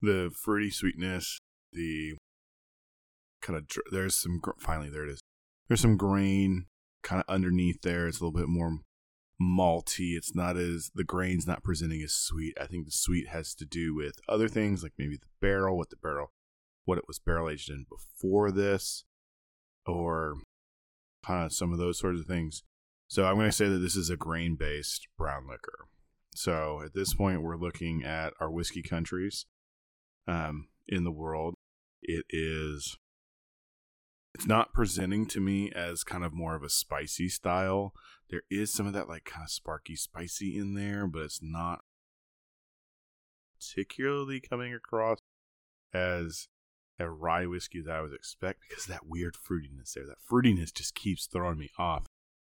the 0.00 0.30
fruity 0.42 0.70
sweetness, 0.70 1.38
the 1.72 2.14
kind 3.42 3.58
of 3.58 3.66
there's 3.90 4.14
some 4.14 4.40
finally 4.58 4.88
there 4.88 5.04
it 5.04 5.10
is. 5.10 5.20
There's 5.68 5.80
some 5.80 5.96
grain 5.96 6.66
kind 7.02 7.20
of 7.20 7.32
underneath 7.32 7.82
there. 7.82 8.06
It's 8.06 8.20
a 8.20 8.24
little 8.24 8.38
bit 8.38 8.48
more 8.48 8.78
malty. 9.40 10.16
It's 10.16 10.34
not 10.34 10.56
as 10.56 10.90
the 10.94 11.04
grain's 11.04 11.46
not 11.46 11.62
presenting 11.62 12.02
as 12.02 12.14
sweet. 12.14 12.56
I 12.60 12.66
think 12.66 12.86
the 12.86 12.92
sweet 12.92 13.28
has 13.28 13.54
to 13.56 13.64
do 13.64 13.94
with 13.94 14.20
other 14.28 14.48
things 14.48 14.82
like 14.82 14.92
maybe 14.98 15.16
the 15.16 15.26
barrel, 15.40 15.76
what 15.76 15.90
the 15.90 15.96
barrel, 15.96 16.32
what 16.84 16.98
it 16.98 17.04
was 17.06 17.18
barrel 17.18 17.50
aged 17.50 17.70
in 17.70 17.86
before 17.88 18.50
this, 18.50 19.04
or 19.86 20.36
kind 21.24 21.46
of 21.46 21.52
some 21.52 21.72
of 21.72 21.78
those 21.78 21.98
sorts 21.98 22.20
of 22.20 22.26
things. 22.26 22.62
So 23.08 23.24
I'm 23.24 23.34
going 23.34 23.48
to 23.48 23.52
say 23.52 23.68
that 23.68 23.78
this 23.78 23.96
is 23.96 24.10
a 24.10 24.16
grain 24.16 24.56
based 24.56 25.06
brown 25.18 25.46
liquor. 25.48 25.86
So 26.34 26.80
at 26.84 26.94
this 26.94 27.14
point, 27.14 27.42
we're 27.42 27.56
looking 27.56 28.02
at 28.04 28.32
our 28.40 28.50
whiskey 28.50 28.82
countries 28.82 29.46
um, 30.26 30.68
in 30.88 31.04
the 31.04 31.10
world. 31.10 31.54
It 32.02 32.24
is. 32.30 32.96
It's 34.34 34.46
not 34.46 34.72
presenting 34.72 35.26
to 35.26 35.40
me 35.40 35.70
as 35.72 36.04
kind 36.04 36.24
of 36.24 36.32
more 36.32 36.54
of 36.54 36.62
a 36.62 36.70
spicy 36.70 37.28
style. 37.28 37.92
There 38.30 38.42
is 38.50 38.72
some 38.72 38.86
of 38.86 38.94
that 38.94 39.08
like 39.08 39.24
kind 39.24 39.44
of 39.44 39.50
sparky 39.50 39.94
spicy 39.94 40.56
in 40.56 40.74
there, 40.74 41.06
but 41.06 41.22
it's 41.22 41.40
not 41.42 41.80
particularly 43.58 44.40
coming 44.40 44.72
across 44.72 45.18
as 45.92 46.48
a 46.98 47.10
rye 47.10 47.46
whiskey 47.46 47.82
that 47.82 47.94
I 47.94 48.00
would 48.00 48.14
expect 48.14 48.60
because 48.66 48.86
that 48.86 49.06
weird 49.06 49.34
fruitiness 49.34 49.92
there. 49.94 50.06
That 50.06 50.18
fruitiness 50.30 50.72
just 50.72 50.94
keeps 50.94 51.26
throwing 51.26 51.58
me 51.58 51.70
off. 51.78 52.06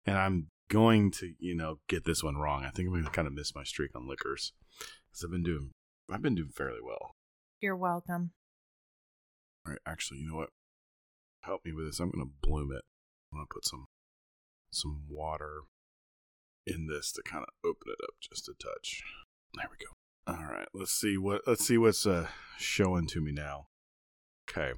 And 0.04 0.18
I'm 0.18 0.48
going 0.68 1.10
to, 1.12 1.34
you 1.38 1.54
know, 1.54 1.78
get 1.88 2.04
this 2.04 2.22
one 2.22 2.36
wrong. 2.36 2.64
I 2.64 2.70
think 2.70 2.88
I'm 2.88 2.94
going 2.94 3.04
to 3.04 3.10
kind 3.10 3.28
of 3.28 3.34
miss 3.34 3.54
my 3.54 3.64
streak 3.64 3.94
on 3.94 4.08
liquors 4.08 4.52
because 4.78 5.24
I've 5.24 5.30
been 5.30 5.42
doing, 5.42 5.70
I've 6.10 6.22
been 6.22 6.34
doing 6.34 6.50
fairly 6.54 6.80
well. 6.84 7.14
You're 7.60 7.76
welcome. 7.76 8.32
All 9.64 9.72
right, 9.72 9.80
actually, 9.86 10.20
you 10.20 10.28
know 10.28 10.36
what? 10.36 10.50
Help 11.42 11.64
me 11.64 11.72
with 11.72 11.86
this. 11.86 12.00
I'm 12.00 12.10
going 12.10 12.24
to 12.24 12.48
bloom 12.48 12.70
it. 12.72 12.82
I'm 13.32 13.38
going 13.38 13.46
to 13.48 13.54
put 13.54 13.66
some, 13.66 13.86
some 14.70 15.02
water 15.08 15.62
in 16.66 16.86
this 16.86 17.12
to 17.12 17.22
kind 17.22 17.44
of 17.44 17.68
open 17.68 17.88
it 17.88 18.04
up 18.04 18.14
just 18.20 18.48
a 18.48 18.52
touch. 18.54 19.02
There 19.54 19.66
we 19.70 19.84
go. 19.84 19.92
All 20.26 20.44
right, 20.44 20.68
let's 20.72 20.92
see 20.92 21.16
what 21.16 21.42
let's 21.48 21.66
see 21.66 21.76
what's 21.76 22.06
uh 22.06 22.28
showing 22.56 23.08
to 23.08 23.20
me 23.20 23.32
now. 23.32 23.66
Okay, 24.48 24.70
a 24.70 24.74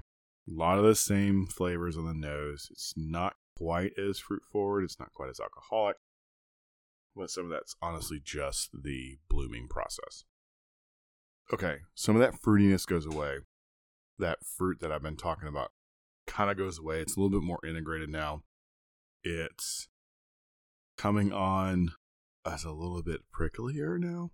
lot 0.46 0.78
of 0.78 0.84
the 0.84 0.94
same 0.94 1.46
flavors 1.46 1.98
on 1.98 2.06
the 2.06 2.14
nose. 2.14 2.68
It's 2.70 2.94
not 2.96 3.34
quite 3.58 3.92
as 3.98 4.18
fruit 4.18 4.42
forward. 4.50 4.84
It's 4.84 4.98
not 4.98 5.12
quite 5.12 5.28
as 5.28 5.40
alcoholic. 5.40 5.96
But 7.14 7.30
some 7.30 7.44
of 7.44 7.50
that's 7.50 7.76
honestly 7.82 8.20
just 8.24 8.70
the 8.72 9.18
blooming 9.28 9.68
process. 9.68 10.24
Okay, 11.52 11.76
some 11.94 12.16
of 12.16 12.22
that 12.22 12.40
fruitiness 12.40 12.86
goes 12.86 13.06
away. 13.06 13.36
That 14.18 14.38
fruit 14.44 14.80
that 14.80 14.90
I've 14.90 15.02
been 15.02 15.16
talking 15.16 15.48
about 15.48 15.72
kind 16.26 16.50
of 16.50 16.56
goes 16.56 16.78
away. 16.78 17.00
It's 17.00 17.16
a 17.16 17.20
little 17.20 17.38
bit 17.38 17.46
more 17.46 17.60
integrated 17.66 18.08
now. 18.08 18.42
It's 19.22 19.88
coming 20.96 21.32
on 21.32 21.92
as 22.46 22.64
a 22.64 22.72
little 22.72 23.02
bit 23.02 23.22
pricklier 23.34 23.98
now. 23.98 24.30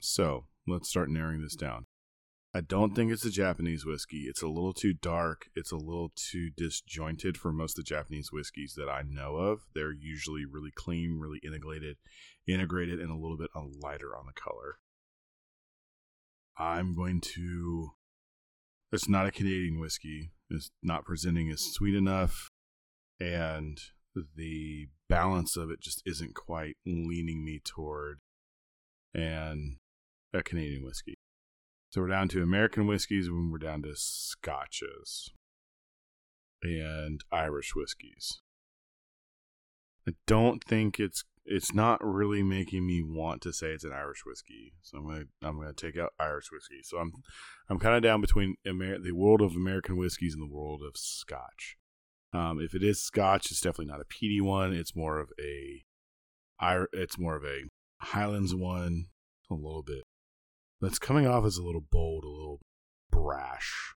So 0.00 0.46
let's 0.66 0.88
start 0.88 1.10
narrowing 1.10 1.42
this 1.42 1.56
down. 1.56 1.86
I 2.54 2.62
don't 2.62 2.94
think 2.94 3.12
it's 3.12 3.24
a 3.24 3.30
Japanese 3.30 3.84
whiskey. 3.84 4.24
It's 4.28 4.40
a 4.40 4.48
little 4.48 4.72
too 4.72 4.94
dark. 4.94 5.48
It's 5.54 5.72
a 5.72 5.76
little 5.76 6.12
too 6.16 6.48
disjointed 6.56 7.36
for 7.36 7.52
most 7.52 7.78
of 7.78 7.84
the 7.84 7.88
Japanese 7.88 8.32
whiskeys 8.32 8.74
that 8.78 8.88
I 8.88 9.02
know 9.02 9.36
of. 9.36 9.66
They're 9.74 9.92
usually 9.92 10.46
really 10.46 10.70
clean, 10.74 11.18
really 11.20 11.38
integrated, 11.44 11.98
integrated, 12.46 12.98
and 12.98 13.10
a 13.10 13.16
little 13.16 13.36
bit 13.36 13.50
uh, 13.54 13.60
lighter 13.82 14.16
on 14.16 14.24
the 14.24 14.32
color. 14.32 14.78
I'm 16.58 16.94
going 16.94 17.20
to. 17.34 17.90
It's 18.90 19.08
not 19.08 19.26
a 19.26 19.32
Canadian 19.32 19.78
whiskey. 19.78 20.30
It's 20.50 20.70
not 20.82 21.04
presenting 21.04 21.50
as 21.50 21.60
sweet 21.60 21.94
enough, 21.94 22.50
and 23.18 23.78
the 24.14 24.88
balance 25.08 25.56
of 25.56 25.70
it 25.70 25.80
just 25.80 26.02
isn't 26.06 26.34
quite 26.34 26.76
leaning 26.86 27.44
me 27.44 27.60
toward 27.64 28.18
and 29.14 29.76
a 30.32 30.42
Canadian 30.42 30.84
whiskey. 30.84 31.14
So 31.90 32.00
we're 32.02 32.08
down 32.08 32.28
to 32.28 32.42
American 32.42 32.86
whiskeys 32.86 33.30
when 33.30 33.50
we're 33.50 33.58
down 33.58 33.82
to 33.82 33.92
scotches 33.94 35.30
and 36.62 37.22
Irish 37.32 37.74
whiskeys. 37.74 38.40
I 40.06 40.12
don't 40.26 40.62
think 40.62 41.00
it's 41.00 41.24
it's 41.46 41.72
not 41.72 42.04
really 42.04 42.42
making 42.42 42.86
me 42.86 43.02
want 43.02 43.40
to 43.42 43.52
say 43.52 43.68
it's 43.68 43.84
an 43.84 43.92
Irish 43.92 44.24
whiskey. 44.26 44.74
So 44.82 44.98
I'm 44.98 45.06
gonna 45.06 45.24
I'm 45.42 45.58
gonna 45.58 45.72
take 45.72 45.96
out 45.96 46.12
Irish 46.18 46.50
whiskey. 46.52 46.80
So 46.82 46.98
I'm 46.98 47.12
I'm 47.68 47.78
kind 47.78 47.94
of 47.94 48.02
down 48.02 48.20
between 48.20 48.56
Amer- 48.66 48.98
the 48.98 49.12
world 49.12 49.40
of 49.40 49.54
American 49.54 49.96
whiskeys 49.96 50.34
and 50.34 50.42
the 50.42 50.54
world 50.54 50.82
of 50.86 50.96
Scotch. 50.96 51.76
Um, 52.32 52.60
if 52.60 52.74
it 52.74 52.82
is 52.82 53.02
Scotch, 53.02 53.50
it's 53.50 53.60
definitely 53.60 53.86
not 53.92 54.00
a 54.00 54.04
peaty 54.04 54.40
one. 54.40 54.72
It's 54.72 54.96
more 54.96 55.18
of 55.18 55.30
a, 55.40 55.82
it's 56.92 57.18
more 57.18 57.36
of 57.36 57.44
a 57.44 57.62
Highlands 58.00 58.54
one, 58.54 59.06
a 59.50 59.54
little 59.54 59.82
bit. 59.82 60.02
That's 60.80 60.98
coming 60.98 61.26
off 61.26 61.46
as 61.46 61.56
a 61.56 61.62
little 61.62 61.84
bold, 61.90 62.24
a 62.24 62.28
little 62.28 62.60
brash, 63.10 63.94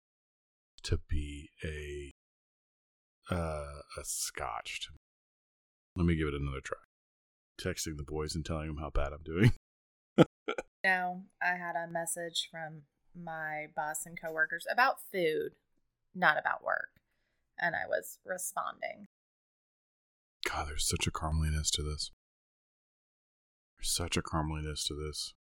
to 0.84 1.00
be 1.08 1.50
a 1.62 2.12
uh, 3.30 3.82
a 3.98 4.04
Scotch. 4.04 4.88
Let 5.96 6.06
me 6.06 6.16
give 6.16 6.28
it 6.28 6.34
another 6.34 6.60
try. 6.62 6.78
Texting 7.62 7.96
the 7.96 8.04
boys 8.04 8.34
and 8.34 8.44
telling 8.44 8.68
them 8.68 8.78
how 8.78 8.90
bad 8.90 9.12
I'm 9.12 9.22
doing. 9.22 9.52
Now, 10.82 11.24
I 11.42 11.56
had 11.56 11.76
a 11.76 11.90
message 11.90 12.48
from 12.50 12.82
my 13.14 13.66
boss 13.76 14.06
and 14.06 14.18
coworkers 14.18 14.66
about 14.70 14.96
food, 15.12 15.52
not 16.14 16.38
about 16.38 16.64
work. 16.64 16.88
And 17.58 17.74
I 17.74 17.86
was 17.86 18.18
responding. 18.24 19.08
God, 20.48 20.68
there's 20.68 20.88
such 20.88 21.06
a 21.06 21.10
carameliness 21.10 21.70
to 21.72 21.82
this. 21.82 22.10
There's 23.76 23.90
such 23.90 24.16
a 24.16 24.22
carameliness 24.22 24.84
to 24.84 24.94
this. 24.94 25.34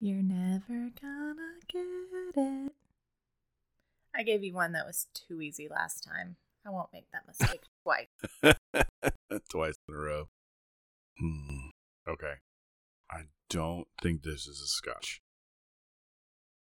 You're 0.00 0.22
never 0.22 0.90
gonna 1.00 1.58
get 1.68 2.36
it. 2.36 2.72
I 4.14 4.22
gave 4.24 4.42
you 4.42 4.52
one 4.52 4.72
that 4.72 4.86
was 4.86 5.06
too 5.14 5.40
easy 5.40 5.68
last 5.68 6.02
time. 6.02 6.36
I 6.68 6.70
won't 6.70 6.92
make 6.92 7.06
that 7.12 7.26
mistake 7.26 7.62
twice. 7.82 8.08
Twice 9.50 9.74
in 9.88 9.94
a 9.94 9.98
row. 9.98 10.28
Hmm. 11.18 11.68
Okay. 12.06 12.34
I 13.10 13.22
don't 13.48 13.86
think 14.02 14.22
this 14.22 14.46
is 14.46 14.60
a 14.60 14.66
scotch. 14.66 15.22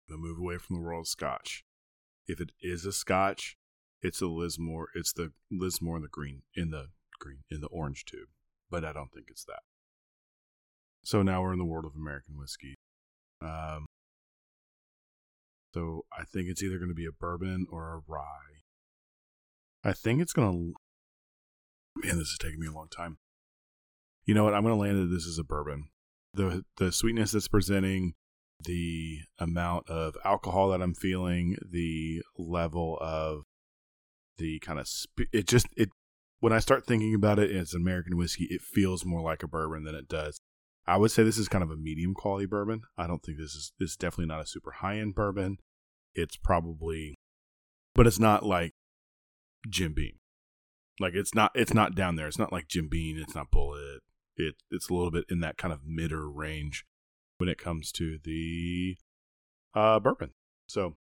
I'm 0.09 0.15
gonna 0.15 0.27
move 0.27 0.39
away 0.39 0.57
from 0.57 0.77
the 0.77 0.81
world 0.81 1.01
of 1.01 1.07
scotch. 1.07 1.63
If 2.27 2.39
it 2.39 2.51
is 2.61 2.85
a 2.85 2.93
scotch, 2.93 3.57
it's 4.01 4.21
a 4.21 4.27
Lismore. 4.27 4.87
It's 4.95 5.11
the 5.11 5.31
Lismore 5.51 5.97
in 5.97 6.03
the 6.03 6.07
green, 6.07 6.43
in 6.55 6.71
the 6.71 6.87
green, 7.19 7.39
in 7.49 7.59
the 7.59 7.67
orange 7.67 8.05
tube. 8.05 8.29
but 8.69 8.85
I 8.85 8.93
don't 8.93 9.11
think 9.11 9.27
it's 9.29 9.43
that. 9.45 9.63
So 11.03 11.21
now 11.21 11.41
we're 11.41 11.53
in 11.53 11.59
the 11.59 11.65
world 11.65 11.85
of 11.85 11.95
American 11.95 12.37
whiskey. 12.37 12.75
Um, 13.41 13.85
so 15.73 16.05
I 16.17 16.23
think 16.23 16.49
it's 16.49 16.61
either 16.63 16.77
going 16.77 16.89
to 16.89 16.95
be 16.95 17.05
a 17.05 17.11
bourbon 17.11 17.65
or 17.71 17.93
a 17.93 18.01
rye. 18.07 18.56
I 19.87 19.93
think 19.93 20.21
it's 20.21 20.33
going 20.33 20.73
to. 21.95 22.05
Man, 22.05 22.17
this 22.19 22.27
is 22.27 22.37
taking 22.37 22.59
me 22.59 22.67
a 22.67 22.73
long 22.73 22.89
time. 22.89 23.17
You 24.25 24.33
know 24.33 24.43
what? 24.43 24.53
I'm 24.53 24.63
going 24.63 24.75
to 24.75 24.79
land 24.79 24.97
that 25.01 25.15
this 25.15 25.25
is 25.25 25.39
a 25.39 25.45
bourbon. 25.45 25.87
The 26.33 26.63
the 26.75 26.91
sweetness 26.91 27.31
that's 27.31 27.47
presenting, 27.47 28.13
the 28.65 29.19
amount 29.39 29.89
of 29.89 30.17
alcohol 30.25 30.69
that 30.69 30.81
I'm 30.81 30.93
feeling, 30.93 31.55
the 31.65 32.21
level 32.37 32.97
of 32.99 33.43
the 34.37 34.59
kind 34.59 34.77
of 34.77 34.87
sp- 34.91 35.31
it 35.31 35.47
just 35.47 35.67
it 35.77 35.89
when 36.41 36.51
I 36.51 36.59
start 36.59 36.85
thinking 36.85 37.15
about 37.15 37.39
it 37.39 37.49
as 37.49 37.73
American 37.73 38.17
whiskey, 38.17 38.43
it 38.51 38.61
feels 38.61 39.05
more 39.05 39.21
like 39.21 39.41
a 39.41 39.47
bourbon 39.47 39.85
than 39.85 39.95
it 39.95 40.09
does. 40.09 40.37
I 40.85 40.97
would 40.97 41.11
say 41.11 41.23
this 41.23 41.37
is 41.37 41.47
kind 41.47 41.63
of 41.63 41.71
a 41.71 41.77
medium 41.77 42.13
quality 42.13 42.45
bourbon. 42.45 42.81
I 42.97 43.07
don't 43.07 43.23
think 43.23 43.37
this 43.37 43.55
is 43.55 43.71
this 43.79 43.91
is 43.91 43.97
definitely 43.97 44.27
not 44.27 44.41
a 44.41 44.47
super 44.47 44.71
high 44.71 44.99
end 44.99 45.15
bourbon. 45.15 45.59
It's 46.13 46.35
probably, 46.35 47.15
but 47.95 48.05
it's 48.05 48.19
not 48.19 48.45
like 48.45 48.73
Jim 49.69 49.93
Beam. 49.93 50.13
Like 50.99 51.13
it's 51.13 51.35
not 51.35 51.51
it's 51.53 51.73
not 51.73 51.95
down 51.95 52.15
there. 52.15 52.27
It's 52.27 52.39
not 52.39 52.51
like 52.51 52.67
Jim 52.67 52.87
Beam. 52.89 53.17
It's 53.17 53.35
not 53.35 53.51
Bulleit. 53.51 53.99
It 54.35 54.55
it's 54.71 54.89
a 54.89 54.93
little 54.93 55.11
bit 55.11 55.25
in 55.29 55.39
that 55.41 55.57
kind 55.57 55.73
of 55.73 55.81
midder 55.81 56.29
range 56.33 56.85
when 57.37 57.49
it 57.49 57.57
comes 57.57 57.91
to 57.93 58.17
the 58.23 58.97
uh, 59.75 59.99
bourbon. 59.99 60.31
So 60.67 60.95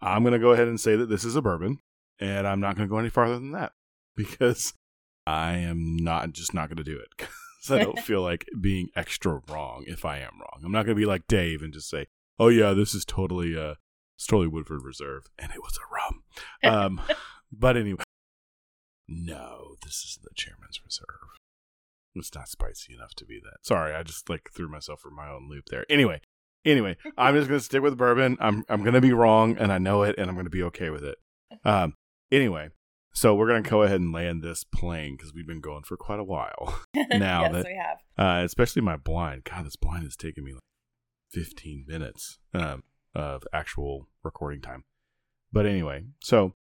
I'm 0.00 0.24
gonna 0.24 0.38
go 0.38 0.52
ahead 0.52 0.68
and 0.68 0.80
say 0.80 0.96
that 0.96 1.08
this 1.08 1.24
is 1.24 1.36
a 1.36 1.42
bourbon, 1.42 1.78
and 2.18 2.46
I'm 2.46 2.60
not 2.60 2.76
gonna 2.76 2.88
go 2.88 2.98
any 2.98 3.10
farther 3.10 3.34
than 3.34 3.52
that 3.52 3.72
because 4.16 4.74
I 5.26 5.56
am 5.56 5.96
not 5.96 6.32
just 6.32 6.54
not 6.54 6.68
gonna 6.68 6.84
do 6.84 6.98
it. 6.98 7.26
Because 7.64 7.80
I 7.80 7.84
don't 7.84 7.98
feel 8.04 8.20
like 8.20 8.46
being 8.60 8.88
extra 8.94 9.40
wrong 9.48 9.84
if 9.86 10.04
I 10.04 10.18
am 10.18 10.38
wrong. 10.38 10.60
I'm 10.62 10.70
not 10.72 10.84
gonna 10.84 10.96
be 10.96 11.06
like 11.06 11.26
Dave 11.26 11.62
and 11.62 11.72
just 11.72 11.88
say, 11.88 12.08
"Oh 12.38 12.48
yeah, 12.48 12.74
this 12.74 12.94
is 12.94 13.06
totally 13.06 13.56
uh, 13.56 13.76
it's 14.16 14.26
totally 14.26 14.48
Woodford 14.48 14.82
Reserve," 14.84 15.30
and 15.38 15.50
it 15.50 15.62
was 15.62 15.78
a 15.78 15.94
rum. 15.94 16.22
Um, 16.74 17.00
but 17.58 17.76
anyway, 17.76 18.02
no, 19.08 19.76
this 19.82 19.96
is 20.04 20.18
the 20.22 20.30
Chairman's 20.34 20.80
Reserve. 20.84 21.06
It's 22.16 22.34
not 22.34 22.48
spicy 22.48 22.94
enough 22.94 23.14
to 23.16 23.24
be 23.24 23.40
that. 23.42 23.66
Sorry, 23.66 23.94
I 23.94 24.02
just 24.02 24.28
like 24.30 24.50
threw 24.54 24.68
myself 24.68 25.00
for 25.00 25.10
my 25.10 25.28
own 25.28 25.48
loop 25.50 25.66
there. 25.66 25.84
Anyway, 25.90 26.20
anyway, 26.64 26.96
I'm 27.18 27.34
just 27.34 27.48
gonna 27.48 27.60
stick 27.60 27.82
with 27.82 27.98
bourbon. 27.98 28.36
I'm 28.40 28.64
I'm 28.68 28.84
gonna 28.84 29.00
be 29.00 29.12
wrong, 29.12 29.56
and 29.58 29.72
I 29.72 29.78
know 29.78 30.02
it, 30.04 30.14
and 30.16 30.30
I'm 30.30 30.36
gonna 30.36 30.50
be 30.50 30.62
okay 30.64 30.90
with 30.90 31.04
it. 31.04 31.18
Um. 31.64 31.94
Anyway, 32.30 32.70
so 33.12 33.34
we're 33.34 33.48
gonna 33.48 33.62
go 33.62 33.82
ahead 33.82 34.00
and 34.00 34.12
land 34.12 34.42
this 34.42 34.64
plane 34.64 35.16
because 35.16 35.34
we've 35.34 35.46
been 35.46 35.60
going 35.60 35.82
for 35.82 35.96
quite 35.96 36.20
a 36.20 36.24
while 36.24 36.80
now. 36.96 37.42
yes, 37.42 37.52
that 37.52 37.64
we 37.66 37.76
have. 37.76 37.98
uh, 38.16 38.44
especially 38.44 38.82
my 38.82 38.96
blind. 38.96 39.44
God, 39.44 39.66
this 39.66 39.76
blind 39.76 40.04
has 40.04 40.16
taken 40.16 40.44
me 40.44 40.52
like 40.52 40.62
15 41.32 41.84
minutes 41.88 42.38
um, 42.54 42.84
of 43.14 43.42
actual 43.52 44.06
recording 44.22 44.60
time. 44.60 44.84
But 45.52 45.66
anyway, 45.66 46.04
so 46.22 46.54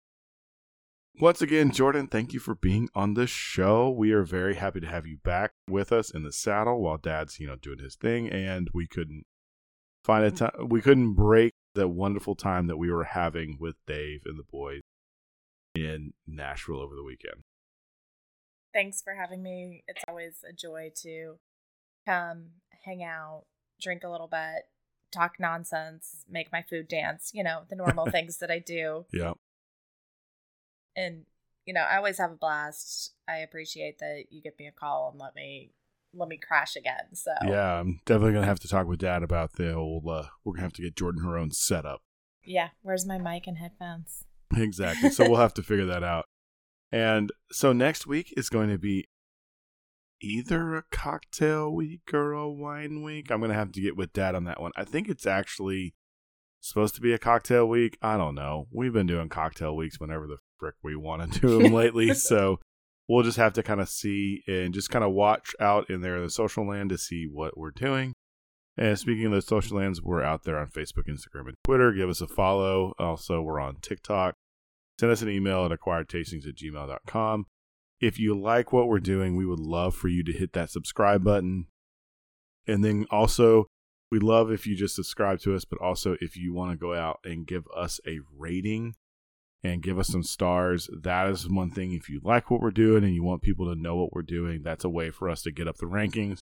once 1.21 1.43
again, 1.43 1.71
Jordan, 1.71 2.07
thank 2.07 2.33
you 2.33 2.41
for 2.41 2.55
being 2.55 2.89
on 2.95 3.15
the 3.15 3.27
show. 3.27 3.91
We 3.91 4.13
are 4.13 4.25
very 4.25 4.55
happy 4.55 4.81
to 4.81 4.87
have 4.87 5.07
you 5.07 5.19
back 5.19 5.53
with 5.69 5.93
us 5.93 6.11
in 6.11 6.23
the 6.23 6.33
saddle 6.33 6.81
while 6.81 6.99
Dad's, 6.99 7.39
you 7.39 7.47
know, 7.47 7.57
doing 7.57 7.79
his 7.79 7.97
thing, 7.97 8.31
and 8.31 8.69
we 8.73 8.87
couldn't 8.87 9.25
find 10.05 10.25
a 10.25 10.31
time. 10.31 10.69
We 10.69 10.81
couldn't 10.81 11.15
break 11.15 11.53
the 11.75 11.89
wonderful 11.89 12.35
time 12.35 12.67
that 12.67 12.77
we 12.77 12.91
were 12.91 13.05
having 13.05 13.57
with 13.59 13.77
Dave 13.87 14.23
and 14.25 14.39
the 14.39 14.45
boys 14.45 14.81
in 15.75 16.13
Nashville 16.27 16.81
over 16.81 16.95
the 16.95 17.05
weekend. 17.05 17.43
Thanks 18.73 19.03
for 19.03 19.15
having 19.15 19.43
me. 19.43 19.85
It's 19.87 20.05
always 20.09 20.45
a 20.49 20.53
joy 20.53 20.93
to 21.03 21.37
come 22.07 22.47
hang 22.85 23.03
out, 23.03 23.45
drink 23.81 24.03
a 24.03 24.09
little 24.09 24.29
bit, 24.29 24.65
talk 25.13 25.35
nonsense, 25.39 26.25
make 26.29 26.51
my 26.51 26.63
food 26.63 26.89
dance, 26.89 27.31
you 27.35 27.45
know, 27.45 27.63
the 27.69 27.77
normal 27.77 28.07
things 28.11 28.39
that 28.39 28.51
I 28.51 28.59
do. 28.59 29.05
Yeah. 29.13 29.35
And 30.97 31.25
you 31.67 31.75
know, 31.75 31.83
I 31.83 31.97
always 31.97 32.19
have 32.19 32.33
a 32.33 32.37
blast. 32.37 33.15
I 33.29 33.39
appreciate 33.39 33.99
that 34.01 34.25
you 34.31 34.43
give 34.43 34.59
me 34.59 34.67
a 34.67 34.73
call 34.73 35.11
and 35.13 35.21
let 35.21 35.35
me 35.35 35.73
let 36.15 36.29
me 36.29 36.39
crash 36.39 36.77
again. 36.77 37.15
So 37.15 37.33
Yeah, 37.45 37.81
I'm 37.81 38.01
definitely 38.05 38.35
gonna 38.35 38.47
have 38.47 38.61
to 38.61 38.69
talk 38.69 38.87
with 38.87 38.99
Dad 38.99 39.23
about 39.23 39.55
the 39.55 39.75
old. 39.75 40.07
Uh, 40.07 40.25
we're 40.45 40.55
gonna 40.55 40.65
have 40.65 40.73
to 40.75 40.83
get 40.83 40.97
Jordan 40.97 41.23
her 41.23 41.39
own 41.39 41.53
setup. 41.53 42.03
Yeah, 42.45 42.71
where's 42.83 43.07
my 43.07 43.19
mic 43.19 43.47
and 43.47 43.59
headphones? 43.59 44.25
Exactly. 44.55 45.11
So 45.11 45.29
we'll 45.29 45.41
have 45.41 45.55
to 45.55 45.63
figure 45.63 45.87
that 45.87 46.03
out. 46.03 46.27
And 46.91 47.33
so 47.51 47.73
next 47.73 48.07
week 48.07 48.35
is 48.37 48.51
going 48.51 48.69
to 48.69 48.79
be 48.79 49.09
either 50.21 50.77
a 50.77 50.85
cocktail 50.91 51.73
week 51.73 52.13
or 52.13 52.33
a 52.33 52.49
wine 52.51 53.03
week. 53.03 53.31
I'm 53.31 53.41
going 53.41 53.51
to 53.51 53.57
have 53.57 53.73
to 53.73 53.81
get 53.81 53.97
with 53.97 54.13
dad 54.13 54.35
on 54.35 54.45
that 54.45 54.61
one. 54.61 54.73
I 54.77 54.85
think 54.85 55.09
it's 55.09 55.27
actually 55.27 55.95
supposed 56.63 56.95
to 56.95 57.01
be 57.01 57.13
a 57.13 57.19
cocktail 57.19 57.69
week. 57.69 57.99
I 58.01 58.17
don't 58.17 58.35
know. 58.35 58.69
We've 58.71 58.93
been 58.93 59.07
doing 59.07 59.29
cocktail 59.29 59.77
weeks 59.77 60.01
whenever 60.01 60.27
the 60.27 60.39
frick 60.59 60.77
we 60.83 60.97
want 60.97 61.33
to 61.33 61.41
do 61.41 61.63
them 61.63 61.73
lately. 61.75 62.15
so 62.15 62.61
we'll 63.09 63.25
just 63.25 63.37
have 63.37 63.53
to 63.55 63.63
kind 63.63 63.81
of 63.81 63.89
see 63.89 64.43
and 64.47 64.73
just 64.73 64.91
kind 64.91 65.05
of 65.05 65.13
watch 65.13 65.55
out 65.61 65.91
in 65.91 66.01
there, 66.01 66.17
in 66.17 66.23
the 66.23 66.31
social 66.31 66.67
land 66.67 66.91
to 66.91 66.99
see 66.99 67.27
what 67.31 67.59
we're 67.59 67.73
doing. 67.73 68.15
And 68.77 68.99
speaking 68.99 69.27
of 69.27 69.33
the 69.33 69.43
social 69.43 69.77
lands, 69.77 70.01
we're 70.01 70.23
out 70.23 70.45
there 70.45 70.59
on 70.59 70.69
Facebook, 70.69 71.07
Instagram, 71.09 71.49
and 71.49 71.57
Twitter. 71.63 71.93
Give 71.93 72.09
us 72.09 72.23
a 72.23 72.27
follow. 72.27 72.95
Also, 72.99 73.43
we're 73.43 73.61
on 73.61 73.77
TikTok. 73.83 74.35
Send 74.99 75.13
us 75.13 75.21
an 75.21 75.29
email 75.29 75.67
at 75.67 75.79
acquiredtastings 75.79 76.49
at 76.49 76.55
gmail.com. 76.55 77.47
If 78.01 78.19
you 78.19 78.39
like 78.39 78.73
what 78.73 78.89
we're 78.89 79.01
doing, 79.01 79.37
we 79.37 79.45
would 79.45 79.61
love 79.61 79.95
for 79.95 80.09
you 80.09 80.25
to 80.25 80.33
hit 80.33 80.55
that 80.55 80.71
subscribe 80.71 81.23
button. 81.23 81.67
And 82.67 82.85
then 82.85 83.07
also, 83.11 83.67
we 84.13 84.19
love 84.19 84.53
if 84.53 84.67
you 84.67 84.77
just 84.77 84.95
subscribe 84.95 85.41
to 85.41 85.55
us, 85.55 85.65
but 85.65 85.81
also 85.81 86.19
if 86.21 86.37
you 86.37 86.53
want 86.53 86.71
to 86.71 86.77
go 86.77 86.93
out 86.93 87.21
and 87.25 87.47
give 87.47 87.65
us 87.75 87.99
a 88.07 88.21
rating 88.37 88.95
and 89.65 89.83
give 89.83 89.99
us 89.99 90.09
some 90.09 90.23
stars. 90.23 90.91
That 90.93 91.31
is 91.31 91.49
one 91.49 91.71
thing. 91.71 91.95
If 91.95 92.11
you 92.11 92.21
like 92.23 92.51
what 92.51 92.61
we're 92.61 92.73
doing 92.73 93.05
and 93.05 93.15
you 93.15 93.23
want 93.23 93.41
people 93.41 93.73
to 93.73 93.81
know 93.81 93.97
what 93.97 94.13
we're 94.13 94.21
doing, 94.21 94.63
that's 94.63 94.85
a 94.85 94.91
way 94.91 95.11
for 95.11 95.31
us 95.31 95.41
to 95.45 95.51
get 95.51 95.67
up 95.67 95.79
the 95.79 95.87
rankings 95.87 96.41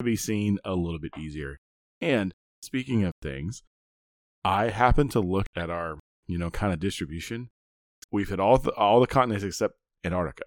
to 0.00 0.04
be 0.04 0.16
seen 0.16 0.58
a 0.64 0.74
little 0.74 0.98
bit 0.98 1.12
easier. 1.16 1.58
And 2.00 2.34
speaking 2.62 3.04
of 3.04 3.12
things, 3.22 3.62
I 4.44 4.70
happen 4.70 5.08
to 5.10 5.20
look 5.20 5.46
at 5.54 5.70
our, 5.70 6.00
you 6.26 6.36
know, 6.36 6.50
kind 6.50 6.72
of 6.72 6.80
distribution. 6.80 7.48
We've 8.10 8.28
hit 8.28 8.40
all 8.40 8.58
the 8.58 8.72
all 8.72 8.98
the 8.98 9.06
continents 9.06 9.44
except 9.44 9.74
Antarctica. 10.02 10.46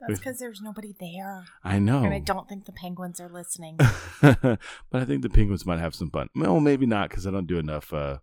That's 0.00 0.18
because 0.20 0.38
there's 0.38 0.60
nobody 0.60 0.94
there. 1.00 1.44
I 1.64 1.78
know. 1.78 2.04
And 2.04 2.14
I 2.14 2.20
don't 2.20 2.48
think 2.48 2.64
the 2.66 2.72
penguins 2.72 3.20
are 3.20 3.28
listening. 3.28 3.76
but 4.22 4.58
I 4.92 5.04
think 5.04 5.22
the 5.22 5.30
penguins 5.30 5.66
might 5.66 5.80
have 5.80 5.94
some 5.94 6.10
fun. 6.10 6.28
Well, 6.36 6.60
maybe 6.60 6.86
not 6.86 7.10
because 7.10 7.26
I 7.26 7.30
don't 7.30 7.46
do 7.46 7.58
enough 7.58 7.92
uh, 7.92 8.18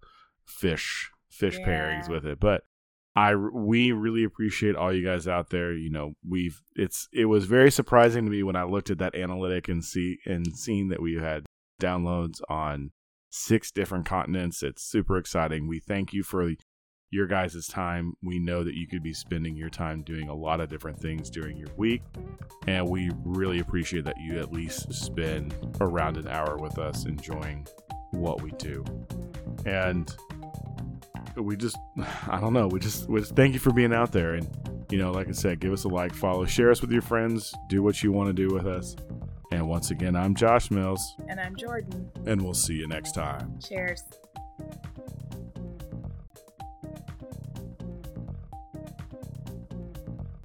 fish 0.45 1.11
fish 1.29 1.57
Yeah. 1.59 1.67
pairings 1.67 2.09
with 2.09 2.25
it. 2.25 2.39
But 2.39 2.63
I 3.15 3.35
we 3.35 3.91
really 3.91 4.23
appreciate 4.23 4.75
all 4.75 4.93
you 4.93 5.05
guys 5.05 5.27
out 5.27 5.49
there. 5.49 5.73
You 5.73 5.89
know, 5.89 6.13
we've 6.27 6.61
it's 6.75 7.07
it 7.13 7.25
was 7.25 7.45
very 7.45 7.71
surprising 7.71 8.25
to 8.25 8.31
me 8.31 8.43
when 8.43 8.55
I 8.55 8.63
looked 8.63 8.89
at 8.89 8.97
that 8.99 9.15
analytic 9.15 9.67
and 9.67 9.83
see 9.83 10.19
and 10.25 10.55
seeing 10.55 10.89
that 10.89 11.01
we 11.01 11.15
had 11.15 11.45
downloads 11.81 12.39
on 12.49 12.91
six 13.29 13.71
different 13.71 14.05
continents. 14.05 14.63
It's 14.63 14.83
super 14.83 15.17
exciting. 15.17 15.67
We 15.67 15.79
thank 15.79 16.13
you 16.13 16.23
for 16.23 16.51
your 17.11 17.27
guys' 17.27 17.67
time. 17.67 18.13
We 18.23 18.39
know 18.39 18.63
that 18.63 18.73
you 18.75 18.87
could 18.87 19.03
be 19.03 19.13
spending 19.13 19.55
your 19.55 19.69
time 19.69 20.01
doing 20.03 20.29
a 20.29 20.33
lot 20.33 20.59
of 20.59 20.69
different 20.69 20.99
things 20.99 21.29
during 21.29 21.57
your 21.57 21.69
week. 21.77 22.01
And 22.67 22.89
we 22.89 23.11
really 23.23 23.59
appreciate 23.59 24.05
that 24.05 24.19
you 24.19 24.39
at 24.39 24.51
least 24.51 24.91
spend 24.93 25.55
around 25.79 26.17
an 26.17 26.27
hour 26.27 26.57
with 26.57 26.77
us 26.77 27.05
enjoying 27.05 27.67
what 28.11 28.41
we 28.41 28.51
do. 28.51 28.83
And 29.65 30.13
we 31.37 31.55
just, 31.55 31.77
I 32.27 32.39
don't 32.39 32.53
know, 32.53 32.67
we 32.67 32.79
just, 32.79 33.07
we 33.09 33.19
just 33.19 33.35
thank 33.35 33.53
you 33.53 33.59
for 33.59 33.71
being 33.71 33.93
out 33.93 34.11
there. 34.11 34.33
And, 34.35 34.47
you 34.91 34.97
know, 34.97 35.11
like 35.11 35.27
I 35.27 35.31
said, 35.31 35.59
give 35.59 35.73
us 35.73 35.83
a 35.83 35.87
like, 35.87 36.13
follow, 36.13 36.45
share 36.45 36.71
us 36.71 36.81
with 36.81 36.91
your 36.91 37.01
friends, 37.01 37.53
do 37.69 37.81
what 37.83 38.03
you 38.03 38.11
want 38.11 38.35
to 38.35 38.47
do 38.47 38.53
with 38.53 38.67
us. 38.67 38.95
And 39.51 39.69
once 39.69 39.91
again, 39.91 40.15
I'm 40.15 40.35
Josh 40.35 40.71
Mills, 40.71 41.15
and 41.29 41.39
I'm 41.39 41.55
Jordan. 41.55 42.09
and 42.25 42.41
we'll 42.41 42.55
see 42.55 42.73
you 42.73 42.87
next 42.87 43.13
time. 43.13 43.59
Cheers. 43.65 44.03